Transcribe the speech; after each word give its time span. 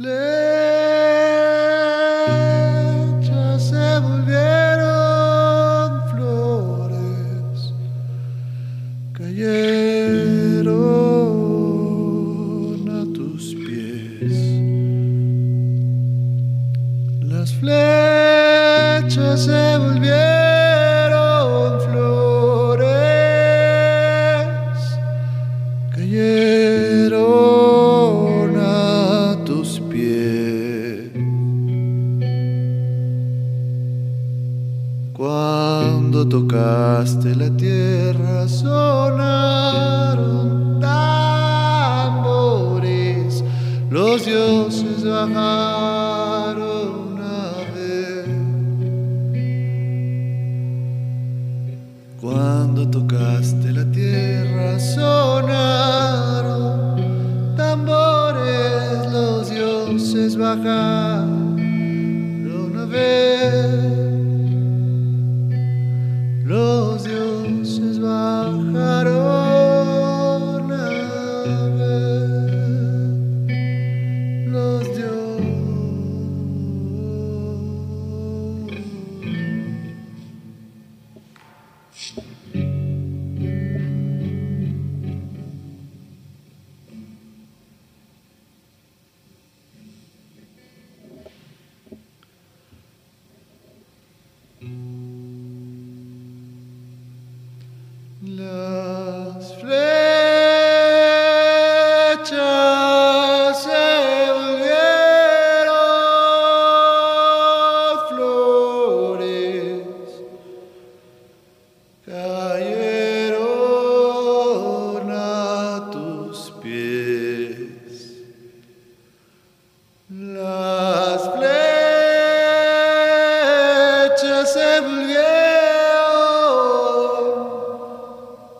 flechas 0.00 0.39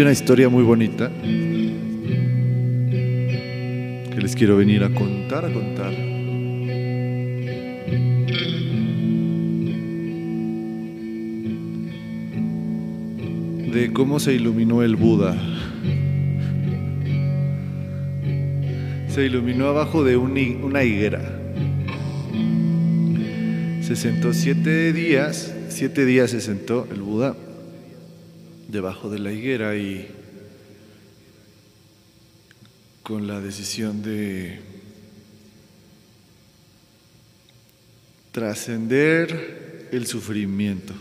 una 0.06 0.12
historia 0.12 0.50
muy 0.50 0.62
bonita 0.62 1.10
que 4.12 4.22
les 4.22 4.36
quiero 4.36 4.56
venir 4.56 4.84
a 4.84 4.92
contar, 4.92 5.46
a 5.46 5.52
contar. 5.52 5.92
De 13.74 13.90
cómo 13.94 14.20
se 14.20 14.36
iluminó 14.36 14.84
el 14.84 14.96
Buda. 14.96 15.36
Se 19.08 19.26
iluminó 19.26 19.70
abajo 19.70 20.04
de 20.04 20.18
una 20.18 20.84
higuera. 20.84 21.24
Se 23.82 23.96
sentó 23.96 24.36
siete 24.36 24.94
días, 24.94 25.52
siete 25.70 26.06
días 26.06 26.30
se 26.30 26.42
sentó 26.42 26.88
el 26.92 27.02
Buda 27.02 27.36
debajo 28.68 29.10
de 29.10 29.20
la 29.20 29.32
higuera 29.32 29.76
y 29.76 30.08
con 33.04 33.28
la 33.28 33.40
decisión 33.40 34.02
de 34.02 34.60
trascender 38.32 39.90
el 39.92 40.08
sufrimiento. 40.08 40.94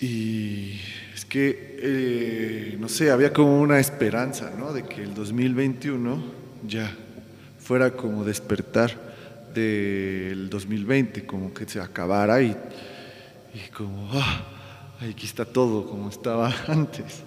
Y 0.00 0.80
es 1.14 1.24
que, 1.24 1.78
eh, 1.78 2.76
no 2.80 2.88
sé, 2.88 3.12
había 3.12 3.32
como 3.32 3.60
una 3.60 3.78
esperanza, 3.78 4.52
¿no? 4.58 4.72
De 4.72 4.82
que 4.82 5.02
el 5.02 5.14
2021 5.14 6.20
ya 6.66 6.92
fuera 7.60 7.92
como 7.92 8.24
despertar 8.24 9.12
del 9.54 10.50
2020, 10.50 11.24
como 11.24 11.54
que 11.54 11.68
se 11.68 11.80
acabara 11.80 12.42
y, 12.42 12.56
y 13.54 13.70
como, 13.70 14.08
ah, 14.12 14.42
aquí 15.00 15.26
está 15.26 15.44
todo 15.44 15.86
como 15.86 16.08
estaba 16.08 16.54
antes. 16.68 17.22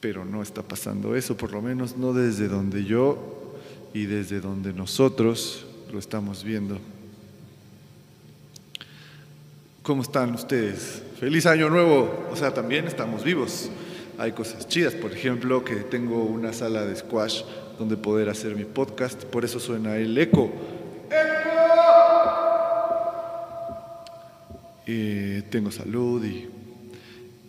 Pero 0.00 0.24
no 0.24 0.42
está 0.42 0.62
pasando 0.62 1.16
eso, 1.16 1.36
por 1.36 1.52
lo 1.52 1.60
menos 1.60 1.96
no 1.96 2.12
desde 2.12 2.48
donde 2.48 2.84
yo 2.84 3.56
y 3.92 4.04
desde 4.06 4.40
donde 4.40 4.72
nosotros 4.72 5.66
lo 5.92 5.98
estamos 5.98 6.44
viendo. 6.44 6.78
¿Cómo 9.82 10.02
están 10.02 10.34
ustedes? 10.34 11.02
Feliz 11.18 11.46
año 11.46 11.70
nuevo. 11.70 12.28
O 12.30 12.36
sea, 12.36 12.52
también 12.52 12.86
estamos 12.86 13.24
vivos. 13.24 13.70
hay 14.18 14.32
cosas 14.32 14.68
chidas. 14.68 14.94
Por 14.94 15.12
ejemplo, 15.12 15.64
que 15.64 15.76
tengo 15.76 16.24
una 16.24 16.52
sala 16.52 16.84
de 16.84 16.94
squash 16.94 17.42
donde 17.78 17.96
poder 17.96 18.28
hacer 18.28 18.54
mi 18.54 18.64
podcast. 18.64 19.24
Por 19.24 19.46
eso 19.46 19.58
suena 19.58 19.96
el 19.96 20.16
eco. 20.18 20.52
Eh, 24.90 25.42
tengo 25.50 25.70
salud 25.70 26.24
y, 26.24 26.48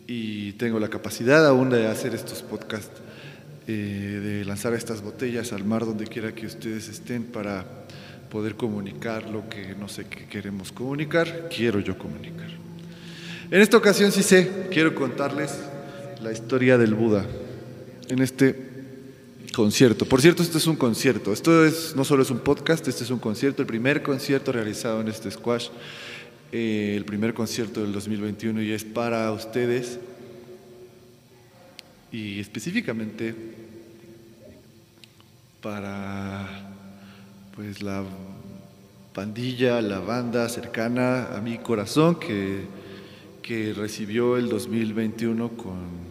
y, 0.08 0.52
tengo 0.54 0.78
la 0.78 0.90
capacidad 0.90 1.48
aún 1.48 1.70
de 1.70 1.88
hacer 1.88 2.14
estos 2.14 2.42
podcasts, 2.42 3.00
eh, 3.66 3.72
de 4.22 4.44
lanzar 4.44 4.74
estas 4.74 5.02
botellas 5.02 5.54
al 5.54 5.64
mar 5.64 5.86
donde 5.86 6.06
quiera 6.06 6.36
que 6.36 6.46
ustedes 6.46 6.90
estén 6.90 7.24
para 7.24 7.66
poder 8.30 8.56
comunicar 8.56 9.30
lo 9.30 9.48
que 9.48 9.74
no 9.74 9.88
sé 9.88 10.04
qué 10.04 10.26
queremos 10.26 10.74
comunicar, 10.74 11.48
quiero 11.48 11.80
yo 11.80 11.98
comunicar. 11.98 12.50
En 13.50 13.62
esta 13.62 13.78
ocasión 13.78 14.12
sí 14.12 14.22
sé, 14.22 14.68
quiero 14.70 14.94
contarles 14.94 15.58
la 16.22 16.34
historia 16.34 16.78
del 16.78 16.94
Buda 16.94 17.26
en 18.10 18.20
este 18.20 18.54
concierto. 19.56 20.06
Por 20.06 20.22
cierto, 20.22 20.44
este 20.44 20.58
es 20.58 20.68
un 20.68 20.76
concierto. 20.76 21.32
Esto 21.32 21.66
es, 21.66 21.96
no 21.96 22.04
solo 22.04 22.24
es 22.24 22.32
un 22.32 22.40
podcast, 22.40 22.86
este 22.90 23.06
es 23.06 23.12
un 23.12 23.20
concierto, 23.20 23.62
el 23.62 23.68
primer 23.68 24.04
concierto 24.04 24.52
realizado 24.52 25.00
en 25.00 25.08
este 25.08 25.32
squash, 25.32 25.70
eh, 26.52 26.94
el 26.96 27.06
primer 27.06 27.34
concierto 27.34 27.82
del 27.82 27.92
2021 27.94 28.62
y 28.62 28.72
es 28.72 28.84
para 28.84 29.32
ustedes. 29.32 30.00
Y 32.12 32.40
específicamente 32.40 33.36
para 35.62 36.74
pues 37.56 37.82
la 37.82 38.04
pandilla, 39.14 39.82
la 39.82 40.00
banda 40.00 40.48
cercana 40.50 41.36
a 41.36 41.42
mi 41.42 41.58
corazón 41.58 42.20
que, 42.20 42.66
que 43.42 43.74
recibió 43.74 44.38
el 44.38 44.50
2021 44.50 45.50
con 45.50 46.10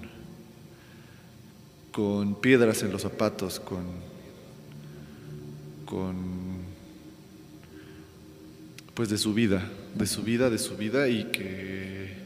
con 1.99 2.37
piedras 2.37 2.84
en 2.84 2.93
los 2.93 3.02
zapatos, 3.02 3.58
con, 3.58 3.82
con 5.84 6.14
pues 8.94 9.08
de 9.08 9.19
su 9.19 9.34
vida, 9.34 9.69
de 9.99 10.06
su 10.06 10.23
vida, 10.23 10.49
de 10.49 10.59
su 10.59 10.77
vida 10.77 11.09
y 11.09 11.25
que 11.25 12.17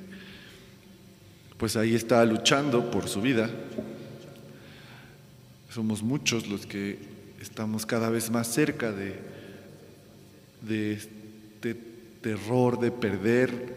pues 1.57 1.77
ahí 1.77 1.95
está 1.95 2.25
luchando 2.25 2.91
por 2.91 3.09
su 3.09 3.23
vida. 3.23 3.49
Somos 5.71 6.03
muchos 6.03 6.47
los 6.49 6.67
que 6.67 6.99
estamos 7.41 7.87
cada 7.87 8.11
vez 8.11 8.31
más 8.31 8.49
cerca 8.49 8.93
de, 8.93 9.19
de 10.61 10.93
este 10.93 11.75
terror 12.21 12.79
de 12.79 12.91
perder 12.91 13.75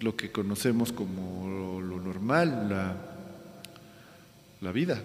lo 0.00 0.16
que 0.16 0.30
conocemos 0.30 0.92
como 0.92 1.80
lo 1.80 1.98
normal, 1.98 2.68
la, 2.68 2.96
la 4.60 4.72
vida. 4.72 5.00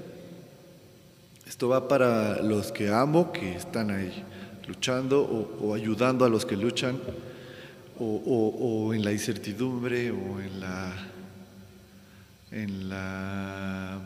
Esto 1.48 1.70
va 1.70 1.88
para 1.88 2.42
los 2.42 2.72
que 2.72 2.90
amo, 2.90 3.32
que 3.32 3.56
están 3.56 3.92
ahí 3.92 4.24
luchando 4.70 5.24
o, 5.24 5.74
ayudando 5.74 6.26
a 6.26 6.30
los 6.30 6.46
que 6.46 6.56
luchan, 6.56 7.00
o, 8.00 8.94
en 8.94 9.04
la 9.04 9.12
incertidumbre, 9.12 10.12
o 10.12 10.40
en 10.40 10.60
la, 10.60 10.94
en 12.52 12.88
la, 12.88 14.00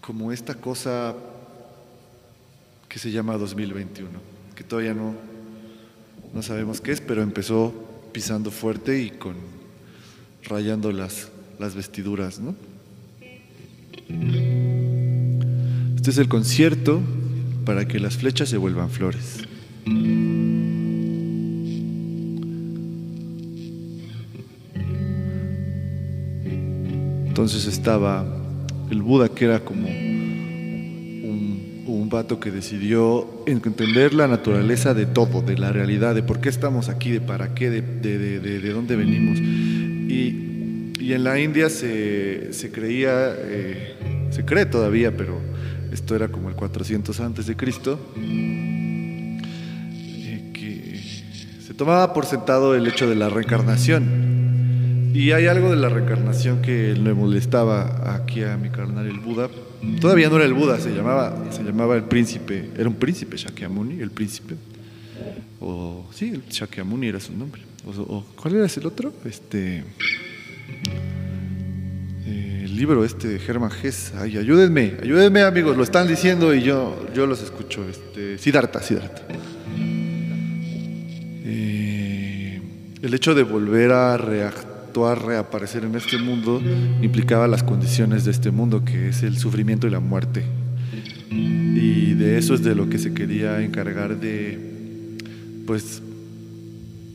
como 0.00 0.32
esta 0.32 0.56
cosa 0.56 1.14
que 2.88 2.98
se 2.98 3.12
llama 3.12 3.38
2021, 3.38 4.10
que 4.56 4.64
todavía 4.64 4.94
no, 4.94 5.14
no 6.34 6.42
sabemos 6.42 6.80
qué 6.80 6.90
es, 6.90 7.00
pero 7.00 7.22
empezó 7.22 7.72
pisando 8.12 8.50
fuerte 8.50 9.00
y 9.00 9.10
con 9.10 9.36
rayando 10.42 10.90
las, 10.90 11.30
las 11.60 11.76
vestiduras, 11.76 12.40
¿no? 12.40 12.56
Este 15.96 16.10
es 16.10 16.18
el 16.18 16.28
concierto 16.28 17.00
para 17.64 17.86
que 17.86 17.98
las 17.98 18.16
flechas 18.16 18.48
se 18.48 18.56
vuelvan 18.56 18.90
flores. 18.90 19.44
Entonces 27.28 27.66
estaba 27.66 28.24
el 28.90 29.02
Buda, 29.02 29.28
que 29.28 29.44
era 29.46 29.60
como 29.64 29.88
un, 29.88 31.84
un, 31.86 32.08
vato 32.10 32.40
que 32.40 32.50
decidió 32.50 33.44
entender 33.46 34.12
la 34.14 34.26
naturaleza 34.26 34.94
de 34.94 35.06
todo, 35.06 35.40
de 35.42 35.56
la 35.56 35.72
realidad, 35.72 36.14
de 36.14 36.22
por 36.22 36.40
qué 36.40 36.48
estamos 36.48 36.88
aquí, 36.88 37.10
de 37.10 37.20
para 37.20 37.54
qué, 37.54 37.70
de, 37.70 37.82
de, 37.82 38.18
de, 38.18 38.60
de 38.60 38.72
dónde 38.72 38.96
venimos. 38.96 39.38
Y 39.38 40.50
y 41.00 41.14
en 41.14 41.24
la 41.24 41.40
India 41.40 41.70
se, 41.70 42.70
creía, 42.72 43.34
eh, 43.36 43.96
se 44.30 44.44
cree 44.44 44.66
todavía, 44.66 45.16
pero 45.16 45.40
esto 45.92 46.14
era 46.14 46.28
como 46.28 46.48
el 46.48 46.56
400 46.56 47.18
antes 47.20 47.46
de 47.46 47.56
Cristo, 47.56 47.98
eh, 48.16 49.40
que 50.52 51.00
se 51.64 51.74
tomaba 51.74 52.12
por 52.12 52.26
sentado 52.26 52.74
el 52.74 52.86
hecho 52.86 53.08
de 53.08 53.14
la 53.16 53.28
reencarnación. 53.28 55.10
Y 55.14 55.32
hay 55.32 55.46
algo 55.46 55.70
de 55.70 55.76
la 55.76 55.88
reencarnación 55.88 56.62
que 56.62 56.94
le 56.94 57.14
molestaba 57.14 58.14
aquí 58.14 58.44
a 58.44 58.56
mi 58.56 58.70
carnal 58.70 59.06
el 59.06 59.18
Buda. 59.18 59.48
Todavía 60.00 60.28
no 60.28 60.36
era 60.36 60.44
el 60.44 60.54
Buda, 60.54 60.78
se 60.78 60.90
llamaba, 60.90 61.50
se 61.50 61.64
llamaba 61.64 61.96
el 61.96 62.04
príncipe, 62.04 62.70
era 62.76 62.88
un 62.88 62.94
príncipe 62.94 63.36
Shakyamuni, 63.36 64.00
el 64.00 64.10
príncipe. 64.10 64.54
O 65.60 66.06
sí, 66.12 66.40
Shakyamuni 66.48 67.08
era 67.08 67.18
su 67.18 67.36
nombre. 67.36 67.62
O, 67.86 68.24
¿Cuál 68.40 68.56
era 68.56 68.66
el 68.66 68.86
otro? 68.86 69.12
Este 69.24 69.84
el 72.26 72.59
libro 72.80 73.04
este 73.04 73.28
de 73.28 73.38
Germán 73.38 73.70
Hess. 73.82 74.14
Ay, 74.16 74.38
ayúdenme, 74.38 74.94
ayúdenme 75.02 75.42
amigos, 75.42 75.76
lo 75.76 75.82
están 75.82 76.08
diciendo 76.08 76.54
y 76.54 76.62
yo, 76.62 77.06
yo 77.14 77.26
los 77.26 77.42
escucho. 77.42 77.86
Este, 77.86 78.38
Siddhartha, 78.38 78.80
Siddhartha. 78.80 79.22
Eh, 81.44 82.62
el 83.02 83.12
hecho 83.12 83.34
de 83.34 83.42
volver 83.42 83.92
a 83.92 84.16
reactuar, 84.16 85.22
reaparecer 85.22 85.84
en 85.84 85.94
este 85.94 86.16
mundo, 86.16 86.58
implicaba 87.02 87.46
las 87.48 87.62
condiciones 87.62 88.24
de 88.24 88.30
este 88.30 88.50
mundo, 88.50 88.82
que 88.82 89.10
es 89.10 89.22
el 89.24 89.36
sufrimiento 89.36 89.86
y 89.86 89.90
la 89.90 90.00
muerte. 90.00 90.42
Y 91.30 92.14
de 92.14 92.38
eso 92.38 92.54
es 92.54 92.64
de 92.64 92.74
lo 92.74 92.88
que 92.88 92.96
se 92.96 93.12
quería 93.12 93.60
encargar 93.60 94.18
de, 94.18 95.18
pues, 95.66 96.00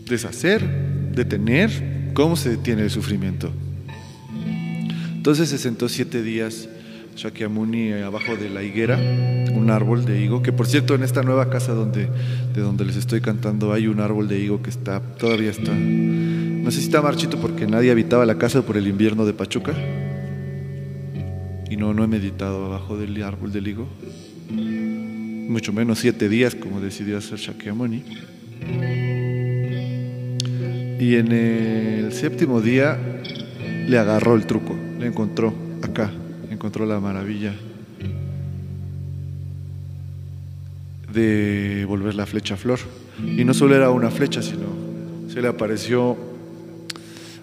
deshacer, 0.08 0.62
detener. 1.12 2.12
¿Cómo 2.14 2.36
se 2.36 2.52
detiene 2.52 2.84
el 2.84 2.92
sufrimiento? 2.92 3.52
Entonces 5.26 5.50
se 5.50 5.58
sentó 5.58 5.90
siete 5.90 6.22
días 6.22 6.70
Shakyamuni 7.16 7.94
abajo 7.94 8.36
de 8.36 8.48
la 8.48 8.62
higuera, 8.62 8.96
un 9.56 9.72
árbol 9.72 10.06
de 10.06 10.22
higo, 10.22 10.44
que 10.44 10.54
por 10.54 10.68
cierto 10.68 10.94
en 10.94 11.02
esta 11.02 11.24
nueva 11.24 11.50
casa 11.50 11.74
donde, 11.74 12.08
de 12.54 12.62
donde 12.62 12.86
les 12.86 12.96
estoy 12.96 13.22
cantando 13.22 13.74
hay 13.74 13.88
un 13.88 14.02
árbol 14.02 14.28
de 14.28 14.40
higo 14.40 14.62
que 14.62 14.70
está, 14.70 15.00
todavía 15.00 15.50
está, 15.50 15.74
no 15.74 16.70
sé 16.70 16.78
si 16.78 16.86
está 16.86 17.02
marchito 17.02 17.42
porque 17.42 17.66
nadie 17.66 17.90
habitaba 17.90 18.24
la 18.28 18.38
casa 18.38 18.62
por 18.62 18.78
el 18.78 18.86
invierno 18.86 19.26
de 19.26 19.34
Pachuca. 19.34 19.74
Y 21.72 21.76
no, 21.76 21.96
no 21.96 22.04
he 22.04 22.08
meditado 22.08 22.64
abajo 22.66 22.96
del 22.96 23.24
árbol 23.24 23.52
del 23.52 23.68
higo. 23.68 23.88
Mucho 24.52 25.74
menos 25.74 25.98
siete 25.98 26.30
días 26.30 26.54
como 26.54 26.82
decidió 26.82 27.18
hacer 27.18 27.40
Shakyamuni. 27.40 28.04
Y 31.00 31.16
en 31.16 31.32
el 31.32 32.14
séptimo 32.14 32.62
día 32.62 33.00
le 33.88 33.98
agarró 33.98 34.36
el 34.36 34.46
truco 34.46 34.85
le 35.00 35.08
encontró 35.08 35.54
acá, 35.82 36.12
encontró 36.50 36.86
la 36.86 37.00
maravilla 37.00 37.54
de 41.14 41.86
volver 41.88 42.16
la 42.16 42.26
flecha 42.26 42.58
flor. 42.58 42.80
Y 43.24 43.44
no 43.46 43.54
solo 43.54 43.76
era 43.76 43.90
una 43.90 44.12
flecha, 44.12 44.42
sino 44.42 44.66
se 45.30 45.42
le 45.42 45.48
apareció 45.48 46.18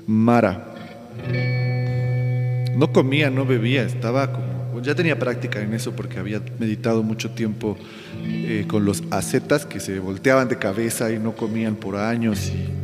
Mara. 0.06 0.74
No 2.76 2.92
comía, 2.92 3.30
no 3.30 3.46
bebía, 3.46 3.82
estaba 3.82 4.32
como, 4.32 4.80
ya 4.82 4.94
tenía 4.94 5.18
práctica 5.18 5.60
en 5.60 5.74
eso 5.74 5.92
porque 5.92 6.18
había 6.18 6.42
meditado 6.58 7.02
mucho 7.02 7.30
tiempo 7.30 7.76
eh, 8.24 8.64
con 8.66 8.84
los 8.84 9.02
ascetas 9.10 9.66
que 9.66 9.78
se 9.78 9.98
volteaban 9.98 10.48
de 10.48 10.58
cabeza 10.58 11.12
y 11.12 11.18
no 11.18 11.36
comían 11.36 11.76
por 11.76 11.96
años 11.96 12.48
y 12.48 12.81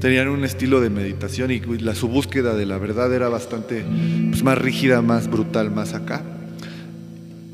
tenían 0.00 0.28
un 0.28 0.44
estilo 0.44 0.80
de 0.80 0.90
meditación 0.90 1.50
y 1.50 1.60
la, 1.60 1.94
su 1.94 2.08
búsqueda 2.08 2.54
de 2.54 2.66
la 2.66 2.78
verdad 2.78 3.12
era 3.12 3.28
bastante 3.28 3.84
pues, 4.30 4.42
más 4.42 4.58
rígida, 4.58 5.02
más 5.02 5.28
brutal, 5.28 5.70
más 5.70 5.94
acá. 5.94 6.22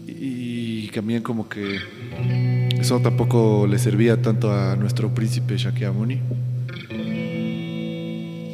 Y, 0.06 0.88
también 0.94 1.22
como 1.24 1.48
que 1.48 1.80
eso 2.78 3.00
tampoco 3.00 3.66
le 3.66 3.80
servía 3.80 4.22
tanto 4.22 4.52
a 4.52 4.76
nuestro 4.76 5.12
príncipe 5.12 5.56
Shakyamuni. 5.56 6.20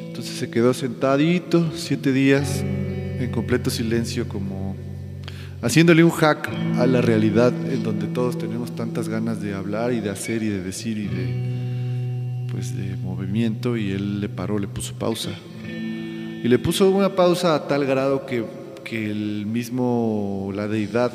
Entonces 0.08 0.36
se 0.36 0.48
quedó 0.48 0.72
sentadito 0.72 1.70
siete 1.74 2.14
días 2.14 2.64
en 2.64 3.30
completo 3.30 3.68
silencio 3.68 4.26
como 4.26 4.74
haciéndole 5.60 6.02
un 6.02 6.12
hack 6.12 6.48
a 6.78 6.86
la 6.86 7.02
realidad 7.02 7.52
en 7.70 7.82
donde 7.82 8.06
todos 8.06 8.38
tenemos 8.38 8.74
tantas 8.74 9.10
ganas 9.10 9.42
de 9.42 9.52
hablar 9.52 9.92
y 9.92 10.00
de 10.00 10.08
hacer 10.08 10.42
y 10.42 10.48
de 10.48 10.62
decir 10.62 10.96
y 10.96 11.08
de 11.08 11.59
pues 12.50 12.76
de 12.76 12.96
movimiento 12.96 13.76
y 13.76 13.92
él 13.92 14.20
le 14.20 14.28
paró, 14.28 14.58
le 14.58 14.68
puso 14.68 14.94
pausa. 14.94 15.30
Y 15.66 16.48
le 16.48 16.58
puso 16.58 16.90
una 16.90 17.14
pausa 17.14 17.54
a 17.54 17.68
tal 17.68 17.84
grado 17.84 18.26
que, 18.26 18.44
que 18.84 19.10
el 19.10 19.46
mismo, 19.46 20.50
la 20.54 20.68
deidad 20.68 21.12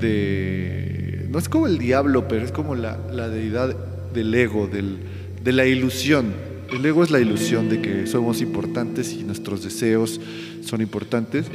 de... 0.00 1.26
No 1.30 1.38
es 1.38 1.48
como 1.48 1.66
el 1.66 1.78
diablo, 1.78 2.28
pero 2.28 2.44
es 2.44 2.52
como 2.52 2.74
la, 2.74 2.98
la 3.10 3.28
deidad 3.28 3.74
del 4.12 4.34
ego, 4.34 4.66
del, 4.66 4.98
de 5.42 5.52
la 5.52 5.66
ilusión. 5.66 6.34
El 6.70 6.84
ego 6.84 7.02
es 7.02 7.10
la 7.10 7.20
ilusión 7.20 7.68
de 7.68 7.80
que 7.80 8.06
somos 8.06 8.42
importantes 8.42 9.12
y 9.12 9.22
nuestros 9.22 9.62
deseos 9.62 10.20
son 10.62 10.80
importantes. 10.80 11.46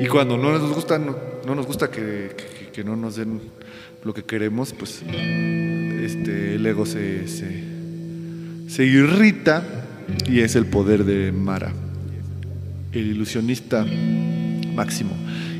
Y 0.00 0.06
cuando 0.06 0.36
no 0.36 0.52
nos 0.52 0.72
gusta, 0.72 0.98
no, 0.98 1.16
nos 1.54 1.66
gusta 1.66 1.90
que, 1.90 2.36
que, 2.72 2.84
no 2.84 2.94
nos 2.94 3.16
den 3.16 3.40
lo 4.04 4.14
que 4.14 4.22
queremos, 4.22 4.72
pues 4.72 5.02
este, 5.02 6.54
el 6.54 6.66
ego 6.66 6.84
se, 6.86 7.26
se 8.70 8.84
irrita 8.84 9.64
y 10.28 10.40
es 10.40 10.54
el 10.54 10.64
poder 10.64 11.04
de 11.04 11.32
Mara, 11.32 11.72
el 12.92 13.06
ilusionista 13.08 13.84
máximo. 14.74 15.10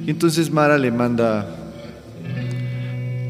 Y 0.06 0.10
entonces 0.10 0.48
Mara 0.52 0.78
le 0.78 0.92
manda 0.92 1.56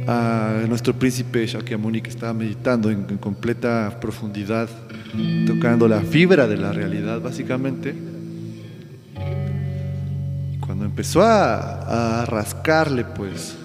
a 0.06 0.64
nuestro 0.68 0.92
príncipe 0.92 1.46
Shakyamuni 1.46 2.02
que 2.02 2.10
estaba 2.10 2.34
meditando 2.34 2.90
en, 2.90 3.04
completa 3.16 3.98
profundidad, 4.02 4.68
tocando 5.46 5.88
la 5.88 6.02
fibra 6.02 6.46
de 6.46 6.58
la 6.58 6.72
realidad 6.72 7.22
básicamente. 7.22 7.94
Cuando 10.60 10.84
empezó 10.84 11.22
a, 11.22 12.26
rascarle 12.26 13.04
pues 13.04 13.56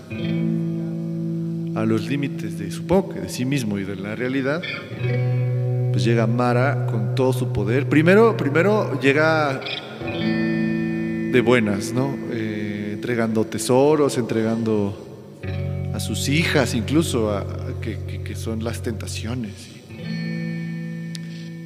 a 1.76 1.84
los 1.84 2.08
límites 2.08 2.58
de 2.58 2.72
su 2.72 2.88
que 2.88 3.20
de 3.20 3.30
sí 3.30 3.44
mismo 3.44 3.78
y 3.78 3.84
de 3.84 3.98
la 3.98 4.16
realidad, 4.16 4.62
pues 5.96 6.04
llega 6.04 6.28
Mara 6.28 6.88
con 6.88 7.16
todo 7.16 7.32
su 7.32 7.54
poder. 7.54 7.88
Primero, 7.88 8.36
primero 8.36 9.00
llega 9.00 9.62
de 11.32 11.42
buenas, 11.42 11.94
¿no? 11.94 12.14
Eh, 12.32 12.92
entregando 12.96 13.46
tesoros, 13.46 14.18
entregando 14.18 15.42
a 15.94 16.00
sus 16.02 16.28
hijas, 16.28 16.76
incluso, 16.76 17.32
que, 17.80 18.36
son 18.36 18.62
las 18.62 18.82
tentaciones. 18.82 19.70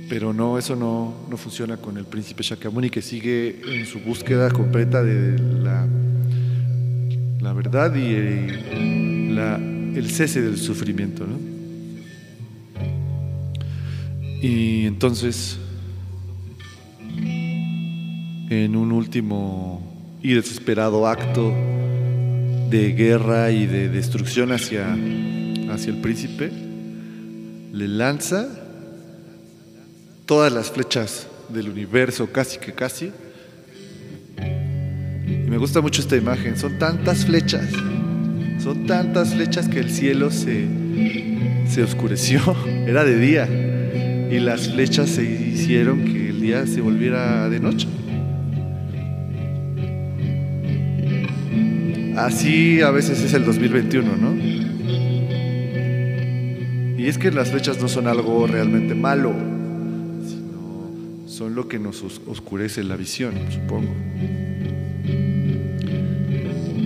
Pero 0.08 0.32
no, 0.32 0.60
eso 0.60 0.76
no, 0.76 1.16
funciona 1.36 1.78
con 1.78 1.98
el 1.98 2.06
príncipe 2.06 2.44
Shakyamuni, 2.44 2.92
que 2.92 3.02
sigue 3.02 3.60
en 3.66 3.88
su 3.88 4.00
búsqueda 4.00 4.52
completa 4.52 5.02
de 5.02 5.40
la, 5.40 5.88
la 7.42 7.54
verdad 7.54 7.96
y 7.96 8.14
el, 8.14 10.08
cese 10.12 10.44
del 10.44 10.60
sufrimiento. 10.60 11.26
Y 14.42 14.86
entonces, 14.86 15.58
en 18.50 18.76
un 18.76 18.92
último 18.92 20.18
y 20.22 20.34
desesperado 20.34 21.08
acto, 21.08 21.54
de 22.70 22.94
guerra 22.94 23.52
y 23.52 23.66
de 23.66 23.90
destrucción 23.90 24.52
hacia, 24.52 24.96
hacia 25.72 25.92
el 25.92 26.02
príncipe, 26.02 26.52
le 27.74 27.88
lanza 27.88 28.48
todas 30.26 30.54
las 30.54 30.70
flechas 30.72 31.28
del 31.50 31.70
universo, 31.70 32.32
casi 32.32 32.60
que 32.60 32.74
casi. 32.74 33.12
Y 34.38 35.50
me 35.50 35.58
gusta 35.58 35.82
mucho 35.82 36.02
esta 36.02 36.16
imagen, 36.16 36.58
son 36.58 36.78
tantas 36.78 37.26
flechas, 37.26 37.70
son 38.62 38.86
tantas 38.86 39.34
flechas 39.34 39.68
que 39.68 39.80
el 39.80 39.90
cielo 39.90 40.30
se, 40.32 40.68
se 41.68 41.84
oscureció, 41.84 42.40
era 42.88 43.04
de 43.04 43.18
día, 43.18 43.48
y 44.30 44.40
las 44.40 44.70
flechas 44.70 45.10
se 45.10 45.24
hicieron 45.24 46.06
que 46.06 46.30
el 46.30 46.42
día 46.42 46.68
se 46.68 46.82
volviera 46.82 47.50
de 47.50 47.60
noche. 47.60 47.88
Así 52.16 52.82
a 52.82 52.92
veces 52.92 53.22
es 53.22 53.34
el 53.34 53.46
2021, 53.46 54.18
¿no? 54.18 54.36
Y 56.98 57.08
es 57.08 57.18
que 57.18 57.32
las 57.32 57.50
flechas 57.50 57.82
no 57.82 57.88
son 57.88 58.08
algo 58.08 58.46
realmente 58.46 58.94
malo, 58.94 59.34
sino 60.28 61.28
son 61.28 61.56
lo 61.56 61.70
que 61.70 61.80
nos 61.80 62.04
oscurece 62.04 62.84
la 62.84 62.98
visión, 62.98 63.34
supongo. 63.50 63.96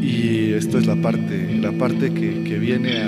Y 0.02 0.54
esto 0.54 0.78
es 0.78 0.86
la 0.86 0.96
parte, 0.96 1.56
la 1.56 1.72
parte 1.72 2.14
que, 2.14 2.60
viene 2.60 3.02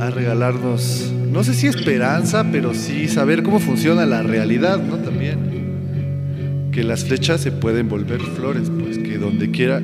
a, 0.00 0.06
a 0.06 0.10
regalarnos, 0.10 1.11
no 1.32 1.42
sé 1.42 1.54
si 1.54 1.66
esperanza, 1.66 2.46
pero 2.52 2.74
sí 2.74 3.08
saber 3.08 3.42
cómo 3.42 3.58
funciona 3.58 4.04
la 4.06 4.22
realidad, 4.22 4.78
¿no? 4.78 4.98
También. 4.98 6.70
Que 6.72 6.84
las 6.84 7.04
flechas 7.04 7.40
se 7.40 7.50
pueden 7.50 7.88
volver 7.88 8.20
flores, 8.20 8.70
pues 8.70 8.98
que 8.98 9.18
donde 9.18 9.50
quiera 9.50 9.80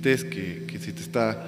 que, 0.00 0.78
si 0.78 0.92
te 0.92 1.02
está, 1.02 1.46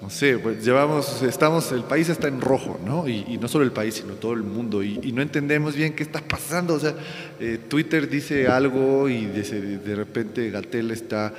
no 0.00 0.10
sé, 0.10 0.38
pues 0.38 0.64
llevamos, 0.64 1.22
estamos, 1.22 1.72
el 1.72 1.82
país 1.82 2.08
está 2.08 2.28
en 2.28 2.40
rojo, 2.40 2.80
¿no? 2.84 3.08
Y, 3.08 3.38
no 3.40 3.48
solo 3.48 3.64
el 3.64 3.72
país, 3.72 3.94
sino 3.94 4.14
todo 4.14 4.32
el 4.34 4.42
mundo, 4.42 4.82
y, 4.82 5.12
no 5.12 5.22
entendemos 5.22 5.74
bien 5.74 5.94
qué 5.94 6.02
está 6.02 6.20
pasando, 6.20 6.74
o 6.74 6.80
sea, 6.80 6.94
eh, 7.40 7.58
Twitter 7.68 8.08
dice 8.08 8.46
algo 8.48 9.08
y 9.08 9.26
de, 9.26 9.78
de 9.78 9.94
repente 9.94 10.50
Gatel 10.50 10.90
está 10.90 11.34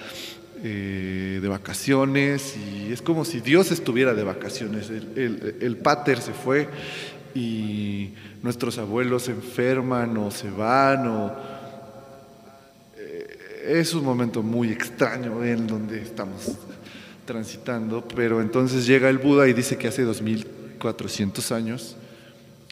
eh, 0.63 1.39
de 1.41 1.47
vacaciones 1.47 2.55
y 2.57 2.91
es 2.91 3.01
como 3.01 3.25
si 3.25 3.39
Dios 3.39 3.71
estuviera 3.71 4.13
de 4.13 4.23
vacaciones, 4.23 4.89
el, 4.89 5.57
el, 5.61 5.77
pater 5.77 6.21
se 6.21 6.33
fue 6.33 6.67
y 7.33 8.13
nuestros 8.43 8.77
abuelos 8.77 9.23
se 9.23 9.31
enferman 9.31 10.17
o 10.17 10.31
se 10.31 10.49
van 10.49 11.07
o 11.07 11.31
es 13.69 13.93
un 13.93 14.03
momento 14.03 14.41
muy 14.41 14.71
extraño 14.71 15.43
en 15.43 15.67
donde 15.67 16.01
estamos 16.01 16.57
transitando, 17.25 18.07
pero 18.07 18.41
entonces 18.41 18.87
llega 18.87 19.09
el 19.09 19.19
Buda 19.19 19.47
y 19.47 19.53
dice 19.53 19.77
que 19.77 19.87
hace 19.87 20.01
2400 20.03 21.51
años 21.51 21.95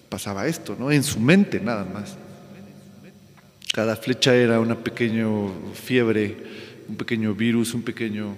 pasaba 0.09 0.47
esto, 0.47 0.75
¿no? 0.79 0.91
En 0.91 1.03
su 1.03 1.19
mente 1.19 1.59
nada 1.59 1.85
más. 1.85 2.17
Cada 3.71 3.95
flecha 3.95 4.33
era 4.33 4.59
una 4.59 4.75
pequeña 4.75 5.27
fiebre, 5.75 6.35
un 6.89 6.95
pequeño 6.95 7.33
virus, 7.33 7.73
un 7.73 7.81
pequeño 7.83 8.35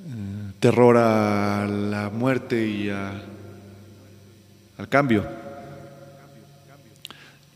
eh, 0.00 0.52
terror 0.60 0.96
a 0.96 1.66
la 1.66 2.10
muerte 2.10 2.66
y 2.66 2.88
al 2.90 3.22
cambio. 4.88 5.26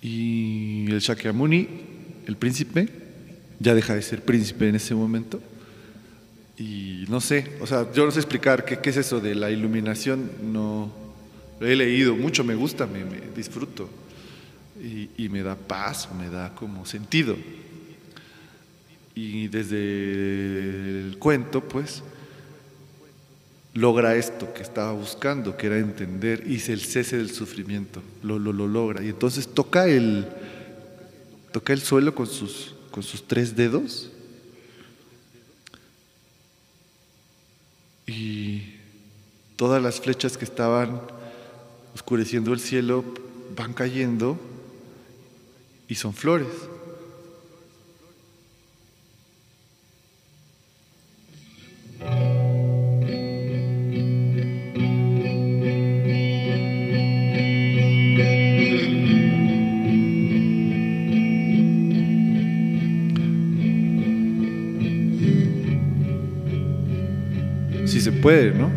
Y 0.00 0.90
el 0.90 1.00
Shakyamuni 1.00 1.88
el 2.28 2.36
príncipe 2.36 2.88
ya 3.58 3.74
deja 3.74 3.94
de 3.94 4.02
ser 4.02 4.22
príncipe 4.22 4.68
en 4.68 4.76
ese 4.76 4.94
momento. 4.94 5.40
Y 6.58 7.04
no 7.08 7.20
sé, 7.20 7.56
o 7.60 7.66
sea, 7.66 7.90
yo 7.92 8.04
no 8.04 8.10
sé 8.10 8.20
explicar 8.20 8.64
qué, 8.64 8.78
es 8.88 8.96
eso 8.96 9.20
de 9.20 9.34
la 9.34 9.50
iluminación, 9.50 10.30
no 10.42 10.92
lo 11.58 11.66
he 11.66 11.74
leído 11.74 12.14
mucho, 12.14 12.44
me 12.44 12.54
gusta, 12.54 12.86
me, 12.86 13.04
disfruto 13.34 13.88
y, 14.78 15.28
me 15.28 15.42
da 15.42 15.56
paz, 15.56 16.08
me 16.18 16.28
da 16.28 16.54
como 16.54 16.84
sentido. 16.84 17.36
Y 19.20 19.48
desde 19.48 19.76
el 19.76 21.16
cuento, 21.18 21.60
pues, 21.60 22.04
logra 23.74 24.14
esto 24.14 24.54
que 24.54 24.62
estaba 24.62 24.92
buscando, 24.92 25.56
que 25.56 25.66
era 25.66 25.78
entender, 25.78 26.44
y 26.46 26.54
el 26.70 26.80
cese 26.80 27.16
del 27.16 27.32
sufrimiento, 27.32 28.00
lo, 28.22 28.38
lo, 28.38 28.52
lo 28.52 28.68
logra. 28.68 29.02
Y 29.02 29.08
entonces 29.08 29.48
toca 29.48 29.88
el, 29.88 30.24
toca 31.50 31.72
el 31.72 31.80
suelo 31.80 32.14
con 32.14 32.28
sus, 32.28 32.76
con 32.92 33.02
sus 33.02 33.26
tres 33.26 33.56
dedos 33.56 34.12
y 38.06 38.74
todas 39.56 39.82
las 39.82 40.00
flechas 40.00 40.38
que 40.38 40.44
estaban 40.44 41.00
oscureciendo 41.92 42.52
el 42.52 42.60
cielo 42.60 43.04
van 43.56 43.74
cayendo 43.74 44.38
y 45.88 45.96
son 45.96 46.14
flores. 46.14 46.46
Puede, 68.20 68.52
¿no? 68.52 68.70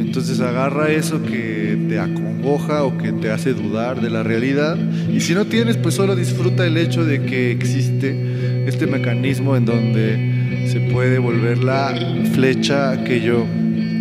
Entonces 0.00 0.40
agarra 0.40 0.90
eso 0.90 1.22
que 1.22 1.76
te 1.88 1.98
acongoja 1.98 2.84
o 2.84 2.96
que 2.96 3.12
te 3.12 3.30
hace 3.30 3.52
dudar 3.52 4.00
de 4.00 4.08
la 4.08 4.22
realidad 4.22 4.78
y 5.12 5.20
si 5.20 5.34
no 5.34 5.46
tienes, 5.46 5.76
pues 5.76 5.94
solo 5.94 6.16
disfruta 6.16 6.66
el 6.66 6.76
hecho 6.78 7.04
de 7.04 7.22
que 7.22 7.50
existe 7.50 8.66
este 8.66 8.86
mecanismo 8.86 9.56
en 9.56 9.64
donde 9.66 10.66
se 10.68 10.80
puede 10.92 11.18
volver 11.18 11.62
la 11.62 11.94
flecha 12.32 12.92
aquello 12.92 13.44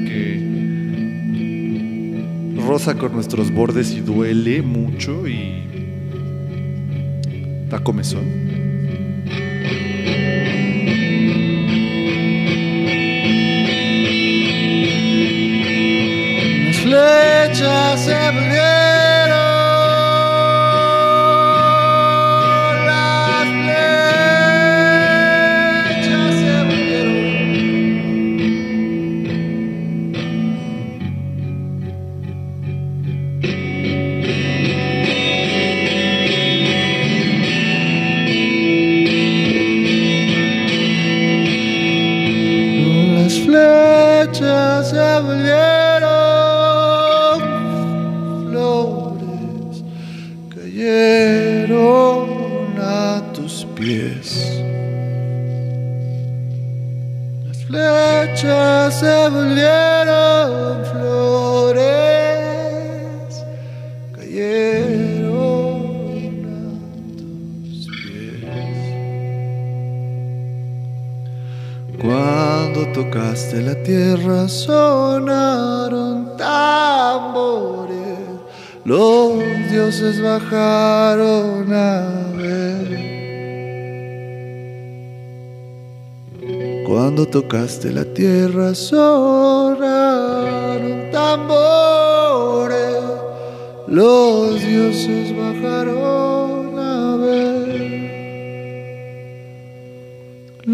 que 0.06 0.46
rosa 2.66 2.96
con 2.96 3.14
nuestros 3.14 3.52
bordes 3.52 3.92
y 3.92 4.00
duele 4.00 4.62
mucho 4.62 5.28
y 5.28 5.64
da 7.70 7.80
comezón. 7.80 8.55
Las 16.96 17.50
flechas 17.50 18.06
se 18.06 18.32
volvieron, 18.32 19.05
tocaste 73.56 73.62
la 73.62 73.76
tierra 73.84 74.50
sonaron 74.50 76.36
tambores, 76.36 78.20
los 78.84 79.40
dioses 79.72 80.22
bajaron 80.22 81.74
a 81.74 82.34
ver. 82.36 82.86
Cuando 86.86 87.26
tocaste 87.28 87.92
la 87.92 88.04
tierra 88.04 88.76
sonaron 88.76 89.82
tambores, 91.12 93.04
los 93.88 94.62
dioses 94.62 95.34
bajaron 95.38 96.05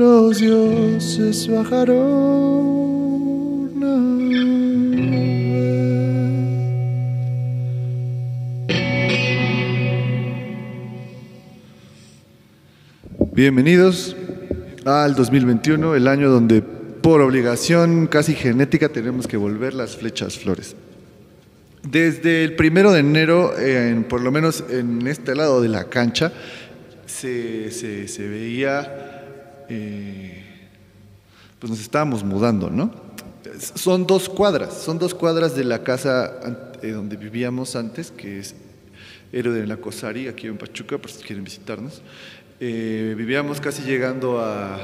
Los 0.01 0.39
dioses 0.39 1.47
bajaron. 1.47 2.01
Bienvenidos 13.33 14.15
al 14.85 15.15
2021, 15.15 15.95
el 15.95 16.07
año 16.07 16.29
donde 16.29 16.61
por 16.61 17.21
obligación 17.21 18.07
casi 18.07 18.33
genética 18.35 18.89
tenemos 18.89 19.27
que 19.27 19.37
volver 19.37 19.73
las 19.73 19.95
flechas 19.97 20.37
flores. 20.37 20.75
Desde 21.87 22.43
el 22.43 22.55
primero 22.55 22.91
de 22.91 22.99
enero, 22.99 23.57
en- 23.57 24.03
por 24.03 24.21
lo 24.21 24.31
menos 24.31 24.63
en 24.69 25.05
este 25.07 25.35
lado 25.35 25.61
de 25.61 25.69
la 25.69 25.85
cancha, 25.85 26.31
se- 27.05 27.71
se 27.71 28.27
veía, 28.27 29.10
pues 31.59 31.69
nos 31.69 31.79
estábamos 31.79 32.23
mudando, 32.23 32.69
¿no? 32.69 32.91
Son 33.75 34.07
dos 34.07 34.29
cuadras, 34.29 34.73
son 34.73 34.97
dos 34.97 35.13
cuadras 35.13 35.55
de 35.55 35.63
la 35.63 35.83
casa 35.83 36.39
eh, 36.81 36.91
donde 36.91 37.15
vivíamos 37.17 37.75
antes, 37.75 38.11
que 38.11 38.39
es 38.39 38.55
Héroe 39.31 39.53
de 39.53 39.67
la 39.67 39.77
Cosari, 39.77 40.27
aquí 40.27 40.47
en 40.47 40.57
Pachuca, 40.57 40.97
por 40.97 41.11
si 41.11 41.23
quieren 41.23 41.43
visitarnos. 41.43 42.01
Eh, 42.59 43.13
vivíamos 43.17 43.61
casi 43.61 43.83
llegando 43.83 44.39
a, 44.39 44.79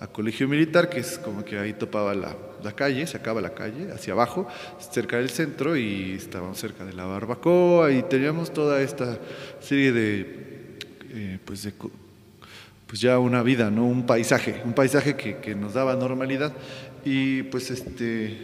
a 0.00 0.06
Colegio 0.06 0.48
Militar, 0.48 0.88
que 0.88 1.00
es 1.00 1.18
como 1.18 1.44
que 1.44 1.58
ahí 1.58 1.72
topaba 1.72 2.14
la, 2.14 2.36
la 2.62 2.72
calle, 2.72 3.06
se 3.06 3.16
acaba 3.16 3.40
la 3.40 3.54
calle, 3.54 3.90
hacia 3.92 4.12
abajo, 4.12 4.46
cerca 4.90 5.18
del 5.18 5.30
centro, 5.30 5.76
y 5.76 6.12
estábamos 6.12 6.58
cerca 6.58 6.84
de 6.84 6.92
la 6.92 7.04
barbacoa, 7.04 7.92
y 7.92 8.02
teníamos 8.02 8.52
toda 8.52 8.80
esta 8.80 9.18
serie 9.60 9.92
de, 9.92 10.78
eh, 11.10 11.38
pues, 11.44 11.62
de 11.64 11.72
pues 12.94 13.00
ya 13.00 13.18
una 13.18 13.42
vida, 13.42 13.72
¿no? 13.72 13.84
Un 13.86 14.06
paisaje, 14.06 14.62
un 14.64 14.72
paisaje 14.72 15.16
que, 15.16 15.56
nos 15.56 15.74
daba 15.74 15.96
normalidad. 15.96 16.52
Y 17.04 17.42
pues 17.42 17.72
este, 17.72 18.38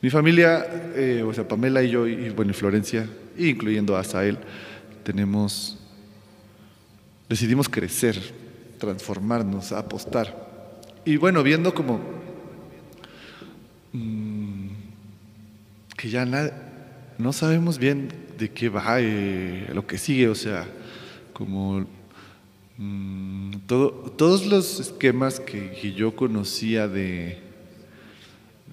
mi 0.00 0.10
familia, 0.10 0.66
eh, 0.96 1.22
o 1.24 1.32
sea, 1.32 1.46
Pamela 1.46 1.84
y 1.84 1.90
yo, 1.90 2.08
y 2.08 2.30
bueno, 2.30 2.52
Florencia, 2.52 3.08
incluyendo 3.38 3.96
a 3.96 4.00
Asael, 4.00 4.38
tenemos, 5.04 5.78
decidimos 7.28 7.68
crecer, 7.68 8.18
transformarnos, 8.78 9.70
apostar. 9.70 10.34
Y 11.04 11.16
bueno, 11.16 11.44
viendo 11.44 11.72
como 11.72 12.00
mm, 13.92 14.66
que 15.96 16.10
ya 16.10 16.26
na- 16.26 16.50
no 17.18 17.32
sabemos 17.32 17.78
bien 17.78 18.08
de 18.36 18.50
qué 18.50 18.68
va 18.68 18.96
eh, 18.98 19.70
lo 19.72 19.86
que 19.86 19.96
sigue, 19.96 20.28
o 20.28 20.34
sea, 20.34 20.66
como 21.32 21.86
mm, 22.78 23.52
todo- 23.66 23.90
todos 24.16 24.46
los 24.46 24.80
esquemas 24.80 25.40
que, 25.40 25.92
yo 25.96 26.14
conocía 26.14 26.88
de, 26.88 27.38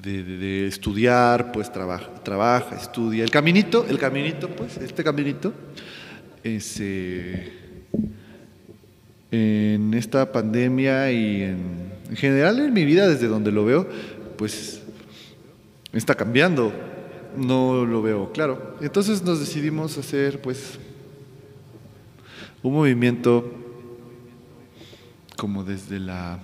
de, 0.02 0.68
estudiar, 0.68 1.52
pues 1.52 1.72
trabaja, 1.72 2.10
trabaja, 2.24 2.76
estudia. 2.76 3.24
El 3.24 3.32
caminito, 3.32 3.86
el 3.90 3.98
caminito, 3.98 4.50
pues, 4.50 4.78
este 4.78 5.04
caminito, 5.04 5.54
en 9.32 9.94
esta 9.94 10.32
pandemia 10.32 11.12
y 11.12 11.44
en 11.44 12.16
general 12.16 12.60
en 12.60 12.74
mi 12.74 12.86
vida, 12.86 13.08
desde 13.08 13.28
donde 13.28 13.52
lo 13.52 13.66
veo, 13.66 13.88
pues 14.38 14.82
está 15.94 16.16
cambiando. 16.16 16.72
No 17.38 17.86
lo 17.86 18.02
veo 18.02 18.32
claro. 18.32 18.76
Entonces 18.82 19.22
nos 19.24 19.40
decidimos 19.40 19.98
hacer, 19.98 20.42
pues, 20.42 20.80
un 22.64 22.74
movimiento 22.74 23.69
como 25.40 25.64
desde 25.64 26.02
la 26.02 26.38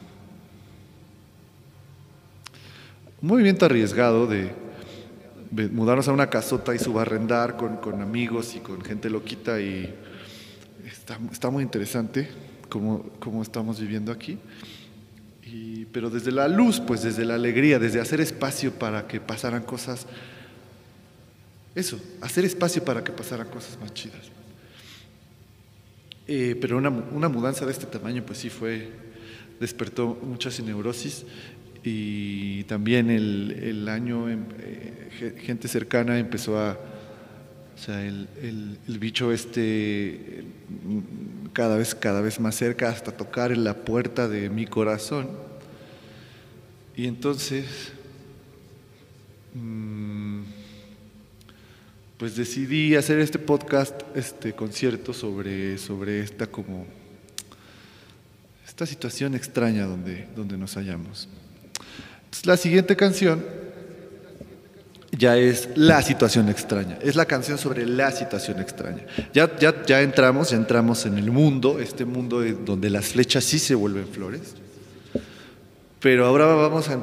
un 3.22 3.28
movimiento 3.28 3.66
arriesgado 3.66 4.26
de, 4.26 4.54
mudarnos 5.72 6.08
a 6.08 6.14
una 6.14 6.30
casota 6.30 6.74
y 6.74 6.80
subarrendar 6.80 7.58
con, 7.58 7.78
con 7.78 8.02
amigos 8.02 8.56
y 8.56 8.60
con 8.60 8.82
gente 8.82 9.10
loquita 9.10 9.60
y 9.60 9.94
está, 10.86 11.18
está 11.32 11.50
muy 11.50 11.64
interesante 11.64 12.30
cómo, 12.70 13.04
cómo 13.20 13.42
estamos 13.42 13.80
viviendo 13.82 14.12
aquí. 14.14 14.40
Pero 15.92 16.10
desde 16.10 16.32
la 16.32 16.48
luz, 16.48 16.80
pues 16.80 17.04
desde 17.04 17.26
la 17.26 17.36
alegría, 17.36 17.80
desde 17.80 18.02
hacer 18.02 18.22
espacio 18.22 18.72
para 18.74 19.08
que 19.08 19.20
pasaran 19.20 19.64
cosas, 19.64 20.08
eso, 21.74 22.00
hacer 22.22 22.46
espacio 22.46 22.84
para 22.84 23.04
que 23.04 23.12
pasaran 23.12 23.48
cosas 23.48 23.78
más 23.80 23.94
chidas. 23.94 24.32
Eh, 26.28 26.58
pero 26.60 26.78
una, 26.78 26.90
una 26.90 27.30
mudanza 27.30 27.66
de 27.66 27.72
este 27.72 27.86
tamaño, 27.86 28.24
pues 28.26 28.40
sí 28.40 28.50
fue, 28.50 28.90
despertó 29.60 30.18
muchas 30.24 30.60
neurosis 30.60 31.26
y 31.84 32.64
también 32.64 33.10
el, 33.12 33.52
el 33.62 33.88
año, 33.90 34.28
em- 34.30 34.46
eh, 34.60 35.10
ge- 35.20 35.36
gente 35.40 35.68
cercana 35.68 36.18
empezó 36.18 36.58
a, 36.60 36.72
o 36.74 37.78
sea, 37.78 38.04
el, 38.04 38.28
el- 38.42 38.78
bicho 39.00 39.32
este 39.32 40.46
cada 41.54 41.78
vez, 41.78 41.94
cada 41.96 42.22
vez 42.22 42.40
más 42.40 42.56
cerca 42.56 42.90
hasta 42.90 43.12
tocar 43.12 43.56
la 43.56 43.76
puerta 43.76 44.28
de 44.28 44.50
mi 44.50 44.66
corazón. 44.66 45.30
Y 46.98 47.06
entonces, 47.08 47.92
mm, 49.54 49.85
pues 52.18 52.36
decidí 52.36 52.96
hacer 52.96 53.20
este 53.20 53.40
podcast, 53.40 54.02
este 54.16 54.54
concierto 54.54 55.14
sobre, 55.14 55.78
sobre 55.78 56.22
esta 56.22 56.48
como 56.48 56.86
esta 58.68 58.86
situación 58.86 59.36
extraña 59.36 59.86
donde, 59.86 60.28
donde 60.36 60.58
nos 60.58 60.76
hallamos. 60.76 61.28
La 62.46 62.58
siguiente 62.58 62.96
canción 62.96 63.44
ya 65.18 65.38
es 65.38 65.70
la 65.76 66.02
situación 66.02 66.50
extraña, 66.50 66.98
es 67.02 67.16
la 67.16 67.26
canción 67.26 67.58
sobre 67.58 67.86
la 67.86 68.12
situación 68.12 68.60
extraña. 68.60 69.06
Ya, 69.34 69.58
ya, 69.58 69.86
ya 69.86 70.02
entramos, 70.02 70.50
ya 70.50 70.58
entramos 70.58 71.06
en 71.06 71.18
el 71.18 71.32
mundo, 71.32 71.80
este 71.80 72.04
mundo 72.04 72.42
de- 72.42 72.54
donde 72.54 72.90
las 72.90 73.06
flechas 73.06 73.44
sí 73.46 73.60
se 73.60 73.76
vuelven 73.76 74.08
flores, 74.08 74.56
Pero 76.06 76.28
ahora 76.28 76.46
vamos 76.46 76.88
a, 76.88 77.00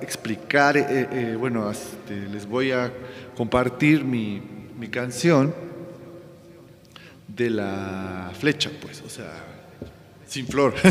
explicar, 0.00 0.76
eh, 0.76 0.84
eh, 0.88 1.36
bueno, 1.38 1.70
este, 1.70 2.16
les 2.32 2.48
voy 2.48 2.72
a 2.72 2.92
compartir 3.36 4.02
mi, 4.02 4.42
mi 4.76 4.88
canción 4.88 5.54
de 7.28 7.50
la 7.50 8.32
flecha, 8.36 8.72
pues, 8.82 9.02
o 9.02 9.08
sea, 9.08 9.30
sin 10.26 10.48
flor. 10.48 10.74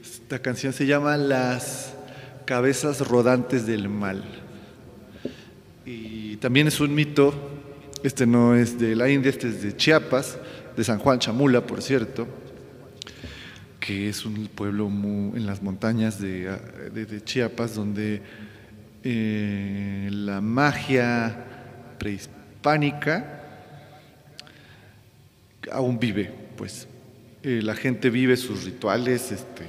esta 0.00 0.38
canción 0.38 0.72
se 0.72 0.86
llama 0.86 1.16
Las 1.16 1.92
cabezas 2.44 3.00
rodantes 3.00 3.66
del 3.66 3.88
mal. 3.88 4.22
Y 5.84 6.36
también 6.36 6.68
es 6.68 6.78
un 6.78 6.94
mito, 6.94 7.34
este 8.04 8.26
no 8.28 8.54
es 8.54 8.78
de 8.78 8.94
la 8.94 9.08
India, 9.08 9.30
este 9.30 9.48
es 9.48 9.60
de 9.60 9.76
Chiapas, 9.76 10.38
de 10.76 10.84
San 10.84 11.00
Juan 11.00 11.18
Chamula, 11.18 11.66
por 11.66 11.82
cierto, 11.82 12.28
que 13.86 14.08
es 14.08 14.26
un 14.26 14.48
pueblo 14.48 14.88
en 14.88 15.46
las 15.46 15.62
montañas 15.62 16.20
de, 16.20 17.22
Chiapas 17.24 17.76
donde 17.76 18.20
eh, 19.04 20.08
la 20.10 20.40
magia 20.40 21.44
prehispánica 21.96 23.44
aún 25.70 26.00
vive, 26.00 26.32
pues. 26.56 26.88
Eh, 27.44 27.60
la 27.62 27.76
gente 27.76 28.10
vive 28.10 28.36
sus 28.36 28.64
rituales, 28.64 29.30
este, 29.30 29.64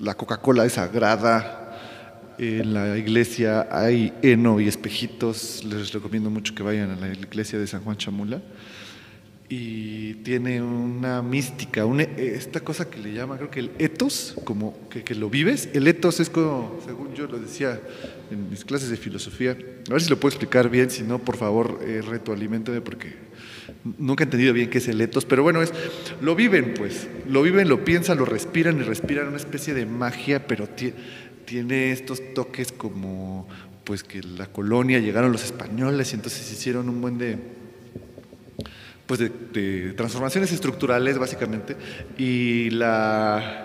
la 0.00 0.12
Coca-Cola 0.12 0.66
es 0.66 0.74
sagrada, 0.74 2.34
en 2.38 2.74
la 2.74 2.98
iglesia 2.98 3.68
hay 3.70 4.12
heno 4.20 4.60
y 4.60 4.68
espejitos. 4.68 5.64
Les 5.64 5.94
recomiendo 5.94 6.28
mucho 6.28 6.54
que 6.54 6.62
vayan 6.62 6.90
a 6.90 6.96
la 6.96 7.08
iglesia 7.08 7.58
de 7.58 7.66
San 7.66 7.82
Juan 7.82 7.96
Chamula. 7.96 8.42
Y 9.48 10.14
tiene 10.24 10.60
una 10.60 11.22
mística, 11.22 11.84
esta 12.16 12.60
cosa 12.60 12.90
que 12.90 12.98
le 12.98 13.12
llama, 13.12 13.36
creo 13.36 13.48
que 13.48 13.60
el 13.60 13.70
etos, 13.78 14.34
como 14.42 14.76
que, 14.88 15.14
lo 15.14 15.30
vives. 15.30 15.68
El 15.72 15.86
etos 15.86 16.18
es 16.18 16.30
como, 16.30 16.80
según 16.84 17.14
yo 17.14 17.28
lo 17.28 17.38
decía 17.38 17.80
en 18.32 18.50
mis 18.50 18.64
clases 18.64 18.90
de 18.90 18.96
filosofía, 18.96 19.52
a 19.52 19.92
ver 19.92 20.02
si 20.02 20.10
lo 20.10 20.18
puedo 20.18 20.30
explicar 20.30 20.68
bien, 20.68 20.90
si 20.90 21.04
no, 21.04 21.20
por 21.20 21.36
favor, 21.36 21.78
eh, 21.82 22.02
porque 22.84 23.14
nunca 23.98 24.24
he 24.24 24.26
entendido 24.26 24.52
bien 24.52 24.68
qué 24.68 24.78
es 24.78 24.88
el 24.88 25.00
etos, 25.00 25.24
pero 25.24 25.44
bueno, 25.44 25.62
es, 25.62 25.72
lo 26.20 26.34
viven 26.34 26.74
pues, 26.76 27.06
lo 27.28 27.42
viven, 27.42 27.68
lo 27.68 27.84
piensan, 27.84 28.18
lo 28.18 28.24
respiran 28.24 28.80
y 28.80 28.82
respiran 28.82 29.28
una 29.28 29.36
especie 29.36 29.74
de 29.74 29.86
magia, 29.86 30.48
pero 30.48 30.68
tiene 31.44 31.92
estos 31.92 32.20
toques 32.34 32.72
como 32.72 33.46
pues 33.84 34.02
que 34.02 34.20
la 34.20 34.46
colonia 34.48 34.98
llegaron 34.98 35.30
los 35.30 35.44
españoles 35.44 36.10
y 36.10 36.16
entonces 36.16 36.50
hicieron 36.50 36.88
un 36.88 37.00
buen 37.00 37.18
de 37.18 37.38
pues 39.06 39.20
de, 39.20 39.92
transformaciones 39.96 40.52
estructurales 40.52 41.18
básicamente 41.18 41.76
y 42.18 42.70
la 42.70 43.62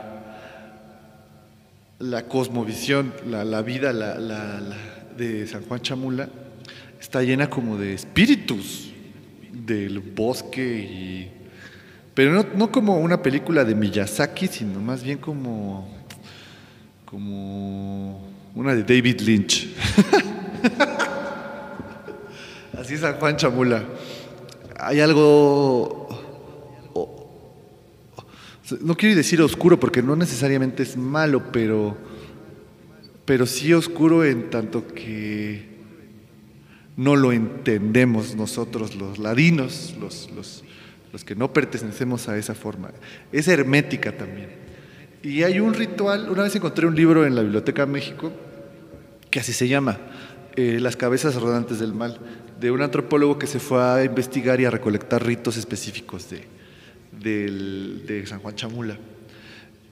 la 1.99 2.23
cosmovisión, 2.27 3.13
la, 3.27 3.61
vida 3.61 3.93
de 5.15 5.45
San 5.47 5.63
Juan 5.63 5.81
Chamula 5.81 6.29
está 6.99 7.21
llena 7.21 7.47
como 7.49 7.77
de 7.77 7.93
espíritus 7.93 8.91
del 9.51 9.99
bosque 9.99 10.61
y 10.61 11.31
pero 12.13 12.33
no, 12.33 12.45
no 12.55 12.71
como 12.71 12.97
una 12.99 13.21
película 13.21 13.63
de 13.63 13.75
Miyazaki, 13.75 14.47
sino 14.47 14.79
más 14.79 15.03
bien 15.03 15.19
como 15.19 16.01
como 17.05 18.31
una 18.55 18.73
de 18.73 18.83
David 18.83 19.21
Lynch. 19.21 19.69
Así 22.77 22.95
es 22.95 23.01
San 23.01 23.15
Juan 23.15 23.35
Chamula. 23.37 23.83
Hay 24.83 24.99
algo, 24.99 26.09
no 28.81 28.97
quiero 28.97 29.15
decir 29.15 29.39
oscuro 29.39 29.79
porque 29.79 30.01
no 30.01 30.15
necesariamente 30.15 30.81
es 30.81 30.97
malo, 30.97 31.51
pero, 31.51 31.95
pero 33.23 33.45
sí 33.45 33.71
oscuro 33.73 34.25
en 34.25 34.49
tanto 34.49 34.87
que 34.87 35.69
no 36.97 37.15
lo 37.15 37.31
entendemos 37.31 38.35
nosotros 38.35 38.95
los 38.95 39.19
ladinos, 39.19 39.95
los, 40.01 40.31
los, 40.35 40.63
los 41.13 41.23
que 41.23 41.35
no 41.35 41.53
pertenecemos 41.53 42.27
a 42.27 42.39
esa 42.39 42.55
forma. 42.55 42.89
Es 43.31 43.47
hermética 43.47 44.17
también. 44.17 44.49
Y 45.21 45.43
hay 45.43 45.59
un 45.59 45.75
ritual, 45.75 46.27
una 46.27 46.41
vez 46.41 46.55
encontré 46.55 46.87
un 46.87 46.95
libro 46.95 47.23
en 47.23 47.35
la 47.35 47.43
Biblioteca 47.43 47.85
de 47.85 47.91
México, 47.91 48.31
que 49.29 49.41
así 49.41 49.53
se 49.53 49.67
llama, 49.67 49.99
eh, 50.55 50.79
Las 50.79 50.95
cabezas 50.95 51.35
rodantes 51.35 51.79
del 51.79 51.93
mal, 51.93 52.19
de 52.59 52.71
un 52.71 52.81
antropólogo 52.81 53.39
que 53.39 53.47
se 53.47 53.59
fue 53.59 53.81
a 53.81 54.03
investigar 54.03 54.59
y 54.61 54.65
a 54.65 54.69
recolectar 54.69 55.25
ritos 55.25 55.57
específicos 55.57 56.27
de, 56.29 56.43
de 57.21 58.25
San 58.27 58.39
Juan 58.39 58.55
Chamula. 58.55 58.97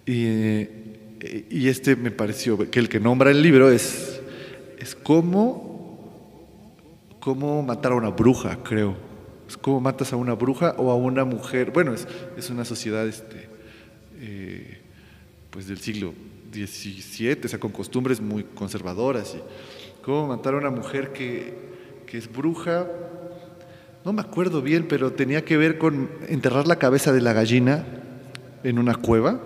Y, 0.05 0.67
y, 1.49 1.67
este 1.67 1.95
me 1.95 2.11
pareció, 2.11 2.69
que 2.69 2.79
el 2.79 2.89
que 2.89 2.99
nombra 2.99 3.31
el 3.31 3.41
libro 3.41 3.69
es, 3.69 4.21
es 4.77 4.95
cómo, 4.95 5.99
cómo 7.19 7.61
matar 7.61 7.91
a 7.91 7.95
una 7.95 8.09
bruja, 8.09 8.57
creo. 8.63 8.95
Es 9.47 9.57
cómo 9.57 9.81
matas 9.81 10.13
a 10.13 10.15
una 10.15 10.33
bruja 10.33 10.75
o 10.77 10.91
a 10.91 10.95
una 10.95 11.25
mujer. 11.25 11.71
Bueno, 11.71 11.93
es, 11.93 12.07
es 12.37 12.49
una 12.49 12.65
sociedad 12.65 13.07
este, 13.07 13.49
eh, 14.19 14.79
pues 15.49 15.67
del 15.67 15.79
siglo 15.79 16.13
XVII, 16.53 17.41
o 17.45 17.47
sea, 17.47 17.59
con 17.59 17.71
costumbres 17.71 18.21
muy 18.21 18.43
conservadoras. 18.43 19.35
Y 19.35 19.39
cómo 20.09 20.25
matar 20.25 20.55
a 20.55 20.57
una 20.57 20.71
mujer 20.71 21.13
que, 21.13 21.53
es 22.11 22.33
bruja, 22.33 22.87
no 24.03 24.11
me 24.11 24.21
acuerdo 24.21 24.63
bien, 24.63 24.87
pero 24.87 25.13
tenía 25.13 25.45
que 25.45 25.55
ver 25.55 25.77
con 25.77 26.09
enterrar 26.27 26.65
la 26.65 26.77
cabeza 26.77 27.13
de 27.13 27.21
la 27.21 27.31
gallina 27.31 27.85
en 28.63 28.79
una 28.79 28.95
cueva. 28.95 29.39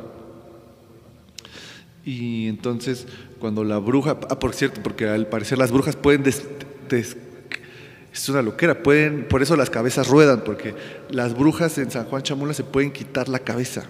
Y 2.06 2.48
entonces, 2.48 3.08
cuando 3.40 3.66
la 3.66 3.78
bruja, 3.78 4.18
ah, 4.30 4.40
por 4.40 4.54
cierto, 4.54 4.82
porque 4.82 5.10
al 5.10 5.28
parecer 5.28 5.58
las 5.58 5.70
brujas 5.70 5.98
pueden 5.98 6.24
es 6.26 8.30
una 8.30 8.42
loquera, 8.42 8.84
pueden, 8.84 9.28
por 9.28 9.42
eso 9.42 9.58
las 9.58 9.70
cabezas 9.70 10.08
ruedan, 10.08 10.46
porque 10.46 10.76
las 11.10 11.38
brujas 11.38 11.78
en 11.78 11.92
San 11.92 12.06
Juan 12.06 12.24
Chamula 12.24 12.54
se 12.54 12.64
pueden 12.64 12.94
quitar 12.94 13.28
la 13.28 13.40
cabeza 13.40 13.84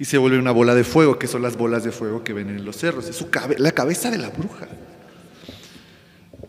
y 0.00 0.04
se 0.04 0.18
vuelve 0.18 0.40
una 0.40 0.50
bola 0.50 0.74
de 0.74 0.82
fuego, 0.82 1.16
que 1.16 1.28
son 1.28 1.42
las 1.42 1.56
bolas 1.56 1.84
de 1.84 1.92
fuego 1.92 2.24
que 2.24 2.32
ven 2.32 2.48
en 2.48 2.64
los 2.64 2.76
cerros. 2.76 3.08
Es 3.08 3.14
su 3.14 3.28
la 3.58 3.70
cabeza 3.70 4.10
de 4.10 4.18
la 4.18 4.30
bruja. 4.30 4.66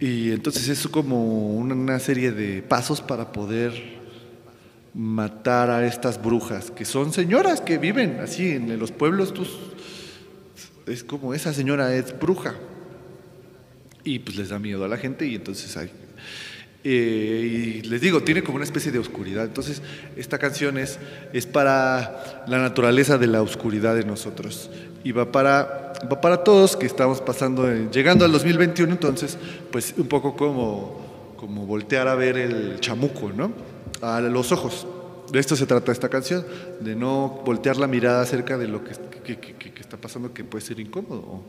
Y 0.01 0.31
entonces 0.31 0.67
es 0.67 0.87
como 0.87 1.55
una, 1.55 1.99
serie 1.99 2.31
de 2.31 2.63
pasos 2.63 3.01
para 3.01 3.31
poder 3.31 4.01
matar 4.95 5.69
a 5.69 5.85
estas 5.85 6.19
brujas, 6.19 6.71
que 6.71 6.85
son 6.85 7.13
señoras 7.13 7.61
que 7.61 7.77
viven 7.77 8.19
así 8.19 8.49
en 8.49 8.79
los 8.79 8.91
pueblos. 8.91 9.31
es 10.87 11.03
como 11.03 11.35
esa 11.35 11.53
señora 11.53 11.93
es 11.93 12.19
bruja. 12.19 12.55
Y 14.03 14.17
pues 14.17 14.37
les 14.37 14.49
da 14.49 14.57
miedo 14.57 14.83
a 14.83 14.87
la 14.87 14.97
gente 14.97 15.27
y 15.27 15.35
entonces 15.35 15.77
hay 15.77 15.91
eh, 16.83 17.79
y 17.79 17.81
les 17.83 18.01
digo, 18.01 18.23
tiene 18.23 18.41
como 18.41 18.55
una 18.55 18.65
especie 18.65 18.91
de 18.91 18.99
oscuridad. 18.99 19.45
Entonces, 19.45 19.81
esta 20.15 20.37
canción 20.37 20.77
es, 20.77 20.97
es 21.31 21.45
para 21.45 22.43
la 22.47 22.57
naturaleza 22.57 23.17
de 23.17 23.27
la 23.27 23.41
oscuridad 23.41 23.95
de 23.95 24.03
nosotros. 24.03 24.69
Y 25.03 25.11
va 25.11 25.31
para, 25.31 25.93
va 26.11 26.21
para 26.21 26.43
todos 26.43 26.75
que 26.75 26.85
estamos 26.85 27.21
pasando, 27.21 27.67
llegando 27.91 28.25
al 28.25 28.31
2021, 28.31 28.91
entonces, 28.91 29.37
pues 29.71 29.93
un 29.97 30.07
poco 30.07 30.35
como, 30.35 31.33
como 31.37 31.65
voltear 31.65 32.07
a 32.07 32.15
ver 32.15 32.37
el 32.37 32.79
chamuco, 32.79 33.31
¿no? 33.31 33.51
A 34.01 34.21
los 34.21 34.51
ojos. 34.51 34.87
De 35.31 35.39
esto 35.39 35.55
se 35.55 35.65
trata 35.65 35.91
esta 35.91 36.09
canción, 36.09 36.45
de 36.81 36.95
no 36.95 37.41
voltear 37.45 37.77
la 37.77 37.87
mirada 37.87 38.21
acerca 38.21 38.57
de 38.57 38.67
lo 38.67 38.83
que, 38.83 38.93
que, 39.23 39.37
que 39.37 39.79
está 39.79 39.97
pasando 39.97 40.33
que 40.33 40.43
puede 40.43 40.65
ser 40.65 40.79
incómodo 40.79 41.43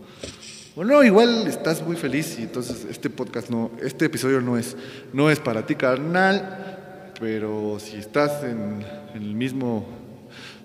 bueno, 0.75 1.03
igual 1.05 1.47
estás 1.47 1.83
muy 1.83 1.97
feliz 1.97 2.39
y 2.39 2.43
entonces 2.43 2.87
este 2.89 3.11
podcast 3.11 3.51
no, 3.51 3.71
este 3.83 4.07
episodio 4.07 4.41
no 4.41 4.57
es, 4.57 4.77
no 5.13 5.31
es 5.31 5.39
para 5.39 5.67
ti, 5.67 5.75
carnal, 5.75 7.13
pero 7.21 7.79
si 7.79 7.97
estás 7.97 8.43
en, 8.45 8.85
el 9.15 9.35
mismo 9.35 9.87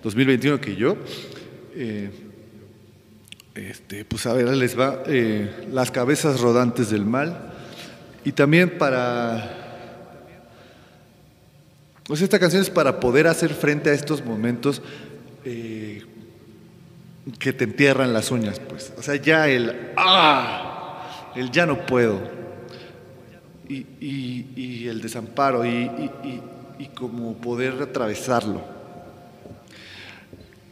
2021 0.04 0.62
que 0.62 0.76
yo, 0.76 0.96
eh, 1.76 2.10
este, 3.56 4.06
pues 4.06 4.26
a 4.26 4.34
ver, 4.34 4.48
les 4.56 4.80
va 4.80 5.04
eh, 5.08 5.68
las 5.72 5.92
cabezas 5.92 6.40
rodantes 6.40 6.90
del 6.90 7.06
mal. 7.06 7.54
Y 8.24 8.32
también 8.32 8.78
para 8.78 9.68
pues 12.08 12.22
esta 12.22 12.40
canción 12.40 12.62
es 12.62 12.70
para 12.70 13.02
poder 13.02 13.28
hacer 13.28 13.54
frente 13.54 13.90
a 13.90 13.94
estos 13.94 14.24
momentos 14.24 14.82
eh, 15.44 15.77
que 17.40 17.54
te 17.54 17.66
entierran 17.66 18.14
las 18.14 18.32
uñas, 18.32 18.60
pues. 18.60 18.94
O 18.98 19.04
sea, 19.04 19.16
ya 19.16 19.48
el 19.48 19.92
¡ah! 19.98 21.32
El 21.36 21.52
ya 21.52 21.66
no 21.66 21.86
puedo. 21.86 22.20
Y, 23.70 24.88
el 24.88 25.02
desamparo 25.02 25.66
y, 25.66 26.10
como 26.96 27.36
poder 27.38 27.82
atravesarlo, 27.82 28.62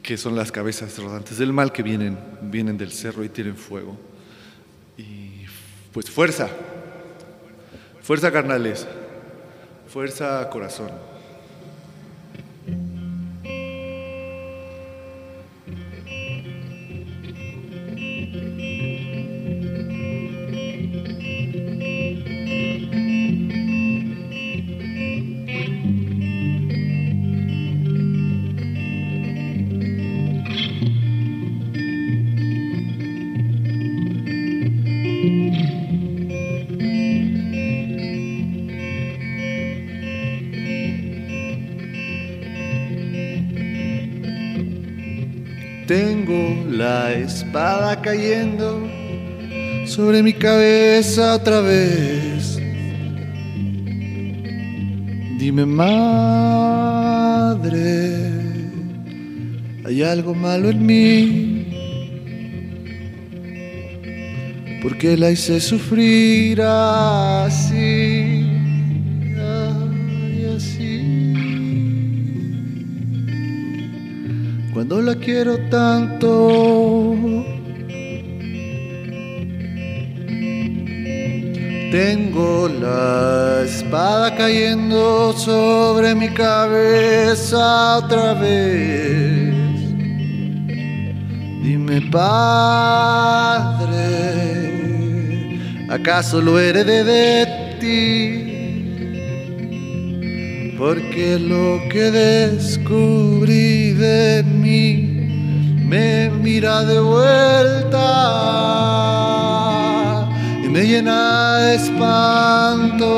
que 0.01 0.17
son 0.17 0.35
las 0.35 0.51
cabezas 0.51 0.97
rodantes 0.97 1.37
del 1.37 1.51
mal 1.51 1.73
que 1.73 1.83
vienen, 1.83 2.17
vienen 2.41 2.77
del 2.77 2.91
cerro 2.91 3.23
y 3.23 3.29
tienen 3.29 3.57
fuego. 3.57 3.97
Y 4.97 5.45
pues 5.91 6.09
fuerza, 6.09 6.49
fuerza 8.01 8.31
carnales, 8.31 8.87
fuerza 9.87 10.49
corazón. 10.49 11.14
Tengo 45.95 46.43
la 46.69 47.13
espada 47.13 48.01
cayendo 48.01 48.85
sobre 49.85 50.21
mi 50.21 50.33
cabeza 50.33 51.35
otra 51.35 51.61
vez. 51.61 52.59
Dime, 55.39 55.65
madre, 55.65 56.09
¿hay 59.85 60.03
algo 60.03 60.35
malo 60.35 60.69
en 60.69 60.85
mí? 60.85 61.65
¿Por 64.81 64.97
qué 64.97 65.15
la 65.15 65.31
hice 65.31 65.61
sufrir 65.61 66.61
así? 66.61 68.34
Cuando 74.87 75.01
la 75.01 75.15
quiero 75.15 75.57
tanto. 75.71 76.45
Tengo 81.91 82.67
la 82.67 83.63
espada 83.65 84.35
cayendo 84.35 85.33
sobre 85.33 86.13
mi 86.13 86.29
cabeza 86.29 87.97
otra 87.97 88.35
vez. 88.35 89.55
Dime, 91.63 92.01
Padre, 92.11 93.89
¿acaso 95.89 96.39
lo 96.39 96.59
heredé 96.59 97.03
de 97.03 97.47
ti? 97.79 98.45
Porque 100.77 101.39
lo 101.39 101.81
que 101.89 102.11
descubrí 102.11 103.93
de 103.93 104.43
mí 104.43 104.54
me 105.89 106.29
mira 106.29 106.83
de 106.83 106.99
vuelta 106.99 108.01
y 110.63 110.67
me 110.67 110.81
llena 110.85 111.57
de 111.57 111.75
espanto. 111.75 113.15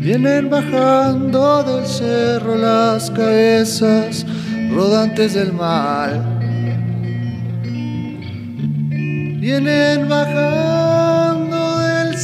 Vienen 0.00 0.48
bajando 0.48 1.62
del 1.64 1.86
cerro 1.86 2.56
las 2.56 3.10
cabezas 3.10 4.24
rodantes 4.70 5.34
del 5.34 5.52
mal. 5.52 6.22
Vienen 9.40 10.08
bajando 10.08 10.85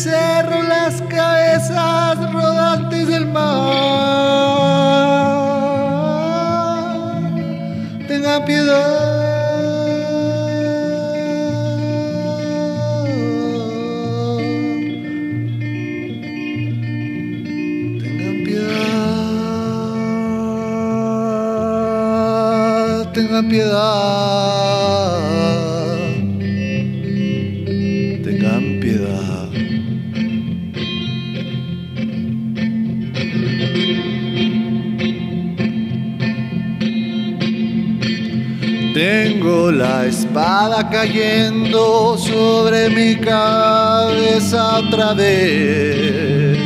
cerro 0.03 0.63
las 0.63 1.01
cabezas 1.03 2.33
rodantes 2.33 3.07
del 3.07 3.27
mal. 3.27 3.43
Tenga 8.09 8.45
piedad. 8.45 9.23
Tengan 23.15 23.47
piedad, 23.47 24.72
cayendo 40.91 42.17
sobre 42.17 42.89
mi 42.91 43.17
cabeza 43.17 44.79
otra 44.79 45.13
vez. 45.13 46.57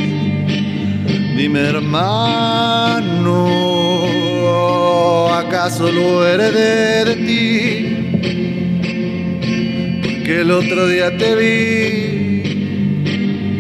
Dime 1.36 1.60
hermano, 1.60 3.46
¿acaso 5.32 5.90
lo 5.90 6.26
heredé 6.26 7.04
de 7.06 7.16
ti? 7.26 7.96
Porque 10.02 10.40
el 10.42 10.50
otro 10.50 10.88
día 10.88 11.16
te 11.16 11.34
vi 11.34 12.16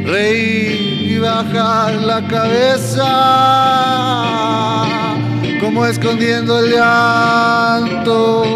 reír 0.04 1.12
y 1.12 1.18
bajar 1.18 1.94
la 1.94 2.26
cabeza 2.26 3.06
como 5.60 5.86
escondiendo 5.86 6.58
el 6.58 6.72
llanto. 6.72 8.46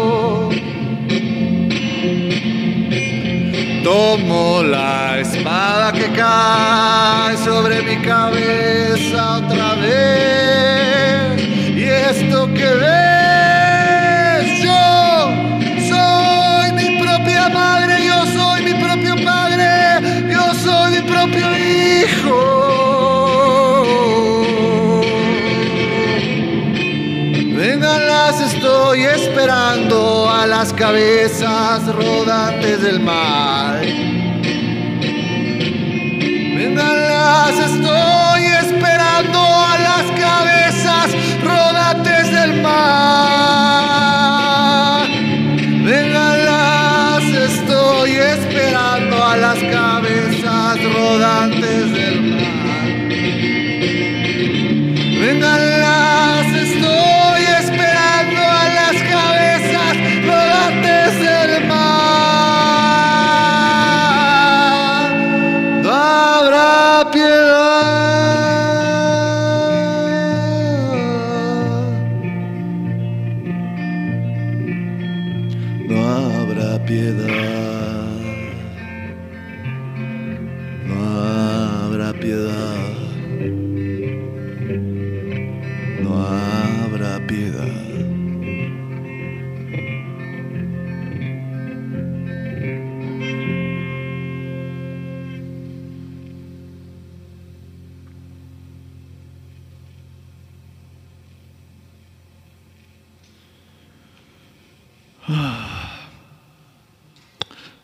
Tomo 3.83 4.61
la 4.61 5.19
espada 5.19 5.91
que 5.91 6.11
cae 6.11 7.35
sobre 7.37 7.81
mi 7.81 7.97
cabeza 7.97 9.37
otra 9.37 9.73
vez. 9.75 11.41
Y 11.75 11.83
esto 11.83 12.47
que 12.53 12.65
ves, 12.65 13.20
estoy 28.91 29.05
esperando 29.05 30.29
a 30.29 30.45
las 30.45 30.73
cabezas 30.73 31.85
rodantes 31.95 32.81
del 32.81 32.99
mar. 32.99 33.79
Vengan 36.57 37.07
las 37.07 37.51
estoy 37.51 38.43
esperando 38.59 39.39
a 39.39 39.77
las 39.79 40.03
cabezas 40.19 41.09
rodantes 41.41 42.31
del 42.33 42.61
mar. 42.61 43.87
Vengan 45.85 46.45
las 46.45 47.23
estoy 47.23 48.11
esperando 48.17 49.23
a 49.25 49.37
las 49.37 49.57
cabezas 49.57 50.83
rodantes 50.93 51.93
del 51.93 52.15
mar. 52.15 52.20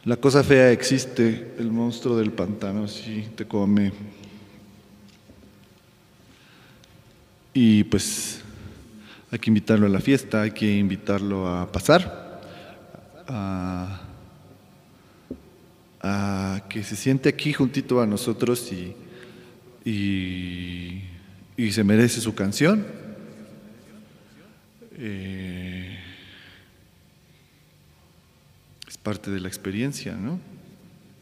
La 0.07 0.15
cosa 0.15 0.41
fea 0.41 0.71
existe, 0.71 1.53
el 1.59 1.69
monstruo 1.69 2.15
del 2.15 2.31
pantano 2.31 2.87
sí 2.87 3.27
te 3.35 3.45
come. 3.45 3.91
Y 7.53 7.83
pues 7.83 8.36
hay 9.29 9.39
que 9.39 9.49
invitarlo 9.49 9.87
a 9.87 9.89
la 9.89 9.99
fiesta, 9.99 10.43
hay 10.43 10.51
que 10.51 10.77
invitarlo 10.77 11.47
a 11.47 11.69
pasar, 11.71 12.41
a, 13.27 14.01
a 16.01 16.63
que 16.69 16.83
se 16.83 16.95
siente 16.95 17.27
aquí 17.27 17.51
juntito 17.51 18.01
a 18.01 18.05
nosotros 18.05 18.71
y, 18.71 18.95
y, 19.85 21.71
se 21.71 21.83
merece 21.83 22.21
su 22.21 22.33
canción. 22.33 22.85
Eh, 24.99 25.99
es 28.87 28.97
parte 28.97 29.29
de 29.29 29.41
la 29.41 29.49
experiencia, 29.49 30.15
¿no? 30.15 30.39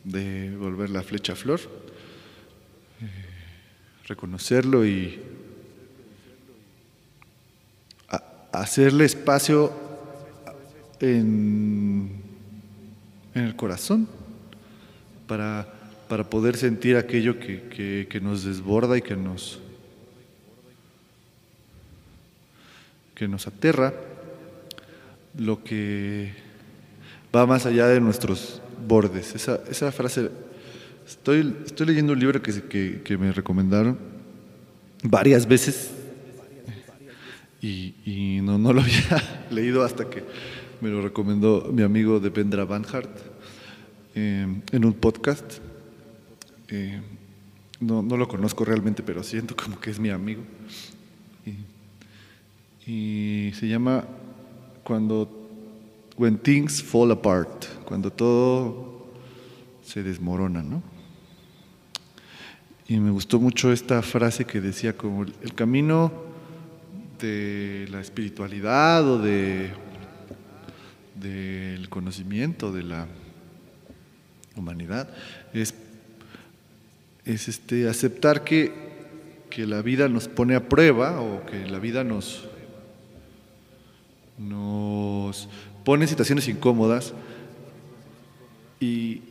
De 0.03 0.55
volver 0.55 0.91
la 0.91 1.01
flecha 1.01 1.33
a 1.33 1.35
flor, 1.35 1.59
eh, 3.01 3.07
reconocerlo 4.07 4.85
y 4.85 5.19
hacerle 8.61 9.05
espacio 9.05 9.71
en, 10.99 12.09
en 13.33 13.43
el 13.43 13.55
corazón 13.55 14.07
para, 15.27 15.67
para, 16.07 16.29
poder 16.29 16.55
sentir 16.55 16.97
aquello 16.97 17.39
que, 17.39 18.07
que, 18.09 18.21
nos 18.21 18.43
desborda 18.43 18.97
y 18.97 19.01
que 19.01 19.15
nos, 19.15 19.59
que 23.13 23.27
nos 23.27 23.47
aterra, 23.47 23.93
lo 25.37 25.63
que 25.63 26.33
va 27.35 27.45
más 27.45 27.65
allá 27.65 27.87
de 27.87 27.99
nuestros 27.99 28.61
bordes. 28.87 29.35
Esa, 29.35 29.59
esa 29.69 29.91
frase, 29.91 30.29
estoy, 31.07 31.55
estoy 31.65 31.87
leyendo 31.87 32.13
un 32.13 32.19
libro 32.19 32.41
que, 32.41 32.61
que, 32.63 33.01
que 33.03 33.17
me 33.17 33.31
recomendaron 33.31 33.97
varias 35.03 35.47
veces 35.47 35.91
y, 37.65 38.39
no, 38.43 38.57
no, 38.57 38.73
lo 38.73 38.81
había 38.83 39.47
leído 39.49 39.83
hasta 39.83 40.09
que 40.09 40.23
me 40.81 40.89
lo 40.89 41.01
recomendó 41.01 41.69
mi 41.71 41.81
amigo 41.81 42.19
de 42.19 42.29
Vendra 42.29 42.65
Van 42.65 42.85
Hart 42.91 43.09
eh, 44.13 44.61
en 44.71 44.85
un 44.85 44.93
podcast. 44.93 45.59
Eh, 46.67 47.01
no, 47.79 48.01
no, 48.01 48.17
lo 48.17 48.27
conozco 48.27 48.65
realmente, 48.65 49.03
pero 49.03 49.23
siento 49.23 49.55
como 49.55 49.79
que 49.79 49.91
es 49.91 49.99
mi 49.99 50.09
amigo. 50.09 50.41
Y, 52.87 53.51
se 53.55 53.67
llama 53.67 54.05
Cuando 54.83 55.27
When 56.17 56.37
Things 56.37 56.83
Fall 56.83 57.11
Apart, 57.11 57.65
cuando 57.83 58.11
todo 58.11 59.07
se 59.83 60.03
desmorona, 60.03 60.61
¿no? 60.61 60.83
Y 62.87 62.99
me 62.99 63.09
gustó 63.09 63.39
mucho 63.39 63.71
esta 63.71 64.03
frase 64.03 64.45
que 64.45 64.61
decía 64.61 64.95
como 64.95 65.23
el 65.23 65.53
camino 65.55 66.24
de 67.25 67.87
la 67.89 68.01
espiritualidad 68.01 69.07
o 69.07 69.17
de 69.19 69.71
del 71.15 71.89
conocimiento 71.89 72.71
de 72.71 72.83
la 72.83 73.07
humanidad 74.55 75.09
es, 75.53 75.73
es 77.25 77.47
este, 77.47 77.89
aceptar 77.89 78.43
que, 78.43 78.73
que, 79.49 79.65
la 79.65 79.81
vida 79.81 80.07
nos 80.09 80.27
pone 80.27 80.55
a 80.55 80.67
prueba 80.67 81.21
o 81.21 81.45
que 81.45 81.65
la 81.65 81.79
vida 81.79 82.03
nos, 82.03 82.47
nos 84.37 85.49
pone 85.83 86.03
en 86.03 86.09
situaciones 86.09 86.47
incómodas 86.47 87.13
y 88.79 89.21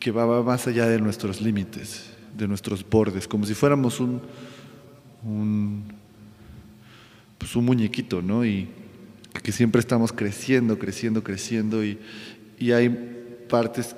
que 0.00 0.10
va 0.10 0.42
más 0.42 0.66
allá 0.66 0.86
de 0.86 0.98
nuestros 0.98 1.40
límites, 1.40 2.10
de 2.36 2.48
nuestros 2.48 2.88
bordes, 2.88 3.28
como 3.28 3.46
si 3.46 3.54
fuéramos 3.54 4.00
un 4.00 4.20
pues, 7.40 7.56
un 7.56 7.64
muñequito, 7.64 8.20
¿no? 8.20 8.44
Y 8.44 8.68
que 9.42 9.50
siempre 9.50 9.80
estamos 9.80 10.12
creciendo, 10.12 10.78
creciendo, 10.78 11.24
creciendo 11.24 11.82
y, 11.82 11.98
hay 12.72 12.90
partes 13.48 13.96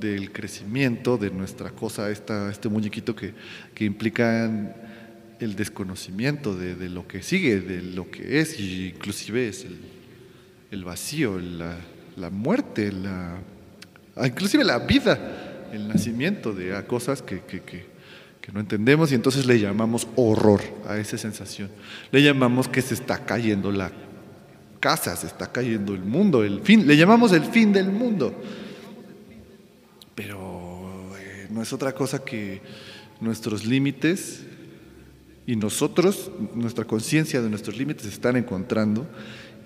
del 0.00 0.32
crecimiento 0.32 1.18
de 1.18 1.30
nuestra 1.30 1.70
cosa, 1.70 2.10
esta, 2.10 2.50
este 2.50 2.70
muñequito 2.70 3.14
que, 3.14 3.34
que 3.74 3.84
implican 3.84 4.74
el 5.38 5.54
desconocimiento 5.54 6.56
de, 6.56 6.88
lo 6.88 7.06
que 7.06 7.22
sigue, 7.22 7.60
de 7.60 7.82
lo 7.82 8.10
que 8.10 8.40
es, 8.40 8.58
y 8.58 8.88
inclusive 8.94 9.48
es 9.48 9.66
el, 10.70 10.84
vacío, 10.84 11.38
la, 11.38 11.76
la 12.16 12.30
muerte, 12.30 12.90
la, 12.90 13.36
ah, 14.16 14.26
inclusive 14.26 14.64
la 14.64 14.78
vida, 14.78 15.68
el 15.70 15.88
nacimiento 15.88 16.54
de 16.54 16.82
cosas 16.86 17.20
que, 17.20 17.40
que, 17.40 17.60
que 17.60 17.91
no 18.50 18.58
entendemos 18.58 19.12
y 19.12 19.14
entonces 19.14 19.46
le 19.46 19.60
llamamos 19.60 20.08
horror 20.16 20.62
a 20.88 20.98
esa 20.98 21.16
sensación. 21.16 21.70
Le 22.10 22.22
llamamos 22.22 22.66
que 22.66 22.82
se 22.82 22.94
está 22.94 23.24
cayendo 23.24 23.70
la 23.70 23.92
casa, 24.80 25.14
se 25.14 25.28
está 25.28 25.52
cayendo 25.52 25.94
el 25.94 26.02
mundo, 26.02 26.42
el 26.42 26.60
fin, 26.60 26.86
le 26.88 26.96
llamamos 26.96 27.32
el 27.32 27.44
fin 27.44 27.72
del 27.72 27.92
mundo. 27.92 28.34
Pero 30.16 31.14
eh, 31.18 31.46
no 31.50 31.62
es 31.62 31.72
otra 31.72 31.94
cosa 31.94 32.24
que 32.24 32.60
nuestros 33.20 33.64
límites 33.64 34.42
y 35.46 35.54
nosotros, 35.54 36.32
nuestra 36.54 36.84
conciencia 36.84 37.40
de 37.40 37.48
nuestros 37.48 37.76
límites 37.76 38.02
se 38.02 38.08
están 38.08 38.36
encontrando 38.36 39.06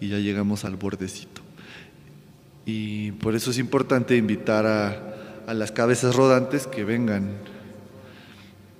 y 0.02 0.08
ya 0.08 0.18
llegamos 0.18 0.66
al 0.66 0.76
bordecito. 0.76 1.40
Y 2.66 3.12
por 3.12 3.34
eso 3.34 3.50
es 3.52 3.58
importante 3.58 4.16
invitar 4.16 4.66
a, 4.66 5.44
a 5.46 5.54
las 5.54 5.72
cabezas 5.72 6.14
rodantes 6.14 6.66
que 6.66 6.84
vengan 6.84 7.55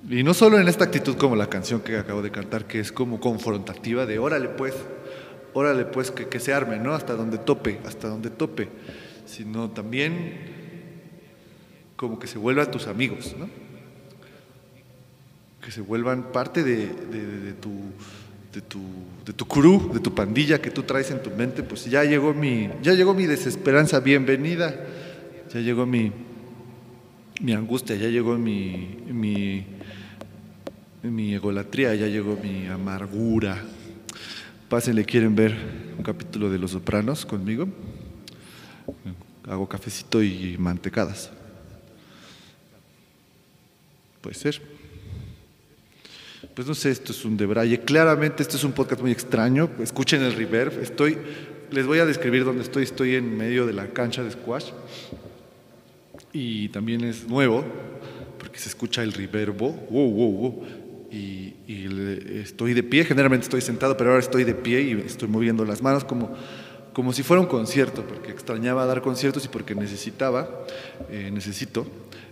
y 0.09 0.23
no 0.23 0.33
solo 0.33 0.57
en 0.57 0.67
esta 0.69 0.85
actitud 0.85 1.17
como 1.17 1.35
la 1.35 1.49
canción 1.49 1.81
que 1.81 1.97
acabo 1.97 2.21
de 2.21 2.31
cantar, 2.31 2.65
que 2.65 2.79
es 2.79 2.93
como 2.93 3.19
confrontativa 3.19 4.05
de 4.05 4.19
órale 4.19 4.47
pues, 4.47 4.73
órale 5.53 5.83
pues 5.83 6.11
que, 6.11 6.27
que 6.27 6.39
se 6.39 6.53
arme, 6.53 6.77
¿no? 6.77 6.93
Hasta 6.93 7.13
donde 7.13 7.37
tope, 7.37 7.79
hasta 7.85 8.07
donde 8.07 8.29
tope, 8.29 8.69
sino 9.25 9.69
también 9.69 10.55
como 11.97 12.19
que 12.19 12.27
se 12.27 12.37
vuelvan 12.37 12.71
tus 12.71 12.87
amigos, 12.87 13.35
¿no? 13.37 13.49
Que 15.61 15.71
se 15.71 15.81
vuelvan 15.81 16.31
parte 16.31 16.63
de, 16.63 16.87
tu, 17.59 17.71
de, 18.53 18.61
tu, 18.61 18.79
de 19.25 19.33
tu 19.33 19.45
crew, 19.45 19.91
de 19.93 19.99
tu 19.99 20.15
pandilla 20.15 20.61
que 20.61 20.71
tú 20.71 20.83
traes 20.83 21.11
en 21.11 21.21
tu 21.21 21.31
mente, 21.31 21.63
pues 21.63 21.83
ya 21.83 22.05
llegó 22.05 22.33
mi, 22.33 22.69
ya 22.81 22.93
llegó 22.93 23.13
mi 23.13 23.25
desesperanza, 23.25 23.99
bienvenida, 23.99 24.73
ya 25.53 25.59
llegó 25.59 25.85
mi, 25.85 26.13
mi 27.41 27.51
angustia, 27.51 27.97
ya 27.97 28.07
llegó 28.07 28.37
mi 28.37 29.65
mi 31.11 31.33
egolatría, 31.33 31.95
ya 31.95 32.07
llegó 32.07 32.37
mi 32.41 32.67
amargura. 32.67 33.63
Pásenle, 34.69 35.05
quieren 35.05 35.35
ver 35.35 35.55
un 35.97 36.03
capítulo 36.03 36.49
de 36.49 36.57
Los 36.57 36.71
Sopranos 36.71 37.25
conmigo. 37.25 37.67
Hago 39.47 39.67
cafecito 39.67 40.21
y 40.21 40.57
mantecadas. 40.57 41.31
Puede 44.21 44.35
ser. 44.35 44.61
Pues 46.53 46.67
no 46.67 46.75
sé, 46.75 46.91
esto 46.91 47.11
es 47.11 47.23
un 47.23 47.37
debraye. 47.37 47.79
Claramente 47.81 48.43
esto 48.43 48.57
es 48.57 48.63
un 48.63 48.73
podcast 48.73 49.01
muy 49.01 49.11
extraño. 49.11 49.69
Escuchen 49.79 50.21
el 50.23 50.33
reverb. 50.33 50.81
Estoy, 50.81 51.17
les 51.71 51.85
voy 51.85 51.99
a 51.99 52.05
describir 52.05 52.43
dónde 52.43 52.63
estoy. 52.63 52.83
Estoy 52.83 53.15
en 53.15 53.37
medio 53.37 53.65
de 53.65 53.73
la 53.73 53.87
cancha 53.87 54.23
de 54.23 54.31
squash. 54.31 54.71
Y 56.33 56.69
también 56.69 57.03
es 57.03 57.27
nuevo, 57.27 57.63
porque 58.37 58.59
se 58.59 58.69
escucha 58.69 59.01
el 59.03 59.13
reverbo. 59.13 59.71
Wow, 59.89 60.11
wow, 60.11 60.31
wow 60.31 60.86
y, 61.11 61.53
estoy 62.41 62.73
de 62.73 62.83
pie, 62.83 63.05
generalmente 63.05 63.45
estoy 63.45 63.61
sentado, 63.61 63.95
pero 63.97 64.11
ahora 64.11 64.19
estoy 64.21 64.43
de 64.43 64.53
pie 64.53 64.81
y 64.81 64.91
estoy 65.05 65.27
moviendo 65.27 65.65
las 65.65 65.81
manos 65.81 66.03
como, 66.03 66.35
como 66.93 67.13
si 67.13 67.23
fuera 67.23 67.41
un 67.41 67.47
concierto, 67.47 68.05
porque 68.05 68.31
extrañaba 68.31 68.85
dar 68.85 69.01
conciertos 69.01 69.45
y 69.45 69.47
porque 69.47 69.75
necesitaba, 69.75 70.65
eh, 71.09 71.29
necesito 71.31 71.87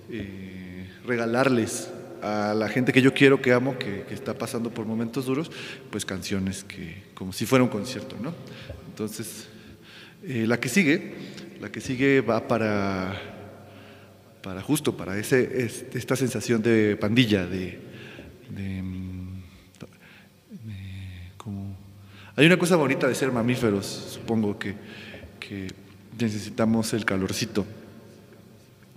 eh, 0.10 0.90
regalarles 1.06 1.90
a 2.22 2.54
la 2.56 2.68
gente 2.70 2.92
que 2.92 3.02
yo 3.02 3.14
quiero, 3.14 3.42
que 3.42 3.54
amo, 3.54 3.78
que, 3.78 4.06
está 4.10 4.34
pasando 4.34 4.72
por 4.72 4.86
momentos 4.86 5.26
duros, 5.26 5.52
pues 5.92 6.06
canciones 6.06 6.64
que 6.64 7.04
como 7.14 7.32
si 7.32 7.46
fuera 7.46 7.64
un 7.64 7.70
concierto, 7.70 8.16
¿no? 8.22 8.34
Entonces, 8.88 9.48
eh, 10.24 10.46
la 10.48 10.60
que 10.60 10.70
sigue, 10.70 11.14
la 11.62 11.72
que 11.72 11.82
sigue 11.82 12.22
va 12.22 12.48
para, 12.48 13.22
para 14.42 14.62
justo, 14.62 14.98
para 14.98 15.18
ese, 15.18 15.70
esta 15.94 16.16
sensación 16.16 16.62
de 16.62 16.98
pandilla, 16.98 17.46
de, 17.46 17.85
hay 22.36 22.46
una 22.46 22.58
cosa 22.58 22.76
bonita 22.76 23.08
de 23.08 23.16
ser 23.16 23.32
mamíferos, 23.32 23.86
supongo 23.86 24.58
que, 24.60 24.76
necesitamos 26.18 26.94
el 26.94 27.06
calorcito 27.06 27.66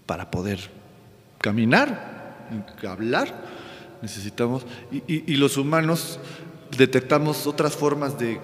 para 0.06 0.30
poder 0.30 0.58
caminar, 1.38 2.46
hablar, 2.88 3.44
necesitamos, 4.00 4.64
y, 5.06 5.36
los 5.36 5.56
humanos 5.56 6.20
detectamos 6.76 7.46
otras 7.46 7.76
formas 7.76 8.18
de, 8.18 8.40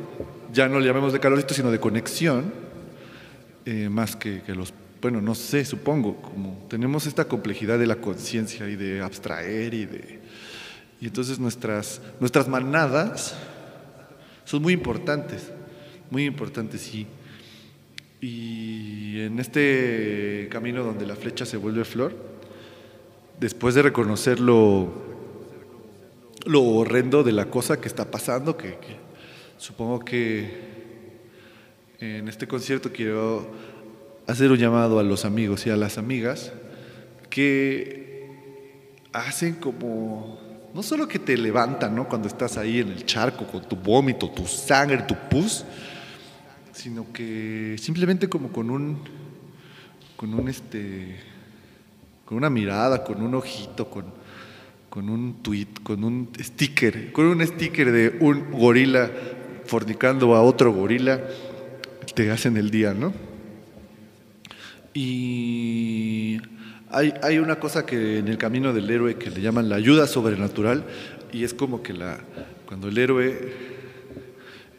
ya 0.53 0.69
no 0.69 0.81
le 0.81 0.87
llamemos 0.87 1.13
de 1.13 1.21
calorcito, 1.21 1.55
sino 1.55 1.71
de 1.71 1.81
conexión, 1.81 2.53
eh, 3.65 3.89
más 3.89 4.17
que, 4.17 4.43
que 4.43 4.55
los 4.55 4.75
bueno, 5.05 5.21
no 5.21 5.35
sé, 5.35 5.67
supongo, 5.67 6.17
como 6.17 6.65
tenemos 6.71 7.05
esta 7.05 7.27
complejidad 7.27 7.79
de 7.79 7.87
la 7.87 7.97
conciencia 7.97 8.71
y 8.71 8.75
de 8.75 9.03
abstraer 9.03 9.75
y 9.75 9.85
de 9.85 10.19
y 11.05 11.09
entonces 11.09 11.39
nuestras, 11.39 12.01
nuestras 12.19 12.49
manadas 12.49 13.35
son 14.47 14.63
muy 14.63 14.73
importantes, 14.73 15.51
muy 16.09 16.25
importantes, 16.25 16.81
sí. 16.81 17.07
Y 18.23 19.21
en 19.21 19.39
este 19.39 20.49
camino 20.51 20.83
donde 20.83 21.05
la 21.05 21.15
flecha 21.15 21.45
se 21.45 21.59
vuelve 21.59 21.85
flor, 21.85 22.17
después 23.39 23.75
de 23.75 23.83
reconocer 23.83 24.41
lo, 24.41 24.95
horrendo 26.47 27.23
de 27.23 27.33
la 27.33 27.51
cosa 27.51 27.79
que 27.79 27.89
está 27.89 28.11
pasando, 28.11 28.57
que, 28.57 28.79
supongo 29.59 30.03
que 30.07 30.49
en 32.01 32.29
este 32.29 32.49
concierto 32.49 32.91
quiero 32.91 33.47
hacer 34.27 34.51
un 34.51 34.57
llamado 34.57 34.99
a 34.99 35.03
los 35.03 35.27
amigos 35.27 35.67
y 35.67 35.71
a 35.71 35.77
las 35.77 35.99
amigas 35.99 36.51
que 37.29 38.31
hacen 39.13 39.57
como 39.57 40.44
no 40.75 40.83
solo 40.83 41.07
que 41.07 41.21
te 41.21 41.37
levantan, 41.37 41.95
¿no? 41.95 42.09
Cuando 42.09 42.27
estás 42.27 42.57
ahí 42.59 42.81
en 42.81 42.89
el 42.89 43.07
charco 43.07 43.47
con 43.47 43.63
tu 43.63 43.77
vómito, 43.77 44.29
tu 44.31 44.45
sangre, 44.45 45.03
tu 45.03 45.15
pus, 45.31 45.65
sino 46.73 47.13
que 47.13 47.77
simplemente 47.79 48.29
como 48.29 48.51
con 48.51 48.71
un, 48.71 48.99
con 50.17 50.35
un 50.35 50.49
este, 50.49 51.17
con 52.25 52.39
una 52.39 52.51
mirada, 52.51 53.05
con 53.05 53.23
un 53.23 53.37
ojito, 53.37 53.89
con, 53.89 54.07
con 54.91 55.09
un 55.09 55.43
tweet, 55.43 55.69
con 55.85 56.03
un 56.03 56.31
sticker, 56.41 57.13
con 57.13 57.27
un 57.27 57.47
sticker 57.47 57.93
de 57.93 58.17
un 58.19 58.51
gorila 58.51 59.11
fornicando 59.67 60.35
a 60.35 60.43
otro 60.43 60.73
gorila, 60.73 61.21
te 62.15 62.33
hacen 62.33 62.57
el 62.57 62.73
día, 62.73 62.95
¿no? 62.95 63.13
Y 64.93 66.41
hay, 66.95 67.39
una 67.39 67.57
cosa 67.57 67.85
que 67.85 68.19
en 68.19 68.29
el 68.29 68.39
camino 68.39 68.73
del 68.73 68.89
héroe 68.89 69.17
que 69.17 69.31
le 69.31 69.41
llaman 69.41 69.69
la 69.69 69.77
ayuda 69.77 70.07
sobrenatural 70.07 70.85
y 71.33 71.43
es 71.43 71.53
como 71.53 71.83
que 71.83 71.93
la, 71.93 72.21
cuando 72.67 72.89
el 72.89 72.97
héroe 72.97 73.53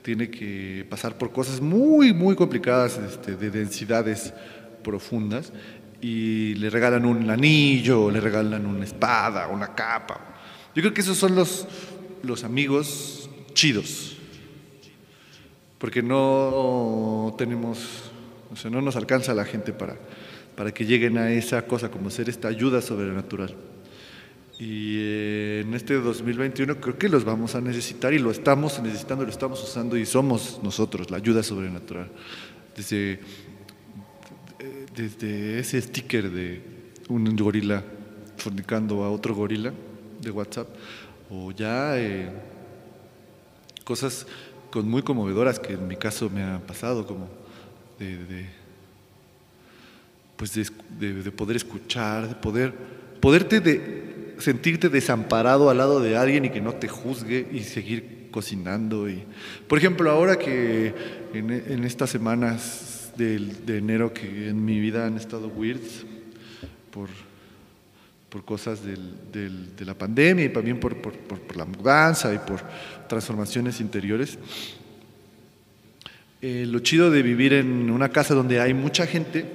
tiene 0.02 0.30
que 0.30 0.86
pasar 0.90 1.18
por 1.18 1.34
cosas 1.34 1.60
muy, 1.60 2.14
muy 2.14 2.36
complicadas 2.36 2.98
este, 2.98 3.36
de 3.36 3.52
densidades 3.52 4.34
profundas 4.82 5.52
y 6.00 6.54
le 6.56 6.70
regalan 6.70 7.06
un 7.06 7.30
anillo, 7.30 8.10
le 8.10 8.22
regalan 8.22 8.66
una 8.66 8.86
espada, 8.86 9.48
una 9.48 9.76
capa. 9.76 10.22
Yo 10.74 10.82
creo 10.82 10.94
que 10.94 11.02
esos 11.02 11.18
son 11.18 11.36
los, 11.36 11.68
los 12.24 12.44
amigos 12.44 13.30
chidos, 13.54 14.16
porque 15.80 16.02
no 16.02 17.36
tenemos, 17.38 17.80
o 18.54 18.56
sea, 18.56 18.72
no 18.72 18.82
nos 18.82 18.96
alcanza 18.96 19.34
la 19.34 19.44
gente 19.44 19.74
para 19.74 19.98
para 20.56 20.74
que 20.74 20.86
lleguen 20.86 21.18
a 21.18 21.32
esa 21.32 21.66
cosa, 21.68 21.90
como 21.90 22.10
ser 22.10 22.30
esta 22.30 22.48
ayuda 22.48 22.82
sobrenatural. 22.82 23.56
Y 24.58 24.98
eh, 25.00 25.64
en 25.66 25.74
este 25.74 25.96
2021 25.96 26.80
creo 26.80 26.98
que 26.98 27.10
los 27.10 27.26
vamos 27.26 27.56
a 27.56 27.62
necesitar 27.62 28.14
y 28.14 28.20
lo 28.20 28.32
estamos 28.32 28.82
necesitando, 28.82 29.26
lo 29.26 29.30
estamos 29.30 29.62
usando 29.62 29.98
y 29.98 30.06
somos 30.06 30.62
nosotros 30.64 31.12
la 31.12 31.18
ayuda 31.18 31.44
sobrenatural. 31.44 32.10
Desde, 32.76 33.20
desde 34.96 35.60
ese 35.60 35.82
sticker 35.82 36.30
de 36.30 36.62
un 37.10 37.36
gorila 37.36 37.84
fornicando 38.38 39.04
a 39.04 39.12
otro 39.12 39.36
gorila 39.36 39.74
de 40.22 40.32
WhatsApp, 40.32 40.68
o 41.30 41.52
ya 41.52 41.98
eh, 41.98 42.30
cosas 43.84 44.26
con 44.72 44.88
muy 44.90 45.02
conmovedoras 45.02 45.60
que 45.60 45.74
en 45.74 45.88
mi 45.88 45.96
caso 45.96 46.30
me 46.30 46.44
han 46.44 46.62
pasado, 46.62 47.06
como 47.06 47.30
de 48.00 48.50
pues 50.36 50.54
de, 50.54 51.32
poder 51.32 51.56
escuchar, 51.56 52.30
de 52.30 52.36
poder, 52.36 52.74
poderte 53.20 53.60
de, 53.60 54.36
sentirte 54.40 54.90
desamparado 54.90 55.70
al 55.70 55.78
lado 55.78 56.00
de 56.00 56.18
alguien 56.18 56.46
y 56.46 56.50
que 56.50 56.62
no 56.62 56.74
te 56.74 56.88
juzgue 56.88 57.48
y 57.52 57.62
seguir 57.62 58.28
cocinando. 58.32 59.10
Y, 59.10 59.24
por 59.68 59.78
ejemplo, 59.78 60.12
ahora 60.12 60.38
que 60.38 60.94
en, 61.34 61.84
estas 61.84 62.10
semanas 62.10 63.12
de, 63.18 63.78
enero 63.78 64.14
que 64.14 64.50
en 64.50 64.64
mi 64.64 64.80
vida 64.80 65.06
han 65.06 65.18
estado 65.18 65.48
weird 65.48 65.80
por, 66.92 67.10
por 68.30 68.44
cosas 68.44 68.82
de 68.84 69.86
la 69.86 69.94
pandemia 69.94 70.46
y 70.46 70.50
también 70.50 70.80
por, 70.80 70.98
por, 70.98 71.14
por, 71.14 71.56
la 71.56 71.66
mudanza 71.66 72.34
y 72.34 72.40
por 72.40 72.62
transformaciones 73.08 73.80
interiores, 73.80 74.38
eh, 76.42 76.66
lo 76.68 76.80
chido 76.80 77.10
de 77.10 77.24
vivir 77.24 77.54
en 77.54 77.90
una 77.90 78.10
casa 78.10 78.34
donde 78.34 78.60
hay 78.60 78.74
mucha 78.74 79.08
gente, 79.08 79.46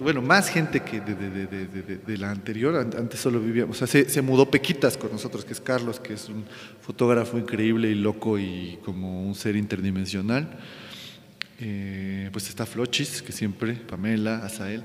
bueno, 0.00 0.22
más 0.22 0.48
gente 0.48 0.80
que 0.80 1.00
de, 1.00 2.18
la 2.18 2.30
anterior, 2.30 2.74
antes 2.74 3.20
solo 3.20 3.38
vivíamos, 3.38 3.80
o 3.82 3.86
sea, 3.86 4.04
se, 4.08 4.22
mudó 4.22 4.50
Pequitas 4.50 4.96
con 4.96 5.12
nosotros, 5.12 5.44
que 5.44 5.52
es 5.52 5.60
Carlos, 5.60 6.00
que 6.00 6.14
es 6.14 6.30
un 6.30 6.44
fotógrafo 6.80 7.36
increíble 7.38 7.90
y 7.90 7.94
loco 7.94 8.38
y 8.38 8.78
como 8.82 9.26
un 9.26 9.34
ser 9.34 9.56
interdimensional. 9.56 10.58
Eh, 11.60 12.30
pues 12.32 12.48
está 12.48 12.64
Flochis, 12.64 13.20
que 13.20 13.32
siempre, 13.32 13.74
Pamela, 13.74 14.38
Azael, 14.38 14.82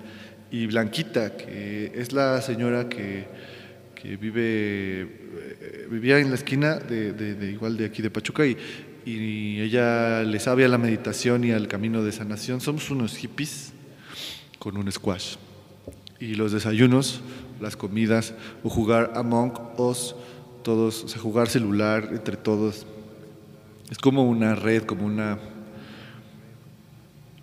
y 0.52 0.68
Blanquita, 0.68 1.38
que 1.38 1.94
es 1.96 2.12
la 2.12 2.42
señora 2.42 2.90
que, 2.90 3.26
que 3.96 4.18
vive, 4.18 5.02
eh, 5.02 5.88
vivía 5.90 6.20
en 6.20 6.28
la 6.28 6.36
esquina 6.36 6.76
de, 6.76 7.52
igual 7.54 7.78
de 7.78 7.86
aquí 7.86 8.02
de 8.02 8.10
Pachuca 8.10 8.46
y, 8.46 8.58
y 9.06 9.62
ella 9.62 10.24
le 10.24 10.40
sabe 10.42 10.66
a 10.66 10.68
la 10.68 10.78
meditación 10.78 11.46
y 11.46 11.52
al 11.52 11.70
camino 11.70 12.04
de 12.04 12.12
sanación. 12.12 12.60
Somos 12.60 12.92
unos 12.92 13.16
hippies 13.16 13.75
con 14.66 14.78
un 14.78 14.92
squash. 14.92 15.36
Y 16.20 16.34
los 16.34 16.52
desayunos, 16.52 17.22
las 17.62 17.76
comidas, 17.76 18.34
o 18.64 18.70
jugar 18.72 19.12
Among 19.14 19.54
Us, 19.78 20.16
todos, 20.64 21.04
o 21.04 21.08
sea, 21.08 21.22
jugar 21.22 21.50
celular 21.50 22.10
entre 22.12 22.36
todos. 22.36 22.88
Es 23.92 24.00
como 24.00 24.28
una 24.28 24.56
red, 24.56 24.82
como 24.82 25.06
una, 25.06 25.38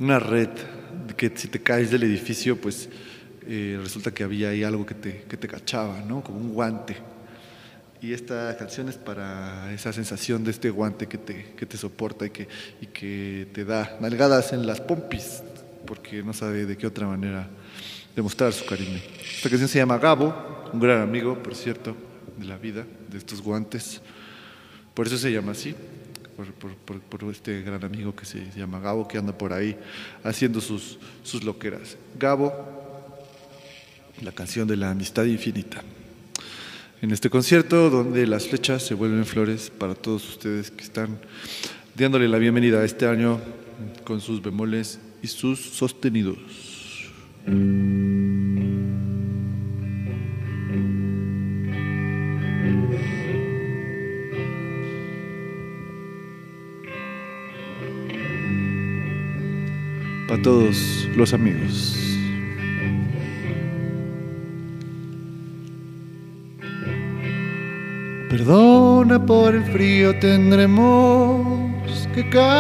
una 0.01 0.19
red 0.19 0.49
que 1.17 1.31
si 1.37 1.47
te 1.47 1.63
caes 1.63 1.93
del 1.93 2.03
edificio, 2.03 2.61
pues 2.61 2.89
eh, 3.47 3.79
resulta 3.81 4.11
que 4.11 4.25
había 4.25 4.49
ahí 4.49 4.65
algo 4.65 4.85
que 4.85 4.95
te, 4.95 5.23
que 5.23 5.37
te 5.37 5.47
cachaba, 5.47 6.01
¿no? 6.01 6.25
Como 6.25 6.41
un 6.41 6.53
guante. 6.53 6.97
Y 8.01 8.13
esta 8.13 8.57
canción 8.57 8.89
es 8.89 8.97
para 8.97 9.73
esa 9.73 9.93
sensación 9.93 10.43
de 10.43 10.51
este 10.51 10.71
guante 10.71 11.07
que 11.07 11.19
te, 11.19 11.53
que 11.57 11.67
te 11.67 11.77
soporta 11.77 12.27
y 12.27 12.31
que, 12.31 12.49
y 12.81 12.87
que 12.87 13.47
te 13.53 13.65
da 13.65 13.97
nalgadas 14.01 14.53
en 14.53 14.67
las 14.67 14.81
pompis 14.81 15.45
porque 15.87 16.23
no 16.23 16.33
sabe 16.33 16.67
de 16.67 16.77
qué 16.77 16.87
otra 16.87 17.07
manera 17.07 17.49
demostrar 18.15 18.53
su 18.53 18.65
cariño. 18.65 19.01
Esta 19.37 19.49
canción 19.49 19.69
se 19.69 19.79
llama 19.79 19.99
Gabo, 19.99 20.71
un 20.73 20.81
gran 20.81 21.01
amigo, 21.01 21.43
por 21.43 21.55
cierto, 21.55 21.97
de 22.37 22.45
la 22.47 22.59
vida, 22.59 22.85
de 23.11 23.19
estos 23.19 23.41
guantes. 23.41 24.01
Por 24.95 25.07
eso 25.07 25.17
se 25.17 25.33
llama 25.33 25.53
así, 25.53 25.75
por, 27.09 27.31
este 27.31 27.63
gran 27.63 27.83
amigo 27.85 28.15
que 28.15 28.25
se 28.25 28.51
llama 28.57 28.81
Gabo, 28.81 29.09
que 29.09 29.19
anda 29.19 29.37
por 29.37 29.53
ahí 29.53 29.77
haciendo 30.23 30.61
sus, 30.61 30.99
sus 31.23 31.45
loqueras. 31.45 31.97
Gabo, 32.19 32.53
la 34.23 34.33
canción 34.33 34.69
de 34.69 34.77
la 34.77 34.91
amistad 34.91 35.25
infinita. 35.25 35.83
En 37.01 37.11
este 37.11 37.29
concierto 37.31 37.91
donde 37.91 38.27
las 38.27 38.47
flechas 38.47 38.85
se 38.85 38.95
vuelven 38.95 39.27
flores 39.27 39.71
para 39.71 39.95
todos 39.95 40.29
ustedes 40.29 40.71
que 40.71 40.85
están 40.85 41.19
dándole 41.97 42.29
la 42.29 42.39
bienvenida 42.39 42.81
a 42.81 42.85
este 42.85 43.07
año 43.07 43.41
con 44.05 44.21
sus 44.21 44.41
bemoles 44.41 45.01
y 45.23 45.27
sus 45.29 45.61
sostenidos. 45.61 46.37
Para 60.29 60.43
todos 60.43 61.09
los 61.17 61.33
amigos. 61.33 61.99
Perdona 68.31 69.25
por 69.25 69.55
el 69.55 69.63
frío, 69.65 70.19
tendremos 70.19 71.72
que 72.13 72.29
caminar. 72.29 72.53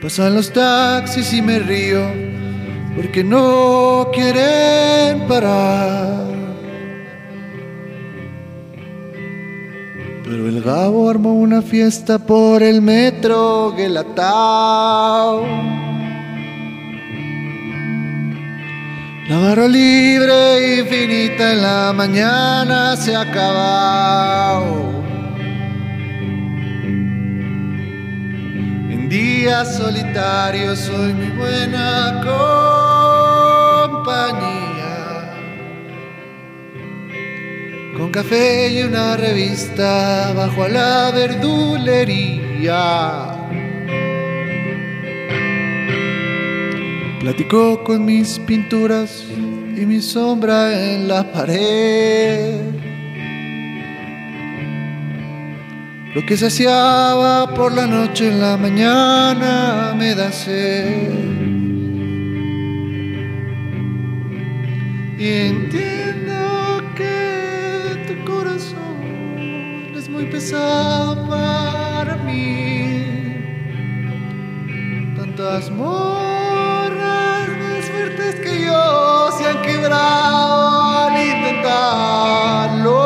Pasan 0.00 0.34
los 0.34 0.52
taxis 0.52 1.32
y 1.32 1.42
me 1.42 1.58
río 1.58 2.02
porque 2.96 3.24
no 3.24 4.10
quieren 4.12 5.26
parar. 5.26 6.24
Pero 10.24 10.48
el 10.48 10.62
Gabo 10.62 11.10
armó 11.10 11.34
una 11.34 11.60
fiesta 11.62 12.18
por 12.18 12.62
el 12.62 12.80
metro 12.80 13.72
Guelatao. 13.76 15.42
La 19.28 19.38
barra 19.38 19.66
libre 19.66 20.78
infinita 20.80 21.52
en 21.52 21.62
la 21.62 21.92
mañana 21.94 22.96
se 22.96 23.16
acabó. 23.16 24.84
días 29.14 29.76
solitarios 29.76 30.78
soy 30.80 31.12
mi 31.12 31.30
buena 31.30 32.20
compañía. 33.92 35.32
Con 37.96 38.10
café 38.10 38.70
y 38.72 38.82
una 38.82 39.16
revista 39.16 40.32
bajo 40.34 40.64
a 40.64 40.68
la 40.68 41.12
verdulería. 41.12 42.64
Platico 47.24 47.82
con 47.82 48.04
mis 48.04 48.38
pinturas 48.40 49.24
y 49.30 49.86
mi 49.86 50.02
sombra 50.02 50.78
en 50.78 51.08
la 51.08 51.32
pared. 51.32 52.60
Lo 56.14 56.26
que 56.26 56.36
saciaba 56.36 57.54
por 57.54 57.72
la 57.72 57.86
noche 57.86 58.28
en 58.28 58.42
la 58.42 58.58
mañana 58.58 59.94
me 59.96 60.14
da 60.14 60.30
sed. 60.30 61.08
Y 65.18 65.26
entiendo 65.48 66.82
que 66.94 68.04
tu 68.06 68.30
corazón 68.30 69.94
es 69.96 70.10
muy 70.10 70.26
pesado 70.26 71.26
para 71.26 72.16
mí. 72.16 73.02
Tantas 75.16 75.70
se 79.36 79.46
han 79.46 79.62
quebrado 79.62 80.82
al 81.06 81.14
intentarlo. 81.32 83.00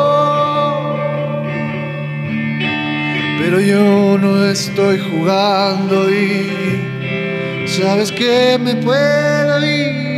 Pero 3.39 3.59
yo 3.59 4.17
no 4.17 4.45
estoy 4.45 4.99
jugando 4.99 6.09
y 6.09 7.67
sabes 7.67 8.11
que 8.11 8.57
me 8.59 8.75
puedo 8.75 9.65
ir. 9.65 10.09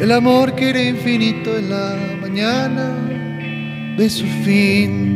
El 0.00 0.12
amor 0.12 0.54
que 0.54 0.70
era 0.70 0.82
infinito 0.82 1.56
en 1.56 1.70
la 1.70 1.96
mañana 2.20 2.90
de 3.96 4.10
su 4.10 4.26
fin. 4.44 5.15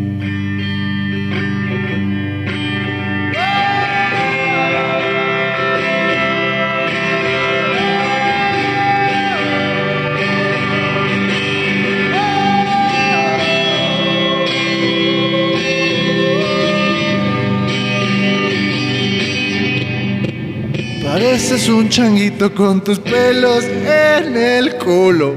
Pareces 21.30 21.68
un 21.68 21.88
changuito 21.88 22.52
con 22.52 22.82
tus 22.82 22.98
pelos 22.98 23.62
en 23.62 24.36
el 24.36 24.76
culo. 24.78 25.36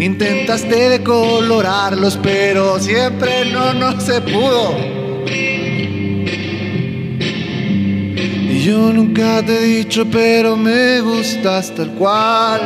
Intentaste 0.00 0.88
decolorarlos, 0.88 2.18
pero 2.22 2.78
siempre 2.80 3.52
no, 3.52 3.74
no 3.74 4.00
se 4.00 4.22
pudo. 4.22 4.78
Y 8.48 8.62
yo 8.64 8.94
nunca 8.94 9.44
te 9.44 9.58
he 9.58 9.64
dicho, 9.64 10.06
pero 10.10 10.56
me 10.56 11.02
gustas 11.02 11.74
tal 11.74 11.90
cual. 11.96 12.62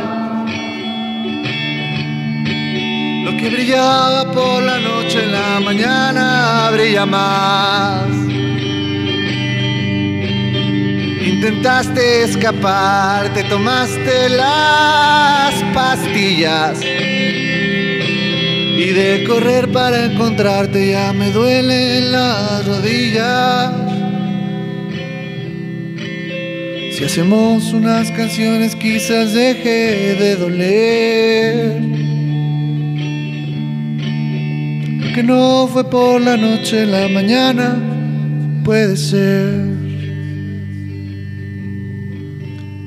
Lo 3.25 3.35
que 3.35 3.49
brillaba 3.49 4.31
por 4.31 4.63
la 4.63 4.79
noche 4.79 5.25
en 5.25 5.31
la 5.33 5.59
mañana 5.59 6.69
brilla 6.71 7.05
más. 7.05 8.20
Intentaste 11.43 12.21
escapar, 12.21 13.33
te 13.33 13.43
tomaste 13.45 14.29
las 14.29 15.55
pastillas. 15.73 16.79
Y 18.77 18.85
de 18.85 19.23
correr 19.27 19.71
para 19.71 20.05
encontrarte 20.05 20.91
ya 20.91 21.11
me 21.13 21.31
duelen 21.31 22.11
las 22.11 22.63
rodillas. 22.67 23.71
Si 26.95 27.05
hacemos 27.05 27.73
unas 27.73 28.11
canciones 28.11 28.75
quizás 28.75 29.33
deje 29.33 30.13
de 30.19 30.35
doler. 30.35 31.81
Que 35.15 35.23
no 35.23 35.67
fue 35.73 35.89
por 35.89 36.21
la 36.21 36.37
noche, 36.37 36.85
la 36.85 37.07
mañana 37.09 37.79
puede 38.63 38.95
ser. 38.95 39.80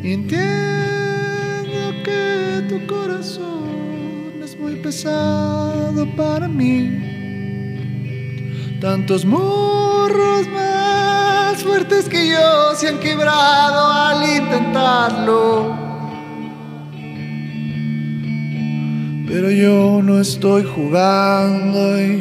Entiendo 0.06 2.02
que 2.04 2.62
tu 2.68 2.86
corazón 2.86 4.34
es 4.44 4.54
muy 4.60 4.76
pesado 4.76 6.06
para 6.14 6.46
mí. 6.46 7.00
Tantos 8.82 9.24
morros 9.24 10.46
más 10.48 11.62
fuertes 11.62 12.06
que 12.06 12.28
yo 12.28 12.74
se 12.74 12.88
han 12.88 13.00
quebrado 13.00 13.90
al 13.90 14.28
intentarlo. 14.28 15.74
Pero 19.26 19.50
yo 19.50 20.02
no 20.02 20.20
estoy 20.20 20.64
jugando 20.64 21.98
y, 21.98 22.20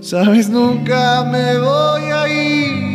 sabes, 0.00 0.50
nunca 0.50 1.22
me 1.30 1.58
voy 1.58 2.02
a 2.10 2.28
ir. 2.28 2.91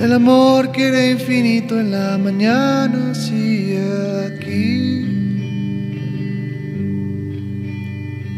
El 0.00 0.14
amor 0.14 0.72
que 0.72 0.88
era 0.88 1.10
infinito 1.10 1.78
en 1.78 1.90
la 1.90 2.16
mañana 2.16 3.14
sigue 3.14 3.78
aquí. 4.28 5.04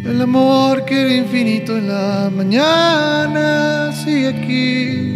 El 0.05 0.21
amor 0.21 0.85
que 0.85 1.03
era 1.03 1.15
infinito 1.15 1.79
en 1.79 1.87
la 1.87 2.29
mañana 2.35 3.93
sigue 3.93 4.27
aquí. 4.27 5.13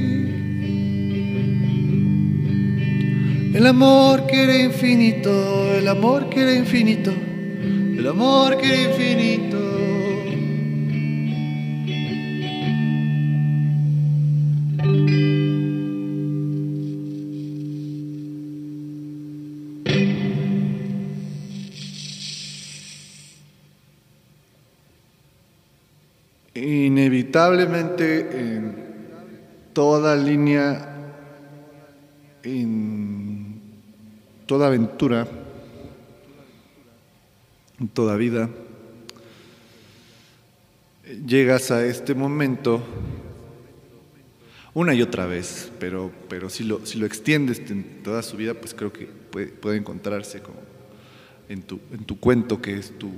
El 3.52 3.66
amor 3.66 4.24
que 4.28 4.44
era 4.44 4.56
infinito, 4.56 5.74
el 5.74 5.88
amor 5.88 6.28
que 6.28 6.42
era 6.42 6.54
infinito, 6.54 7.12
el 7.12 8.06
amor 8.06 8.56
que 8.56 8.68
era 8.68 8.90
infinito. 8.92 9.55
Inevitablemente 26.56 28.20
en 28.20 28.86
toda 29.74 30.16
línea, 30.16 30.88
en 32.42 33.60
toda 34.46 34.68
aventura, 34.68 35.28
en 37.78 37.88
toda 37.88 38.16
vida, 38.16 38.48
llegas 41.26 41.70
a 41.70 41.84
este 41.84 42.14
momento 42.14 42.82
una 44.72 44.94
y 44.94 45.02
otra 45.02 45.26
vez, 45.26 45.70
pero, 45.78 46.10
pero 46.28 46.48
si, 46.48 46.64
lo, 46.64 46.84
si 46.86 46.98
lo 46.98 47.04
extiendes 47.04 47.58
en 47.70 48.02
toda 48.02 48.22
su 48.22 48.36
vida, 48.36 48.54
pues 48.54 48.72
creo 48.72 48.92
que 48.92 49.06
puede, 49.06 49.48
puede 49.48 49.76
encontrarse 49.76 50.40
como 50.40 50.58
en 51.48 51.62
tu, 51.62 51.80
en 51.92 52.04
tu 52.04 52.18
cuento 52.18 52.60
que 52.60 52.76
es 52.78 52.96
tu, 52.98 53.10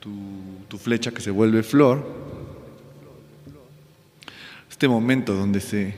tu, 0.00 0.78
flecha 0.78 1.12
que 1.12 1.20
se 1.20 1.30
vuelve 1.30 1.62
flor. 1.62 2.02
Este 4.68 4.88
momento 4.88 5.34
donde 5.34 5.60
se, 5.60 5.94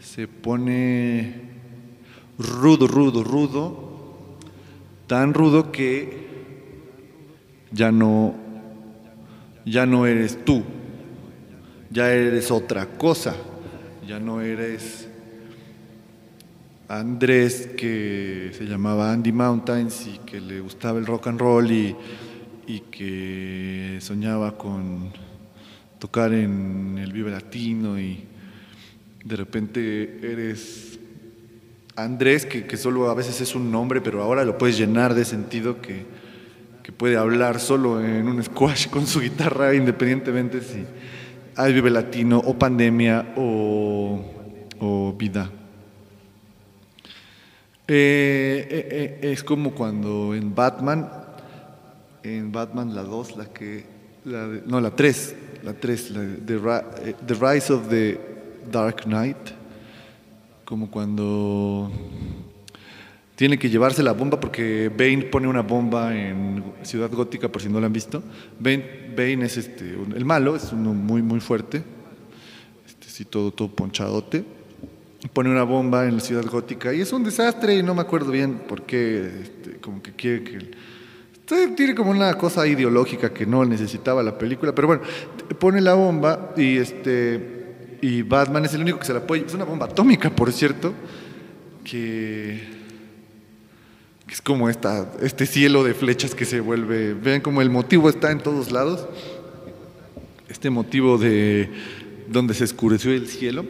se 0.00 0.26
pone 0.26 1.42
rudo, 2.38 2.86
rudo, 2.86 3.22
rudo, 3.22 4.38
tan 5.06 5.34
rudo 5.34 5.70
que 5.70 6.26
ya 7.70 7.92
no, 7.92 8.34
ya 9.66 9.84
no 9.84 10.06
eres 10.06 10.42
tú, 10.44 10.64
ya 11.90 12.10
eres 12.10 12.50
otra 12.50 12.86
cosa, 12.86 13.36
ya 14.06 14.18
no 14.18 14.40
eres 14.40 15.08
Andrés 16.88 17.68
que 17.76 18.52
se 18.56 18.64
llamaba 18.64 19.12
Andy 19.12 19.32
Mountains 19.32 20.06
y 20.06 20.18
que 20.18 20.40
le 20.40 20.60
gustaba 20.60 20.98
el 20.98 21.06
rock 21.06 21.28
and 21.28 21.40
roll 21.40 21.70
y, 21.70 21.96
y 22.66 22.80
que 22.80 23.98
soñaba 24.00 24.56
con 24.56 25.12
tocar 25.98 26.32
en 26.32 26.98
el 26.98 27.12
Vive 27.12 27.30
Latino 27.30 27.98
y 27.98 28.24
de 29.24 29.36
repente 29.36 30.18
eres 30.22 30.98
Andrés, 31.94 32.46
que, 32.46 32.76
solo 32.76 33.10
a 33.10 33.14
veces 33.14 33.40
es 33.40 33.54
un 33.54 33.70
nombre, 33.70 34.00
pero 34.00 34.22
ahora 34.22 34.44
lo 34.44 34.56
puedes 34.56 34.78
llenar 34.78 35.14
de 35.14 35.24
sentido 35.24 35.80
que, 35.82 36.06
que 36.82 36.90
puede 36.90 37.16
hablar 37.16 37.60
solo 37.60 38.04
en 38.04 38.26
un 38.28 38.42
squash 38.42 38.88
con 38.88 39.06
su 39.06 39.20
guitarra, 39.20 39.74
independientemente 39.74 40.60
si 40.62 40.84
hay 41.56 41.72
Vive 41.72 41.90
Latino 41.90 42.38
o 42.38 42.58
pandemia 42.58 43.34
o, 43.36 44.24
o 44.80 45.12
vida. 45.12 45.50
Eh, 47.88 48.66
eh, 48.70 49.18
eh, 49.20 49.32
es 49.32 49.44
como 49.44 49.72
cuando 49.72 50.34
en 50.34 50.54
Batman, 50.54 51.10
en 52.22 52.52
Batman 52.52 52.94
la 52.94 53.02
2, 53.02 53.36
la 53.36 53.46
que, 53.46 53.84
la 54.24 54.46
de- 54.48 54.62
no, 54.66 54.80
la 54.80 54.90
3, 54.94 55.34
la 55.64 55.72
3, 55.74 56.10
la 56.10 56.20
de- 56.20 56.36
the, 56.36 56.58
Ri- 56.58 56.84
eh, 57.04 57.14
the 57.26 57.34
Rise 57.34 57.72
of 57.72 57.88
the 57.88 58.20
Dark 58.70 59.02
Knight, 59.04 59.36
como 60.64 60.90
cuando 60.90 61.90
tiene 63.36 63.58
que 63.58 63.68
llevarse 63.68 64.02
la 64.02 64.12
bomba 64.12 64.38
porque 64.38 64.88
Bane 64.88 65.24
pone 65.24 65.48
una 65.48 65.62
bomba 65.62 66.16
en 66.16 66.62
Ciudad 66.82 67.10
Gótica, 67.10 67.48
por 67.48 67.60
si 67.60 67.68
no 67.68 67.80
la 67.80 67.86
han 67.86 67.92
visto. 67.92 68.22
Bane, 68.60 69.44
es 69.44 69.56
este, 69.56 69.90
el 70.14 70.24
malo, 70.24 70.54
es 70.56 70.72
uno 70.72 70.94
muy, 70.94 71.22
muy 71.22 71.40
fuerte. 71.40 71.82
así 73.06 73.24
todo, 73.24 73.50
todo 73.50 73.68
ponchadote. 73.68 74.44
Pone 75.32 75.50
una 75.50 75.62
bomba 75.64 76.06
en 76.06 76.14
la 76.16 76.20
ciudad 76.20 76.44
gótica 76.46 76.92
y 76.92 77.00
es 77.00 77.12
un 77.12 77.22
desastre 77.24 77.76
y 77.76 77.82
no 77.82 77.94
me 77.94 78.00
acuerdo 78.00 78.30
bien 78.32 78.54
por 78.68 78.82
qué, 78.82 79.30
este, 79.42 79.72
como 79.80 80.02
que 80.02 80.12
quiere 80.12 80.42
que... 80.44 80.70
Tiene 81.76 81.94
como 81.94 82.10
una 82.10 82.34
cosa 82.34 82.66
ideológica 82.66 83.32
que 83.32 83.46
no 83.46 83.64
necesitaba 83.64 84.22
la 84.22 84.36
película, 84.38 84.74
pero 84.74 84.88
bueno, 84.88 85.02
pone 85.58 85.80
la 85.80 85.94
bomba 85.94 86.52
y 86.56 86.78
este 86.78 87.62
y 88.02 88.22
Batman 88.22 88.64
es 88.64 88.74
el 88.74 88.82
único 88.82 88.98
que 88.98 89.06
se 89.06 89.12
la 89.12 89.20
apoya. 89.20 89.44
Es 89.46 89.54
una 89.54 89.64
bomba 89.64 89.86
atómica, 89.86 90.28
por 90.28 90.52
cierto, 90.52 90.92
que, 91.84 92.60
es 94.28 94.42
como 94.42 94.68
esta, 94.68 95.12
este 95.22 95.46
cielo 95.46 95.84
de 95.84 95.94
flechas 95.94 96.34
que 96.34 96.44
se 96.44 96.58
vuelve. 96.60 97.14
Vean 97.14 97.40
como 97.40 97.62
el 97.62 97.70
motivo 97.70 98.08
está 98.08 98.32
en 98.32 98.40
todos 98.40 98.72
lados. 98.72 99.06
Este 100.48 100.68
motivo 100.68 101.16
de 101.16 101.70
donde 102.28 102.54
se 102.54 102.64
oscureció 102.64 103.12
el 103.12 103.28
cielo 103.28 103.64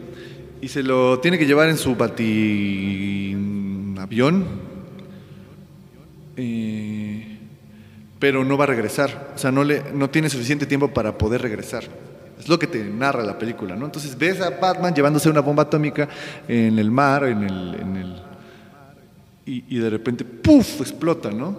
y 0.61 0.69
se 0.69 0.81
lo 0.81 1.19
tiene 1.19 1.37
que 1.37 1.45
llevar 1.45 1.69
en 1.69 1.77
su 1.77 1.91
avión 3.99 4.45
eh, 6.37 7.12
pero 8.23 8.45
no 8.45 8.55
va 8.55 8.63
a 8.63 8.67
regresar, 8.67 9.33
o 9.35 9.37
sea, 9.37 9.51
no, 9.51 9.65
le, 9.65 9.83
no 9.93 10.09
tiene 10.09 10.29
suficiente 10.29 10.65
tiempo 10.65 10.87
para 10.87 11.17
poder 11.17 11.41
regresar. 11.41 11.83
Es 12.39 12.47
lo 12.47 12.57
que 12.57 12.67
te 12.67 12.81
narra 12.81 13.21
la 13.21 13.37
película, 13.37 13.75
¿no? 13.75 13.83
Entonces 13.83 14.17
ves 14.17 14.39
a 14.39 14.49
Batman 14.49 14.93
llevándose 14.93 15.29
una 15.29 15.41
bomba 15.41 15.63
atómica 15.63 16.07
en 16.47 16.79
el 16.79 16.89
mar, 16.89 17.25
en 17.25 17.43
el, 17.43 17.75
en 17.75 17.95
el 17.97 18.21
y, 19.45 19.77
de 19.77 19.89
repente, 19.89 20.23
¡puf!, 20.23 20.79
explota, 20.79 21.31
¿no? 21.31 21.53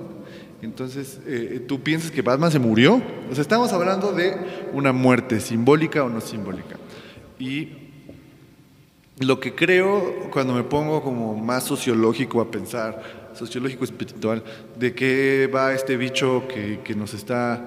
Entonces 0.62 1.21
eh, 1.27 1.62
tú 1.69 1.83
piensas 1.83 2.11
que 2.11 2.23
Batman 2.23 2.51
se 2.51 2.59
murió. 2.59 2.95
O 3.31 3.35
sea, 3.35 3.43
estamos 3.43 3.71
hablando 3.75 4.12
de 4.12 4.35
una 4.73 4.95
muerte 4.95 5.41
simbólica 5.41 6.03
o 6.03 6.09
no 6.09 6.23
simbólica. 6.23 6.77
Y 7.39 7.69
lo 9.19 9.39
que 9.39 9.55
creo 9.55 10.31
cuando 10.31 10.55
me 10.55 10.62
pongo 10.62 11.03
como 11.03 11.37
más 11.37 11.65
sociológico 11.65 12.41
a 12.41 12.51
pensar, 12.51 13.24
sociológico 13.35 13.85
espiritual, 13.85 14.43
de 14.78 14.95
qué 14.95 15.51
va 15.53 15.72
este 15.72 15.97
bicho 15.97 16.47
que, 16.49 16.95
nos 16.95 17.14
está, 17.14 17.66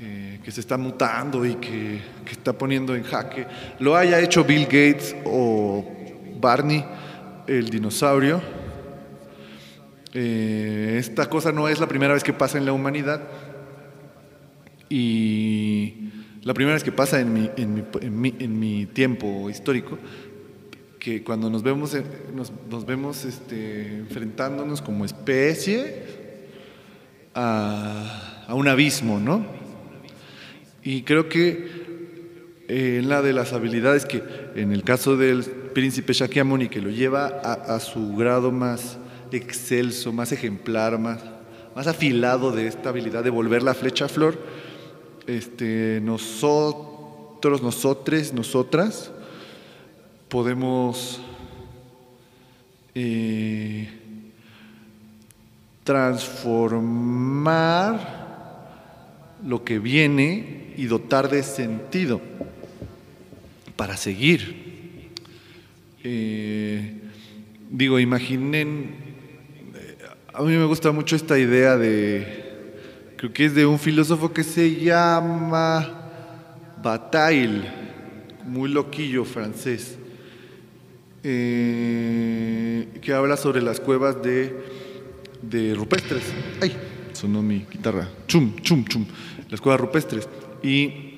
eh, 0.00 0.40
que 0.42 0.50
se 0.50 0.60
está 0.60 0.76
mutando 0.76 1.44
y 1.44 1.54
que, 1.56 2.00
que, 2.24 2.32
está 2.32 2.52
poniendo 2.52 2.94
en 2.94 3.02
jaque, 3.02 3.46
lo 3.78 3.96
haya 3.96 4.20
hecho 4.20 4.44
Bill 4.44 4.64
Gates 4.64 5.14
o 5.24 5.84
Barney, 6.40 6.84
el 7.46 7.70
dinosaurio. 7.70 8.42
Eh, 10.14 10.96
esta 10.98 11.28
cosa 11.30 11.52
no 11.52 11.68
es 11.68 11.80
la 11.80 11.86
primera 11.86 12.12
vez 12.12 12.22
que 12.22 12.32
pasa 12.32 12.58
en 12.58 12.66
la 12.66 12.72
humanidad 12.72 13.22
y 14.90 16.10
la 16.42 16.52
primera 16.52 16.74
vez 16.74 16.84
que 16.84 16.92
pasa 16.92 17.20
en 17.20 17.32
mi, 17.32 17.50
en 17.56 17.74
mi, 18.20 18.34
en 18.38 18.58
mi, 18.58 18.86
tiempo 18.86 19.48
histórico, 19.48 19.98
que 21.02 21.24
cuando 21.24 21.50
nos 21.50 21.64
vemos, 21.64 21.96
eh, 21.96 22.04
nos, 22.32 22.86
vemos 22.86 23.24
este, 23.24 23.98
enfrentándonos 23.98 24.80
como 24.80 25.04
especie 25.04 26.04
a, 27.34 28.46
un 28.50 28.68
abismo, 28.68 29.18
¿no? 29.18 29.44
Y 30.84 31.02
creo 31.02 31.28
que 31.28 32.62
eh, 32.68 32.98
en 33.00 33.08
la 33.08 33.20
de 33.20 33.32
las 33.32 33.52
habilidades 33.52 34.06
que 34.06 34.22
en 34.54 34.70
el 34.70 34.84
caso 34.84 35.16
del 35.16 35.42
príncipe 35.42 36.12
Shakyamuni, 36.12 36.68
que 36.68 36.80
lo 36.80 36.90
lleva 36.90 37.26
a, 37.26 37.74
a 37.74 37.80
su 37.80 38.14
grado 38.14 38.52
más 38.52 38.96
excelso, 39.32 40.12
más 40.12 40.30
ejemplar, 40.30 41.00
más, 41.00 41.18
más 41.74 41.88
afilado 41.88 42.52
de 42.52 42.68
esta 42.68 42.90
habilidad 42.90 43.24
de 43.24 43.30
volver 43.30 43.64
la 43.64 43.74
flecha 43.74 44.04
a 44.04 44.08
flor, 44.08 44.38
este, 45.26 46.00
nosotros, 46.00 47.60
nosotres, 47.60 48.32
nosotras, 48.32 49.11
podemos 50.32 51.20
eh, 52.94 53.86
transformar 55.84 58.00
lo 59.44 59.62
que 59.62 59.78
viene 59.78 60.72
y 60.78 60.86
dotar 60.86 61.28
de 61.28 61.42
sentido 61.42 62.22
para 63.76 63.98
seguir. 63.98 65.10
Eh, 66.02 66.94
digo, 67.68 68.00
imaginen, 68.00 68.94
eh, 69.74 69.98
a 70.32 70.40
mí 70.40 70.56
me 70.56 70.64
gusta 70.64 70.92
mucho 70.92 71.14
esta 71.14 71.38
idea 71.38 71.76
de 71.76 72.70
creo 73.18 73.34
que 73.34 73.44
es 73.44 73.54
de 73.54 73.66
un 73.66 73.78
filósofo 73.78 74.32
que 74.32 74.44
se 74.44 74.76
llama 74.76 76.08
Bataille, 76.82 77.64
muy 78.46 78.70
loquillo 78.70 79.26
francés, 79.26 79.98
eh, 81.22 82.88
que 83.00 83.12
habla 83.12 83.36
sobre 83.36 83.62
las 83.62 83.80
cuevas 83.80 84.22
de, 84.22 84.54
de 85.42 85.74
rupestres. 85.74 86.24
¡Ay! 86.60 86.76
Sonó 87.12 87.42
mi 87.42 87.66
guitarra. 87.70 88.08
Chum, 88.26 88.56
chum, 88.62 88.84
chum. 88.84 89.06
Las 89.48 89.60
cuevas 89.60 89.80
rupestres. 89.80 90.28
Y 90.62 91.12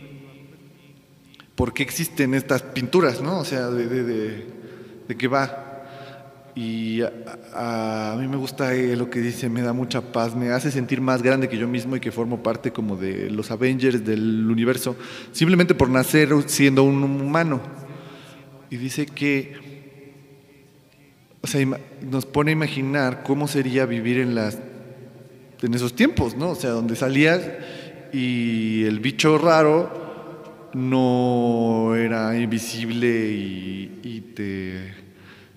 por 1.54 1.72
qué 1.72 1.82
existen 1.82 2.34
estas 2.34 2.62
pinturas, 2.62 3.22
¿no? 3.22 3.38
O 3.38 3.44
sea, 3.44 3.68
de, 3.68 3.86
de, 3.86 4.02
de, 4.04 4.46
de 5.08 5.16
qué 5.16 5.28
va. 5.28 5.64
Y 6.56 7.00
a, 7.02 8.16
mí 8.18 8.28
me 8.28 8.36
gusta 8.36 8.74
eh, 8.74 8.94
lo 8.94 9.10
que 9.10 9.20
dice, 9.20 9.48
me 9.48 9.62
da 9.62 9.72
mucha 9.72 10.12
paz, 10.12 10.36
me 10.36 10.50
hace 10.50 10.70
sentir 10.70 11.00
más 11.00 11.20
grande 11.20 11.48
que 11.48 11.58
yo 11.58 11.66
mismo 11.66 11.96
y 11.96 12.00
que 12.00 12.12
formo 12.12 12.44
parte 12.44 12.72
como 12.72 12.96
de 12.96 13.28
los 13.28 13.50
Avengers 13.50 14.04
del 14.04 14.48
universo, 14.48 14.94
simplemente 15.32 15.74
por 15.74 15.90
nacer 15.90 16.30
siendo 16.46 16.84
un 16.84 17.02
humano. 17.02 17.60
Y 18.70 18.76
dice 18.76 19.06
que, 19.06 19.73
o 21.44 21.46
sea, 21.46 21.64
nos 22.00 22.24
pone 22.24 22.50
a 22.50 22.52
imaginar 22.52 23.22
cómo 23.22 23.46
sería 23.46 23.84
vivir 23.86 24.18
en 24.18 24.34
las 24.34 24.58
en 25.62 25.72
esos 25.72 25.94
tiempos, 25.94 26.36
¿no? 26.36 26.50
O 26.50 26.54
sea, 26.54 26.70
donde 26.70 26.96
salías 26.96 27.40
y 28.12 28.84
el 28.84 29.00
bicho 29.00 29.38
raro 29.38 30.70
no 30.74 31.94
era 31.94 32.36
invisible 32.38 33.08
y 33.30 34.32
te 34.34 35.04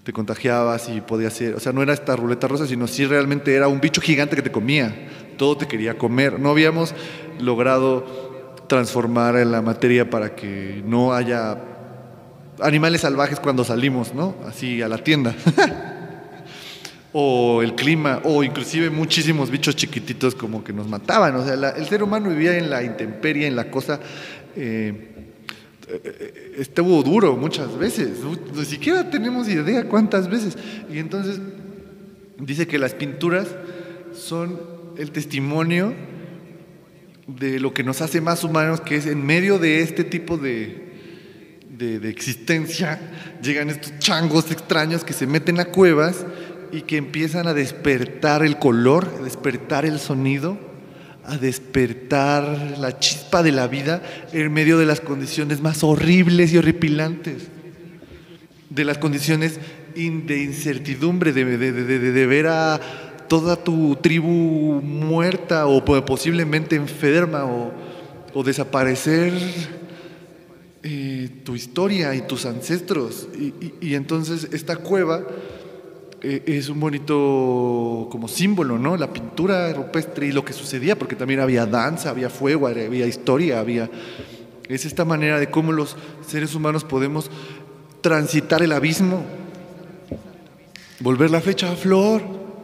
te 0.08 0.14
contagiabas 0.14 0.88
y 0.88 1.02
podía 1.02 1.30
ser, 1.30 1.56
o 1.56 1.60
sea, 1.60 1.74
no 1.74 1.84
era 1.84 1.92
esta 1.92 2.16
ruleta 2.16 2.48
rosa, 2.48 2.66
sino 2.66 2.88
sí 2.88 3.06
realmente 3.06 3.54
era 3.54 3.68
un 3.68 3.82
bicho 3.82 4.00
gigante 4.00 4.38
que 4.38 4.42
te 4.42 4.54
comía, 4.54 4.96
todo 5.38 5.58
te 5.58 5.68
quería 5.68 5.98
comer. 5.98 6.40
No 6.40 6.50
habíamos 6.50 6.96
logrado 7.42 8.56
transformar 8.68 9.36
la 9.46 9.62
materia 9.62 10.10
para 10.10 10.34
que 10.34 10.82
no 10.86 11.14
haya 11.14 11.77
animales 12.62 13.02
salvajes 13.02 13.40
cuando 13.40 13.64
salimos, 13.64 14.14
¿no? 14.14 14.36
Así 14.46 14.82
a 14.82 14.88
la 14.88 14.98
tienda. 14.98 15.36
o 17.14 17.62
el 17.62 17.76
clima, 17.76 18.22
o 18.24 18.44
inclusive 18.44 18.90
muchísimos 18.90 19.50
bichos 19.50 19.76
chiquititos 19.76 20.36
como 20.36 20.64
que 20.64 20.74
nos 20.74 20.88
mataban. 20.88 21.36
O 21.36 21.46
sea, 21.46 21.54
el 21.72 21.86
ser 21.88 22.04
humano 22.04 22.30
vivía 22.30 22.58
en 22.58 22.70
la 22.70 22.84
intemperie, 22.84 23.48
en 23.48 23.56
la 23.56 23.70
cosa... 23.70 24.00
Eh, 24.56 25.14
estuvo 26.58 27.02
duro 27.02 27.38
muchas 27.38 27.78
veces, 27.78 28.20
ni 28.54 28.66
siquiera 28.66 29.10
tenemos 29.10 29.48
idea 29.48 29.88
cuántas 29.88 30.30
veces. 30.30 30.58
Y 30.92 31.00
entonces 31.00 31.40
dice 32.40 32.68
que 32.68 32.78
las 32.78 32.94
pinturas 32.94 33.48
son 34.14 34.60
el 34.98 35.12
testimonio 35.12 35.94
de 37.28 37.60
lo 37.60 37.74
que 37.74 37.84
nos 37.84 38.02
hace 38.02 38.22
más 38.22 38.44
humanos, 38.44 38.82
que 38.82 38.96
es 38.96 39.06
en 39.06 39.26
medio 39.26 39.60
de 39.60 39.82
este 39.82 40.04
tipo 40.04 40.38
de, 40.38 40.87
de, 41.78 42.10
existencia, 42.10 43.00
llegan 43.42 43.70
estos 43.70 43.98
changos 44.00 44.52
extraños 44.52 45.04
que 45.04 45.14
se 45.14 45.28
meten 45.28 45.60
a 45.60 45.66
cuevas 45.66 46.26
y 46.72 46.82
que 46.82 46.98
empiezan 46.98 47.48
a 47.48 47.54
despertar 47.54 48.44
el 48.44 48.58
color, 48.58 49.14
a 49.20 49.24
despertar 49.24 49.86
el 49.86 50.00
sonido 50.00 50.58
a 51.28 51.38
despertar 51.38 52.78
la 52.80 53.00
chispa 53.00 53.44
de 53.44 53.52
la 53.52 53.68
vida 53.68 54.02
en 54.32 54.52
medio 54.52 54.78
de 54.78 54.86
las 54.86 55.02
condiciones 55.02 55.60
más 55.62 55.84
horribles 55.84 56.54
y 56.54 56.58
horripilantes, 56.58 57.50
de 58.70 58.86
las 58.86 58.98
condiciones 58.98 59.60
de 59.94 60.44
incertidumbre, 60.44 61.34
de, 61.34 62.26
ver 62.28 62.48
a 62.48 62.80
toda 63.28 63.58
tu 63.58 63.98
tribu 63.98 64.82
muerta 64.82 65.68
o 65.68 65.84
posiblemente 65.84 66.78
enferma 66.78 67.44
o, 67.46 67.74
desaparecer 68.46 69.34
eh, 70.90 71.30
tu 71.44 71.54
historia 71.54 72.16
y 72.16 72.22
tus 72.22 72.46
ancestros. 72.46 73.28
y 73.82 73.94
entonces 73.94 74.48
esta 74.54 74.78
cueva 74.78 75.22
eh, 76.22 76.44
es 76.46 76.70
un 76.70 76.80
bonito 76.80 78.08
como 78.10 78.30
símbolo, 78.30 78.80
¿no? 78.80 78.96
La 78.96 79.12
pintura 79.12 79.74
rupestre 79.74 80.28
y 80.28 80.32
lo 80.32 80.46
que 80.46 80.54
sucedía, 80.54 80.98
porque 80.98 81.18
también 81.18 81.42
había 81.42 81.66
danza, 81.66 82.10
había 82.10 82.30
fuego, 82.30 82.68
había 82.68 83.06
historia, 83.06 83.60
había... 83.60 83.90
Es 84.70 84.86
esta 84.86 85.04
manera 85.04 85.40
de 85.40 85.52
cómo 85.52 85.74
los 85.74 85.98
seres 86.26 86.56
humanos 86.56 86.86
podemos 86.86 87.30
transitar 88.00 88.62
el 88.62 88.72
abismo, 88.72 89.24
volver 91.02 91.30
la 91.30 91.42
flecha 91.42 91.70
a 91.70 91.76
flor, 91.76 92.22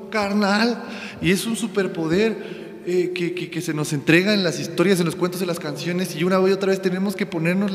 carnal, 0.10 0.82
y 1.22 1.32
es 1.32 1.46
un 1.46 1.58
superpoder 1.58 2.63
eh, 2.86 3.12
que, 3.14 3.62
se 3.62 3.74
nos 3.74 3.94
entrega 3.94 4.34
en 4.34 4.44
las 4.44 4.60
historias, 4.60 5.00
en 5.00 5.06
los 5.06 5.16
cuentos, 5.16 5.42
en 5.42 5.48
las 5.48 5.60
canciones, 5.60 6.16
y 6.16 6.24
una 6.24 6.40
vez 6.40 6.52
y 6.52 6.54
otra 6.54 6.70
vez 6.70 6.82
tenemos 6.82 7.16
que 7.16 7.26
ponernos 7.26 7.72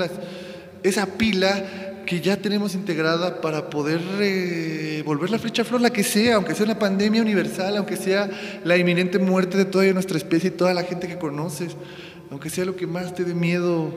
esa 0.82 1.06
pila 1.18 1.64
que 2.06 2.20
ya 2.20 2.36
tenemos 2.36 2.74
integrada 2.74 3.40
para 3.40 3.68
poder 3.68 4.00
eh, 4.20 5.02
volver 5.04 5.30
la 5.30 5.38
flecha 5.38 5.64
flor, 5.64 5.80
la 5.80 5.90
que 5.90 6.02
sea, 6.02 6.36
aunque 6.36 6.54
sea 6.54 6.64
una 6.64 6.78
pandemia 6.78 7.20
universal, 7.20 7.76
aunque 7.76 7.96
sea 7.96 8.30
la 8.64 8.76
inminente 8.76 9.18
muerte 9.18 9.58
de 9.58 9.64
toda 9.64 9.84
nuestra 9.92 10.16
especie 10.16 10.48
y 10.48 10.52
toda 10.52 10.72
la 10.72 10.84
gente 10.84 11.06
que 11.06 11.18
conoces, 11.18 11.76
aunque 12.30 12.48
sea 12.48 12.64
lo 12.64 12.76
que 12.76 12.86
más 12.86 13.14
te 13.14 13.24
dé 13.24 13.34
miedo. 13.34 13.94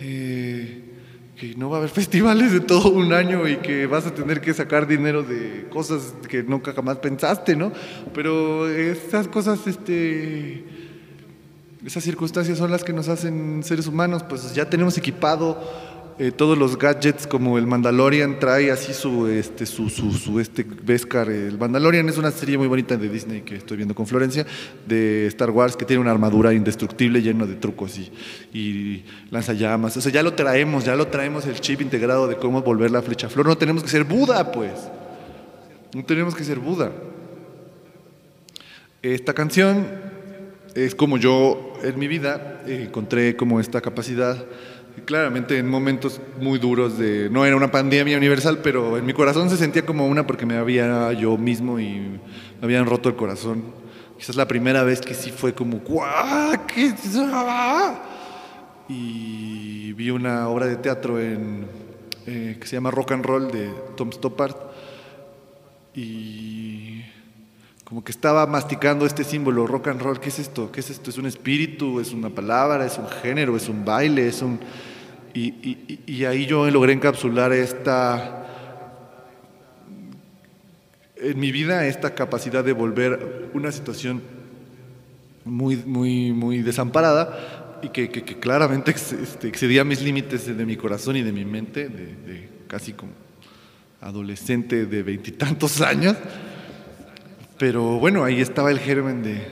Eh, 0.00 0.85
que 1.36 1.54
no 1.54 1.68
va 1.68 1.76
a 1.76 1.78
haber 1.80 1.90
festivales 2.02 2.52
de 2.52 2.60
todo 2.60 2.90
un 2.90 3.12
año 3.12 3.46
y 3.46 3.56
que 3.58 3.86
vas 3.86 4.06
a 4.06 4.14
tener 4.14 4.40
que 4.40 4.54
sacar 4.54 4.86
dinero 4.86 5.22
de 5.22 5.66
cosas 5.70 6.14
que 6.28 6.42
nunca 6.42 6.72
jamás 6.72 6.98
pensaste, 6.98 7.54
¿no? 7.54 7.72
Pero 8.14 8.68
esas 8.68 9.28
cosas, 9.28 9.66
este, 9.66 10.64
esas 11.84 12.02
circunstancias 12.02 12.58
son 12.58 12.70
las 12.70 12.82
que 12.82 12.92
nos 12.92 13.08
hacen 13.08 13.62
seres 13.62 13.86
humanos, 13.86 14.22
pues 14.22 14.54
ya 14.54 14.68
tenemos 14.68 14.96
equipado 14.98 15.60
eh, 16.18 16.32
todos 16.32 16.56
los 16.56 16.78
gadgets 16.78 17.26
como 17.26 17.58
el 17.58 17.66
Mandalorian 17.66 18.38
trae 18.38 18.70
así 18.70 18.94
su 18.94 19.26
este 19.26 19.66
su, 19.66 19.90
su, 19.90 20.12
su 20.12 20.40
este 20.40 20.64
Beskar 20.64 21.28
el 21.28 21.58
Mandalorian. 21.58 22.08
Es 22.08 22.16
una 22.16 22.30
serie 22.30 22.56
muy 22.56 22.68
bonita 22.68 22.96
de 22.96 23.08
Disney 23.08 23.42
que 23.42 23.56
estoy 23.56 23.76
viendo 23.76 23.94
con 23.94 24.06
Florencia 24.06 24.46
de 24.86 25.26
Star 25.26 25.50
Wars 25.50 25.76
que 25.76 25.84
tiene 25.84 26.00
una 26.00 26.10
armadura 26.10 26.54
indestructible 26.54 27.20
lleno 27.20 27.46
de 27.46 27.54
trucos 27.54 27.98
y, 27.98 28.10
y 28.58 29.04
lanzallamas. 29.30 29.96
O 29.96 30.00
sea 30.00 30.10
ya 30.10 30.22
lo 30.22 30.32
traemos 30.32 30.84
ya 30.84 30.96
lo 30.96 31.08
traemos 31.08 31.46
el 31.46 31.60
chip 31.60 31.82
integrado 31.82 32.26
de 32.26 32.36
cómo 32.36 32.62
volver 32.62 32.90
la 32.90 33.02
flecha 33.02 33.28
flor. 33.28 33.46
No 33.46 33.58
tenemos 33.58 33.82
que 33.82 33.90
ser 33.90 34.04
Buda 34.04 34.52
pues. 34.52 34.72
No 35.94 36.04
tenemos 36.04 36.34
que 36.34 36.44
ser 36.44 36.58
Buda. 36.58 36.92
Esta 39.02 39.34
canción 39.34 39.86
es 40.74 40.94
como 40.94 41.16
yo 41.16 41.74
en 41.82 41.98
mi 41.98 42.08
vida 42.08 42.62
encontré 42.66 43.36
como 43.36 43.60
esta 43.60 43.80
capacidad 43.80 44.44
claramente 45.04 45.58
en 45.58 45.68
momentos 45.68 46.20
muy 46.40 46.58
duros 46.58 46.98
de, 46.98 47.28
no 47.30 47.44
era 47.44 47.56
una 47.56 47.70
pandemia 47.70 48.16
universal, 48.16 48.60
pero 48.62 48.96
en 48.96 49.04
mi 49.04 49.12
corazón 49.12 49.50
se 49.50 49.56
sentía 49.56 49.84
como 49.84 50.06
una 50.06 50.26
porque 50.26 50.46
me 50.46 50.56
había 50.56 51.12
yo 51.12 51.36
mismo 51.36 51.78
y 51.78 52.18
me 52.60 52.62
habían 52.62 52.86
roto 52.86 53.08
el 53.08 53.16
corazón. 53.16 53.62
Quizás 54.18 54.36
la 54.36 54.48
primera 54.48 54.82
vez 54.82 55.00
que 55.00 55.14
sí 55.14 55.30
fue 55.30 55.54
como. 55.54 55.82
¿Qué 56.66 56.94
Y 58.88 59.92
vi 59.92 60.10
una 60.10 60.48
obra 60.48 60.66
de 60.66 60.76
teatro 60.76 61.20
en, 61.20 61.66
eh, 62.26 62.56
que 62.58 62.66
se 62.66 62.76
llama 62.76 62.90
Rock 62.90 63.12
and 63.12 63.24
Roll 63.24 63.50
de 63.50 63.70
Tom 63.96 64.10
Stoppard 64.10 64.56
y 65.94 66.65
como 67.86 68.02
que 68.02 68.10
estaba 68.10 68.44
masticando 68.48 69.06
este 69.06 69.22
símbolo, 69.22 69.64
rock 69.64 69.86
and 69.86 70.02
roll, 70.02 70.18
¿qué 70.18 70.30
es 70.30 70.40
esto? 70.40 70.72
¿Qué 70.72 70.80
es 70.80 70.90
esto? 70.90 71.08
¿Es 71.08 71.18
un 71.18 71.26
espíritu? 71.26 72.00
¿Es 72.00 72.10
una 72.10 72.30
palabra? 72.30 72.84
¿Es 72.84 72.98
un 72.98 73.06
género? 73.06 73.56
¿Es 73.56 73.68
un 73.68 73.84
baile? 73.84 74.26
¿Es 74.26 74.42
un...? 74.42 74.58
Y, 75.32 76.24
ahí 76.24 76.46
yo 76.46 76.68
logré 76.68 76.94
encapsular 76.94 77.52
esta, 77.52 78.46
en 81.14 81.38
mi 81.38 81.52
vida, 81.52 81.86
esta 81.86 82.14
capacidad 82.14 82.64
de 82.64 82.72
volver 82.72 83.50
una 83.54 83.70
situación 83.70 84.20
muy, 85.44 85.76
muy, 85.76 86.32
muy 86.32 86.62
desamparada 86.62 87.78
y 87.82 87.90
que, 87.90 88.08
claramente 88.10 88.90
este, 88.90 89.46
excedía 89.46 89.84
mis 89.84 90.02
límites 90.02 90.46
de, 90.56 90.66
mi 90.66 90.76
corazón 90.76 91.16
y 91.16 91.22
de 91.22 91.30
mi 91.30 91.44
mente, 91.44 91.88
de, 91.88 92.48
casi 92.66 92.94
como 92.94 93.12
adolescente 94.00 94.86
de 94.86 95.02
veintitantos 95.04 95.82
años. 95.82 96.16
Pero 97.58 97.98
bueno, 97.98 98.24
ahí 98.24 98.40
estaba 98.40 98.70
el 98.70 98.78
germen 98.78 99.22
de 99.22 99.46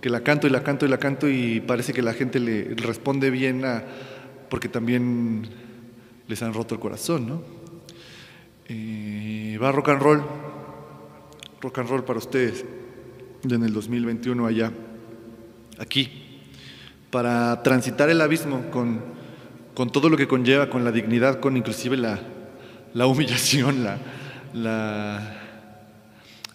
que 0.00 0.08
la 0.08 0.22
canto 0.22 0.46
y 0.46 0.50
la 0.50 0.62
canto 0.62 0.86
y 0.86 0.88
la 0.88 0.98
canto 0.98 1.28
y 1.28 1.60
parece 1.60 1.92
que 1.92 2.02
la 2.02 2.14
gente 2.14 2.40
le 2.40 2.74
responde 2.76 3.30
bien 3.30 3.64
a, 3.64 3.84
porque 4.48 4.68
también 4.68 5.48
les 6.26 6.42
han 6.42 6.54
roto 6.54 6.74
el 6.74 6.80
corazón, 6.80 7.26
¿no? 7.26 7.42
Eh, 8.68 9.58
va 9.60 9.72
rock 9.72 9.88
and 9.90 10.00
roll, 10.00 10.22
rock 11.60 11.78
and 11.78 11.88
roll 11.88 12.04
para 12.04 12.18
ustedes 12.18 12.64
en 13.42 13.64
el 13.64 13.72
2021 13.72 14.46
allá, 14.46 14.72
aquí, 15.78 16.08
para 17.10 17.62
transitar 17.62 18.10
el 18.10 18.20
abismo 18.20 18.70
con, 18.70 19.00
con 19.74 19.90
todo 19.90 20.08
lo 20.08 20.16
que 20.16 20.28
conlleva, 20.28 20.70
con 20.70 20.84
la 20.84 20.92
dignidad, 20.92 21.40
con 21.40 21.56
inclusive 21.56 21.96
la, 21.96 22.20
la 22.94 23.06
humillación, 23.06 23.82
la, 23.82 23.98
la, 24.54 25.39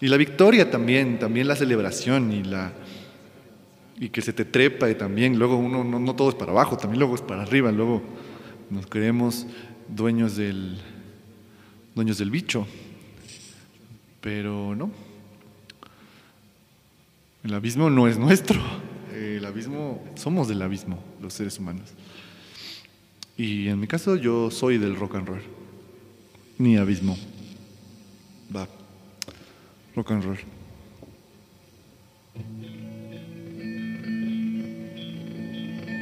y 0.01 0.07
la 0.07 0.17
victoria 0.17 0.69
también, 0.69 1.19
también 1.19 1.47
la 1.47 1.55
celebración 1.55 2.31
y 2.31 2.43
la 2.43 2.73
y 3.97 4.09
que 4.09 4.21
se 4.21 4.33
te 4.33 4.43
trepa 4.43 4.89
y 4.89 4.95
también 4.95 5.39
luego 5.39 5.55
uno 5.55 5.83
no, 5.83 6.15
todo 6.15 6.29
es 6.29 6.35
para 6.35 6.51
abajo, 6.51 6.77
también 6.77 6.99
luego 6.99 7.15
es 7.15 7.21
para 7.21 7.43
arriba, 7.43 7.71
luego 7.71 8.01
nos 8.69 8.87
creemos 8.87 9.47
dueños 9.87 10.35
del 10.35 10.77
dueños 11.93 12.17
del 12.17 12.29
bicho. 12.29 12.67
Pero 14.19 14.75
no. 14.75 14.91
El 17.43 17.53
abismo 17.53 17.89
no 17.89 18.07
es 18.07 18.17
nuestro. 18.17 18.59
El 19.13 19.45
abismo 19.45 20.03
somos 20.15 20.47
del 20.47 20.61
abismo 20.61 20.99
los 21.21 21.33
seres 21.33 21.57
humanos. 21.59 21.93
Y 23.37 23.67
en 23.67 23.79
mi 23.79 23.87
caso 23.87 24.15
yo 24.15 24.49
soy 24.51 24.77
del 24.77 24.95
rock 24.95 25.15
and 25.15 25.27
roll. 25.27 25.41
Mi 26.57 26.75
abismo. 26.75 27.17
Va. 28.53 28.67
Rock 29.95 30.09
and 30.09 30.25
roll. 30.25 30.37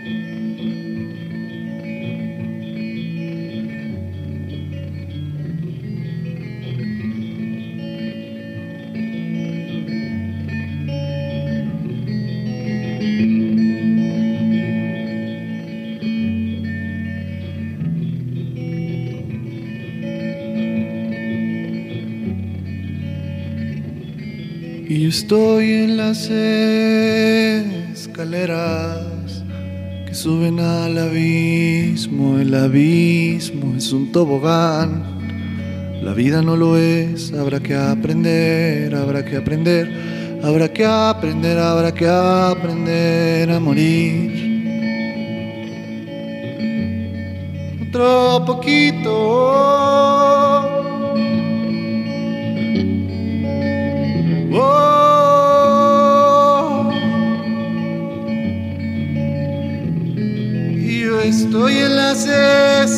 Y 0.05 0.42
estoy 25.13 25.73
en 25.73 25.97
las 25.97 26.27
escaleras 27.93 29.43
que 30.07 30.15
suben 30.15 30.59
al 30.59 30.97
abismo. 30.97 32.39
El 32.39 32.55
abismo 32.55 33.75
es 33.77 33.93
un 33.93 34.11
tobogán. 34.11 35.03
La 36.01 36.13
vida 36.13 36.41
no 36.41 36.57
lo 36.57 36.77
es, 36.77 37.31
habrá 37.31 37.59
que 37.59 37.75
aprender, 37.75 38.95
habrá 38.95 39.23
que 39.23 39.37
aprender, 39.37 40.39
habrá 40.43 40.73
que 40.73 40.83
aprender, 40.83 41.59
habrá 41.59 41.93
que 41.93 42.07
aprender 42.07 43.51
a 43.51 43.59
morir. 43.59 44.33
Otro 47.87 48.43
poquito. 48.47 49.53
Estoy 61.23 61.77
en 61.77 61.95
las 61.95 62.25
escaleras 62.25 62.97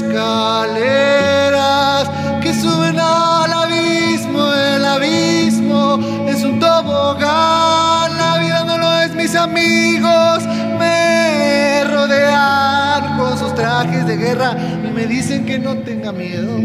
que 2.42 2.56
suben 2.56 3.00
al 3.00 3.54
abismo. 3.54 4.52
El 4.52 4.84
abismo 4.84 6.00
es 6.28 6.44
un 6.44 6.60
tobogán. 6.60 8.18
La 8.18 8.40
vida 8.40 8.64
no 8.66 8.80
lo 8.80 8.92
es, 9.02 9.14
mis 9.14 9.36
amigos. 9.36 10.44
Me 10.80 11.84
rodean 11.84 13.16
con 13.20 13.38
sus 13.38 13.54
trajes 13.54 14.08
de 14.08 14.18
guerra 14.18 14.58
y 14.84 14.88
me 14.92 15.06
dicen 15.06 15.46
que 15.46 15.60
no 15.60 15.78
tenga 15.78 16.12
miedo. 16.12 16.58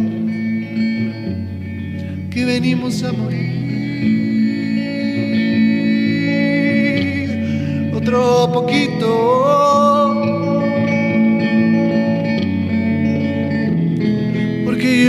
Que 2.30 2.44
venimos 2.46 3.02
a 3.02 3.12
morir. 3.12 3.60
Otro 7.94 8.50
poquito. 8.50 9.89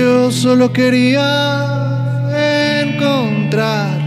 Yo 0.02 0.32
solo 0.32 0.74
quería 0.74 1.28
encontrar 2.82 4.00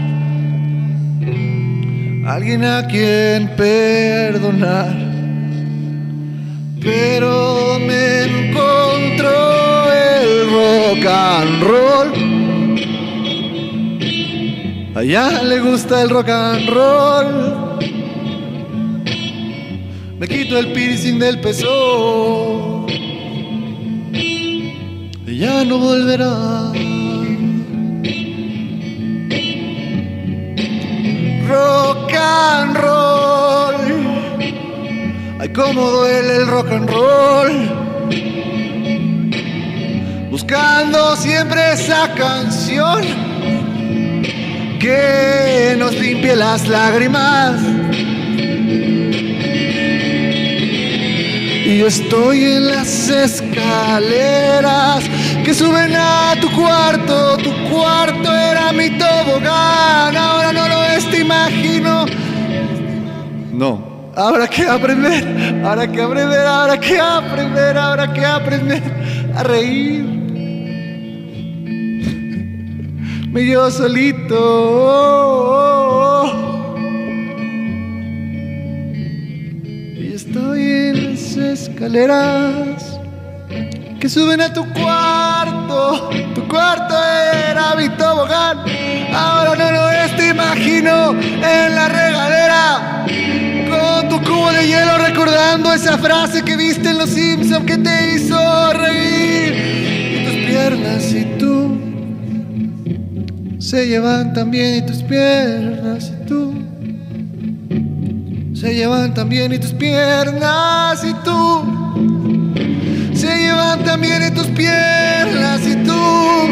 alguien 2.27 2.65
a 2.65 2.85
quien 2.85 3.55
perdonar. 3.55 4.93
Pero 6.81 7.79
me 7.79 8.23
encontró 8.23 9.37
el 10.13 10.29
rock 10.57 11.05
and 11.05 11.63
roll. 11.63 12.09
Allá 14.95 15.43
le 15.43 15.59
gusta 15.61 16.01
el 16.01 16.09
rock 16.09 16.29
and 16.29 16.69
roll. 16.69 17.77
Me 20.19 20.27
quito 20.27 20.57
el 20.57 20.73
piercing 20.73 21.19
del 21.19 21.39
peso 21.39 22.74
ya 25.37 25.65
no 25.65 25.77
volverá. 25.79 26.71
Rock 31.47 32.13
and 32.13 32.75
roll, 32.77 33.75
ay 35.39 35.49
cómo 35.49 35.91
duele 35.91 36.35
el 36.37 36.47
rock 36.47 36.71
and 36.71 36.89
roll. 36.89 37.51
Buscando 40.31 41.15
siempre 41.17 41.73
esa 41.73 42.13
canción 42.15 43.01
que 44.79 45.75
nos 45.77 45.93
limpie 45.95 46.35
las 46.35 46.67
lágrimas. 46.67 47.61
Y 51.67 51.79
yo 51.79 51.87
estoy 51.87 52.43
en 52.43 52.67
las 52.67 53.09
escaleras 53.09 55.03
que 55.45 55.53
suben 55.53 55.95
a 55.95 56.35
tu 56.41 56.49
cuarto. 56.51 57.37
Tu 57.37 57.51
cuarto 57.69 58.33
era 58.33 58.73
mi 58.73 58.89
tobogán, 58.97 60.17
ahora 60.17 60.51
no 60.51 60.67
lo 60.67 60.83
es, 60.85 61.05
te 61.11 61.21
imagino. 61.21 62.05
No, 63.53 64.11
habrá 64.15 64.47
que 64.47 64.65
aprender, 64.65 65.63
habrá 65.63 65.87
que 65.87 66.01
aprender, 66.01 66.47
habrá 66.47 66.79
que 66.79 66.99
aprender, 66.99 67.77
habrá 67.77 68.11
que 68.11 68.25
aprender 68.25 68.81
a 69.35 69.43
reír. 69.43 70.03
Me 73.31 73.45
yo 73.45 73.69
solito. 73.69 74.35
oh, 74.39 75.51
oh, 75.53 76.31
oh. 76.31 76.77
Y 80.01 80.13
estoy 80.15 80.61
en 80.61 81.11
las 81.11 81.37
escaleras 81.37 82.84
que 83.99 84.09
suben 84.09 84.41
a 84.41 84.53
tu 84.53 84.65
cuarto. 84.73 86.09
Tu 86.33 86.47
cuarto 86.47 86.95
era 87.49 87.75
mi 87.75 87.89
tobogán. 87.89 88.59
Ahora 89.13 89.55
no 89.55 89.71
lo 89.71 89.91
es, 89.91 90.15
te 90.15 90.29
imagino 90.29 91.11
en 91.11 91.75
la 91.75 91.87
regadera. 91.87 93.05
Con 93.69 94.09
tu 94.09 94.21
cubo 94.23 94.51
de 94.51 94.67
hielo 94.67 94.97
recordando 94.97 95.73
esa 95.73 95.97
frase 95.97 96.43
que 96.43 96.55
viste 96.55 96.89
en 96.89 96.97
Los 96.97 97.09
Simpsons 97.09 97.65
que 97.65 97.77
te 97.77 98.15
hizo 98.15 98.73
reír. 98.73 100.21
Y 100.21 100.25
tus 100.25 100.35
piernas 100.45 101.11
y 101.11 101.25
tú 101.37 101.55
se 103.59 103.87
llevan 103.87 104.33
también 104.33 104.77
y 104.77 104.81
tus 104.85 105.01
piernas 105.03 106.11
y 106.11 106.25
tú 106.27 106.53
se 108.53 108.73
llevan 108.73 109.13
también 109.13 109.53
y 109.53 109.59
tus 109.59 109.73
piernas 109.73 111.03
y 111.03 111.13
tú 111.23 111.84
llevan 113.55 113.83
también 113.83 114.23
y 114.27 114.31
tus 114.31 114.47
piernas 114.47 115.61
y 115.65 115.75
tú 115.77 116.49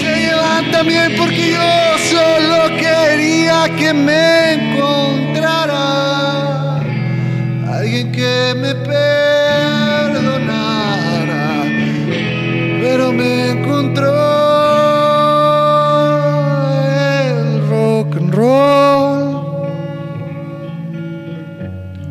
se 0.00 0.16
llevan 0.20 0.70
también 0.70 1.14
porque 1.16 1.52
yo 1.52 1.98
solo 2.10 2.76
quería 2.76 3.68
que 3.76 3.94
me 3.94 4.52
encontrara. 4.54 5.86
Alguien 7.72 8.12
que 8.12 8.54
me 8.56 8.74
perdonara 8.74 9.04
pero 12.80 13.12
me 13.12 13.50
encontró 13.52 14.14
el 17.30 17.68
rock 17.70 18.16
and 18.16 18.34
roll. 18.34 19.28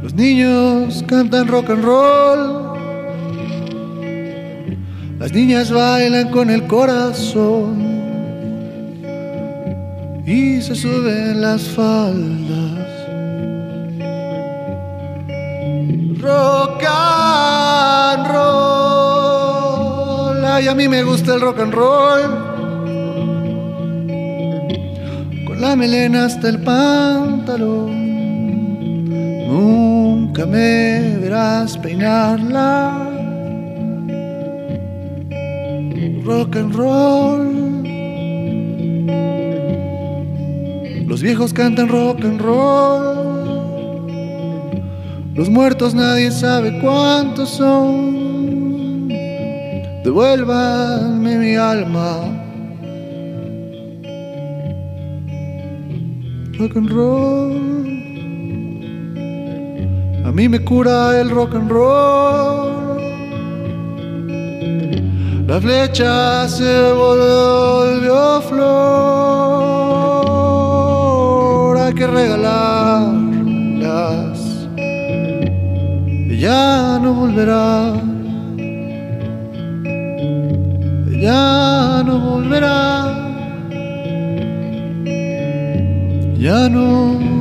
Los 0.02 0.14
niños 0.14 1.04
cantan 1.08 1.48
rock 1.48 1.70
and 1.70 1.84
roll 1.84 2.67
las 5.28 5.36
niñas 5.36 5.72
bailan 5.74 6.30
con 6.30 6.50
el 6.50 6.68
corazón 6.68 7.84
y 10.26 10.62
se 10.62 10.74
suben 10.74 11.42
las 11.42 11.64
faldas. 11.64 12.88
Rock 16.22 16.82
and 16.88 18.26
roll. 18.32 18.86
Ay, 20.46 20.70
a 20.70 20.76
mí 20.76 20.88
me 20.88 21.04
gusta 21.04 21.34
el 21.34 21.42
rock 21.42 21.60
and 21.60 21.74
roll. 21.74 22.22
Con 25.46 25.60
la 25.60 25.76
melena 25.76 26.24
hasta 26.24 26.48
el 26.48 26.62
pantalón. 26.62 27.98
Nunca 29.46 30.46
me 30.46 31.18
verás 31.18 31.78
peinarla. 31.78 33.07
Rock 36.28 36.56
and 36.58 36.76
roll. 36.76 37.84
Los 41.08 41.22
viejos 41.22 41.54
cantan 41.54 41.88
rock 41.88 42.26
and 42.26 42.42
roll. 42.42 44.08
Los 45.36 45.50
muertos 45.50 45.94
nadie 45.94 46.32
sabe 46.32 46.80
cuántos 46.82 47.50
son. 47.52 49.08
Devuélvanme 50.04 51.38
mi 51.38 51.56
alma. 51.56 52.18
Rock 56.60 56.76
and 56.76 56.90
roll. 56.90 57.88
A 60.26 60.32
mí 60.34 60.50
me 60.50 60.60
cura 60.60 61.22
el 61.22 61.30
rock 61.30 61.56
and 61.56 61.72
roll. 61.72 62.77
La 65.48 65.62
flecha 65.62 66.48
se 66.50 66.92
volvió 66.92 68.42
flor, 68.42 68.68
hay 71.78 71.94
que 71.94 72.06
regalarlas. 72.06 73.08
Y 76.06 76.38
ya 76.38 77.00
no 77.02 77.14
volverá, 77.14 77.94
ya 81.22 82.04
no 82.06 82.20
volverá, 82.20 83.06
ya 86.38 86.68
no 86.68 87.37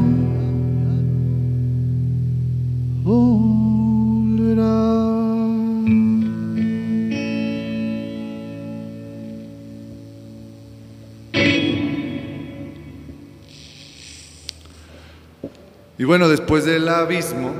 bueno, 16.06 16.28
después 16.28 16.64
del 16.64 16.88
abismo, 16.88 17.52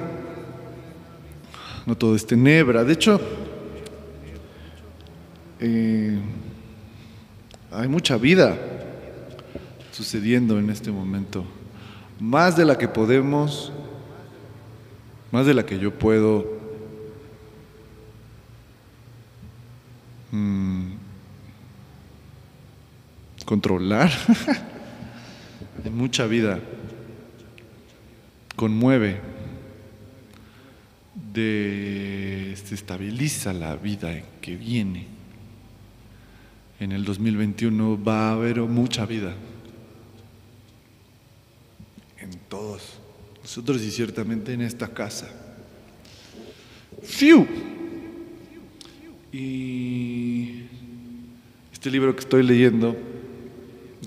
no 1.84 1.96
todo 1.96 2.16
es 2.16 2.26
tenebra. 2.26 2.84
De 2.84 2.92
hecho, 2.92 3.20
eh, 5.60 6.18
hay 7.72 7.88
mucha 7.88 8.16
vida 8.16 8.56
sucediendo 9.92 10.58
en 10.58 10.70
este 10.70 10.90
momento. 10.90 11.44
Más 12.20 12.56
de 12.56 12.64
la 12.64 12.78
que 12.78 12.88
podemos, 12.88 13.72
más 15.32 15.46
de 15.46 15.54
la 15.54 15.66
que 15.66 15.78
yo 15.78 15.92
puedo 15.92 16.46
mm, 20.30 20.92
controlar. 23.44 24.10
hay 25.84 25.90
mucha 25.90 26.26
vida 26.26 26.60
conmueve, 28.56 29.20
desestabiliza 31.32 33.52
la 33.52 33.76
vida 33.76 34.20
que 34.40 34.56
viene. 34.56 35.06
En 36.80 36.90
el 36.92 37.04
2021 37.04 38.02
va 38.02 38.30
a 38.30 38.32
haber 38.32 38.60
mucha 38.62 39.04
vida 39.06 39.34
en 42.18 42.30
todos 42.48 42.98
nosotros 43.42 43.82
y 43.82 43.90
ciertamente 43.90 44.54
en 44.54 44.62
esta 44.62 44.88
casa. 44.88 45.28
¡Fiu! 47.02 47.46
Y 49.32 50.62
este 51.72 51.90
libro 51.90 52.14
que 52.14 52.20
estoy 52.20 52.42
leyendo, 52.42 52.96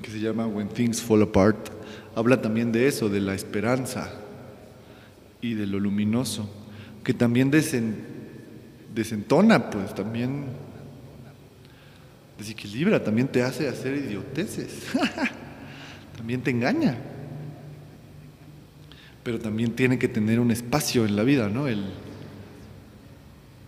que 0.02 0.10
se 0.10 0.20
llama 0.20 0.47
When 0.47 0.70
Things 0.70 1.00
Fall 1.02 1.22
Apart, 1.22 1.70
habla 2.16 2.41
también 2.41 2.72
de 2.72 2.88
eso, 2.88 3.10
de 3.10 3.22
la 3.22 3.36
esperanza 3.36 4.12
y 5.42 5.54
de 5.54 5.66
lo 5.68 5.80
luminoso, 5.80 6.50
que 7.04 7.14
también 7.14 7.52
desen- 7.52 7.96
desentona, 8.94 9.70
pues 9.70 9.94
también 9.96 10.46
desequilibra, 12.38 13.04
también 13.04 13.28
te 13.28 13.44
hace 13.44 13.68
hacer 13.68 13.96
idioteces, 13.96 14.84
también 16.18 16.42
te 16.42 16.52
engaña, 16.52 16.98
pero 19.24 19.40
también 19.40 19.72
tiene 19.76 20.00
que 20.00 20.08
tener 20.08 20.40
un 20.40 20.52
espacio 20.52 21.06
en 21.06 21.16
la 21.16 21.24
vida, 21.24 21.50
¿no? 21.50 21.68
El, 21.68 21.84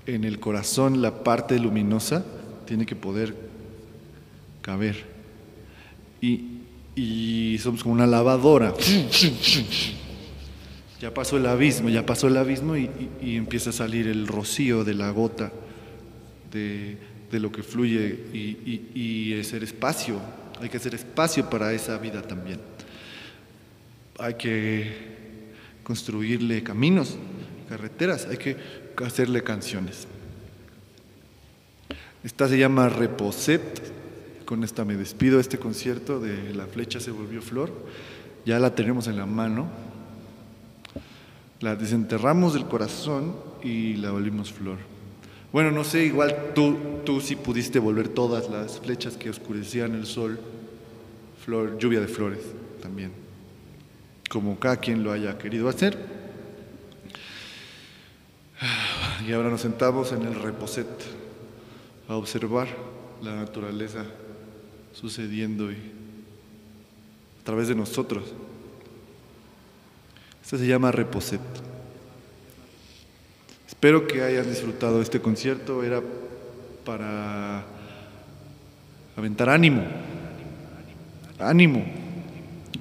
en 0.08 0.24
el 0.24 0.40
corazón 0.40 1.02
la 1.02 1.24
parte 1.24 1.60
luminosa 1.60 2.26
tiene 2.66 2.86
que 2.86 2.96
poder 2.96 3.36
caber. 4.62 5.06
Y, 6.22 6.60
y 6.96 7.58
somos 7.60 7.84
como 7.84 7.94
una 7.96 8.08
lavadora. 8.08 8.74
Ya 11.02 11.12
pasó 11.12 11.38
el 11.38 11.48
abismo, 11.48 11.90
ya 11.90 12.06
pasó 12.06 12.28
el 12.28 12.38
abismo 12.38 12.78
y, 12.78 12.88
empieza 13.22 13.72
a 13.72 13.74
salir 13.74 14.08
el 14.08 14.28
rocío 14.28 14.84
de 14.84 14.94
la 14.94 15.10
gota 15.10 15.52
de, 16.52 16.96
lo 17.32 17.52
que 17.52 17.64
fluye 17.64 18.20
y, 18.32 18.92
y 18.94 19.40
hacer 19.40 19.64
espacio. 19.64 20.22
Hay 20.62 20.70
que 20.70 20.78
hacer 20.78 20.94
espacio 20.94 21.50
para 21.50 21.74
esa 21.74 21.98
vida 21.98 22.22
también. 22.22 22.60
Hay 24.20 24.36
que 24.36 24.94
construirle 25.84 26.62
caminos, 26.62 27.18
carreteras, 27.68 28.28
hay 28.28 28.38
que 28.38 28.56
hacerle 29.04 29.42
canciones. 29.42 30.08
Esta 32.24 32.48
se 32.48 32.60
llama 32.60 32.90
Reposet. 32.90 33.92
Con 34.46 34.64
esta 34.64 34.86
me 34.86 34.96
despido 34.98 35.40
este 35.40 35.58
concierto 35.58 36.20
de 36.20 36.54
La 36.54 36.68
flecha 36.68 37.00
se 37.00 37.10
volvió 37.10 37.42
flor. 37.42 37.72
Ya 38.46 38.60
la 38.60 38.76
tenemos 38.76 39.08
en 39.08 39.18
la 39.18 39.26
mano. 39.26 39.91
La 41.62 41.76
desenterramos 41.76 42.54
del 42.54 42.66
corazón 42.66 43.36
y 43.64 43.94
la 43.96 44.12
volvimos 44.12 44.52
flor. 44.52 44.78
Bueno, 45.54 45.70
no 45.70 45.84
sé, 45.84 46.06
igual 46.06 46.54
tú, 46.56 46.76
tú 47.06 47.22
sí 47.22 47.36
pudiste 47.36 47.78
volver 47.78 48.10
todas 48.10 48.50
las 48.50 48.80
flechas 48.80 49.16
que 49.16 49.30
oscurecían 49.30 49.94
el 49.94 50.08
sol, 50.08 50.40
flor, 51.46 51.78
lluvia 51.78 52.00
de 52.00 52.08
flores 52.08 52.40
también, 52.82 53.12
como 54.30 54.58
cada 54.60 54.78
quien 54.78 55.04
lo 55.04 55.12
haya 55.12 55.38
querido 55.38 55.70
hacer. 55.70 55.98
Y 59.28 59.32
ahora 59.34 59.50
nos 59.50 59.62
sentamos 59.62 60.12
en 60.14 60.24
el 60.24 60.34
reposet 60.34 60.88
a 62.08 62.16
observar 62.16 62.68
la 63.22 63.36
naturaleza 63.36 64.04
sucediendo 64.94 65.72
y 65.72 65.76
a 67.40 67.44
través 67.44 67.68
de 67.68 67.76
nosotros. 67.76 68.24
Esto 70.52 70.60
se 70.62 70.68
llama 70.68 70.92
Reposet. 70.92 71.40
Espero 73.66 74.06
que 74.06 74.22
hayan 74.22 74.50
disfrutado 74.50 75.02
este 75.02 75.22
concierto. 75.22 75.82
Era 75.82 76.02
para 76.84 77.64
aventar 79.16 79.48
ánimo. 79.48 79.82
Ánimo. 81.40 81.86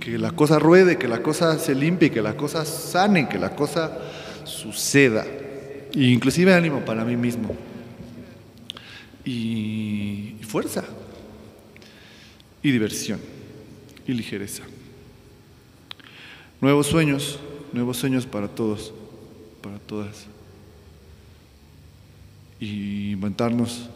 Que 0.00 0.18
la 0.18 0.32
cosa 0.32 0.58
ruede, 0.58 0.98
que 0.98 1.06
la 1.06 1.22
cosa 1.22 1.60
se 1.60 1.76
limpie, 1.76 2.10
que 2.10 2.20
la 2.20 2.36
cosa 2.36 2.64
sane, 2.64 3.28
que 3.28 3.38
la 3.38 3.54
cosa 3.54 3.96
suceda. 4.42 5.24
E 5.24 6.02
inclusive 6.06 6.52
ánimo 6.52 6.84
para 6.84 7.04
mí 7.04 7.16
mismo 7.16 7.54
y, 9.24 10.34
fuerza, 10.42 10.82
y 12.64 12.72
diversión, 12.72 13.20
y 14.08 14.12
ligereza. 14.12 14.64
Nuevos 16.60 16.88
sueños, 16.88 17.38
nuevos 17.72 17.96
sueños 17.96 18.26
para 18.26 18.48
todos, 18.48 18.92
para 19.62 19.78
todas. 19.78 20.26
Y 22.58 23.12
inventarnos, 23.12 23.88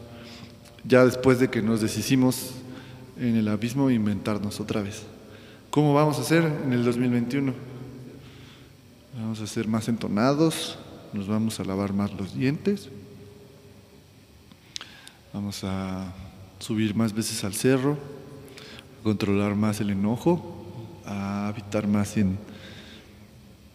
ya 0.83 1.05
después 1.05 1.39
de 1.39 1.49
que 1.49 1.61
nos 1.61 1.81
deshicimos 1.81 2.51
en 3.19 3.35
el 3.35 3.47
abismo, 3.47 3.89
inventarnos 3.89 4.59
otra 4.59 4.81
vez. 4.81 5.03
¿Cómo 5.69 5.93
vamos 5.93 6.17
a 6.17 6.21
hacer 6.21 6.43
en 6.65 6.73
el 6.73 6.83
2021? 6.83 7.53
Vamos 9.17 9.41
a 9.41 9.47
ser 9.47 9.67
más 9.67 9.87
entonados, 9.87 10.77
nos 11.13 11.27
vamos 11.27 11.59
a 11.59 11.63
lavar 11.63 11.93
más 11.93 12.11
los 12.13 12.35
dientes. 12.35 12.89
Vamos 15.33 15.63
a 15.63 16.13
subir 16.59 16.95
más 16.95 17.13
veces 17.13 17.43
al 17.43 17.53
cerro, 17.53 17.97
a 18.99 19.03
controlar 19.03 19.55
más 19.55 19.81
el 19.81 19.89
enojo, 19.89 20.65
a 21.05 21.49
habitar 21.49 21.87
más 21.87 22.15
en, 22.17 22.37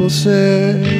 posee. 0.00 0.99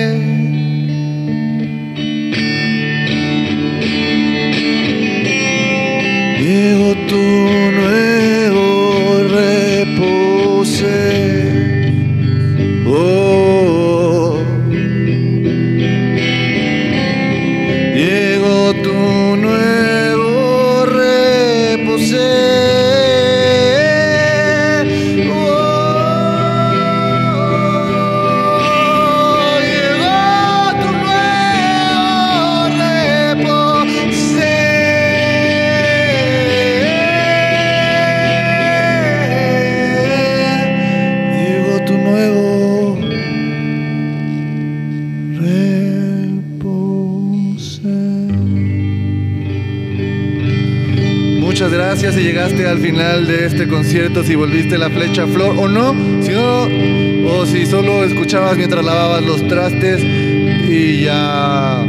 de 53.27 53.45
este 53.45 53.67
concierto, 53.67 54.23
si 54.23 54.35
volviste 54.35 54.77
la 54.77 54.89
flecha 54.89 55.27
flor 55.27 55.55
o 55.57 55.67
no, 55.67 55.93
si 56.21 56.31
no, 56.31 57.31
o 57.31 57.45
si 57.45 57.65
solo 57.65 58.03
escuchabas 58.03 58.57
mientras 58.57 58.83
lavabas 58.83 59.23
los 59.23 59.47
trastes 59.47 60.01
y 60.03 61.03
ya 61.03 61.85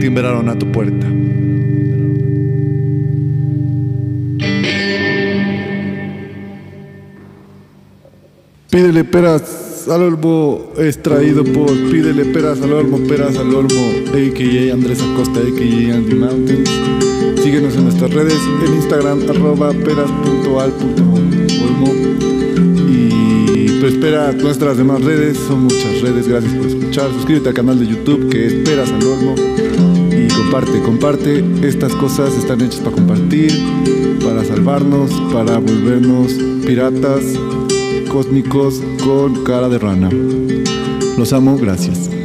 timbraron 0.00 0.48
a 0.48 0.58
tu 0.58 0.70
puerta. 0.70 1.06
Pídele 8.70 9.04
al 9.88 10.02
olmo, 10.02 10.72
extraído 10.76 11.44
por 11.44 11.70
Pídele 11.90 12.24
peras 12.26 12.60
al 12.60 12.72
olmo, 12.72 12.98
peras 13.06 13.36
al 13.36 13.54
olmo, 13.54 13.90
a.k.a. 14.08 14.72
Andrés 14.74 15.00
Acosta, 15.00 15.40
a.k.a. 15.40 15.94
Andy 15.94 16.14
Mountains. 16.14 16.70
Síguenos 17.42 17.74
en 17.76 17.84
nuestras 17.84 18.12
redes, 18.12 18.38
en 18.66 18.74
Instagram, 18.74 19.28
arroba 19.28 19.72
peras.al.olmo. 19.72 20.50
Y 22.88 23.80
pues 23.80 23.94
espera 23.94 24.32
nuestras 24.32 24.76
demás 24.76 25.02
redes, 25.02 25.38
son 25.38 25.64
muchas 25.64 26.00
redes, 26.02 26.28
gracias 26.28 26.52
por 26.54 26.66
escuchar. 26.66 27.12
Suscríbete 27.12 27.48
al 27.48 27.54
canal 27.54 27.78
de 27.78 27.86
YouTube 27.86 28.28
que 28.28 28.46
es 28.46 28.52
Peras 28.68 28.90
al 28.90 29.02
Olmo. 29.04 29.34
Y 30.10 30.28
comparte, 30.28 30.80
comparte. 30.82 31.44
Estas 31.62 31.94
cosas 31.94 32.34
están 32.36 32.60
hechas 32.60 32.80
para 32.80 32.96
compartir, 32.96 33.52
para 34.22 34.44
salvarnos, 34.44 35.10
para 35.32 35.58
volvernos 35.58 36.32
piratas 36.66 37.22
cósmicos 38.10 38.82
con 39.04 39.44
cara 39.44 39.68
de 39.68 39.78
rana. 39.78 40.10
Los 41.16 41.32
amo, 41.32 41.56
gracias. 41.56 42.19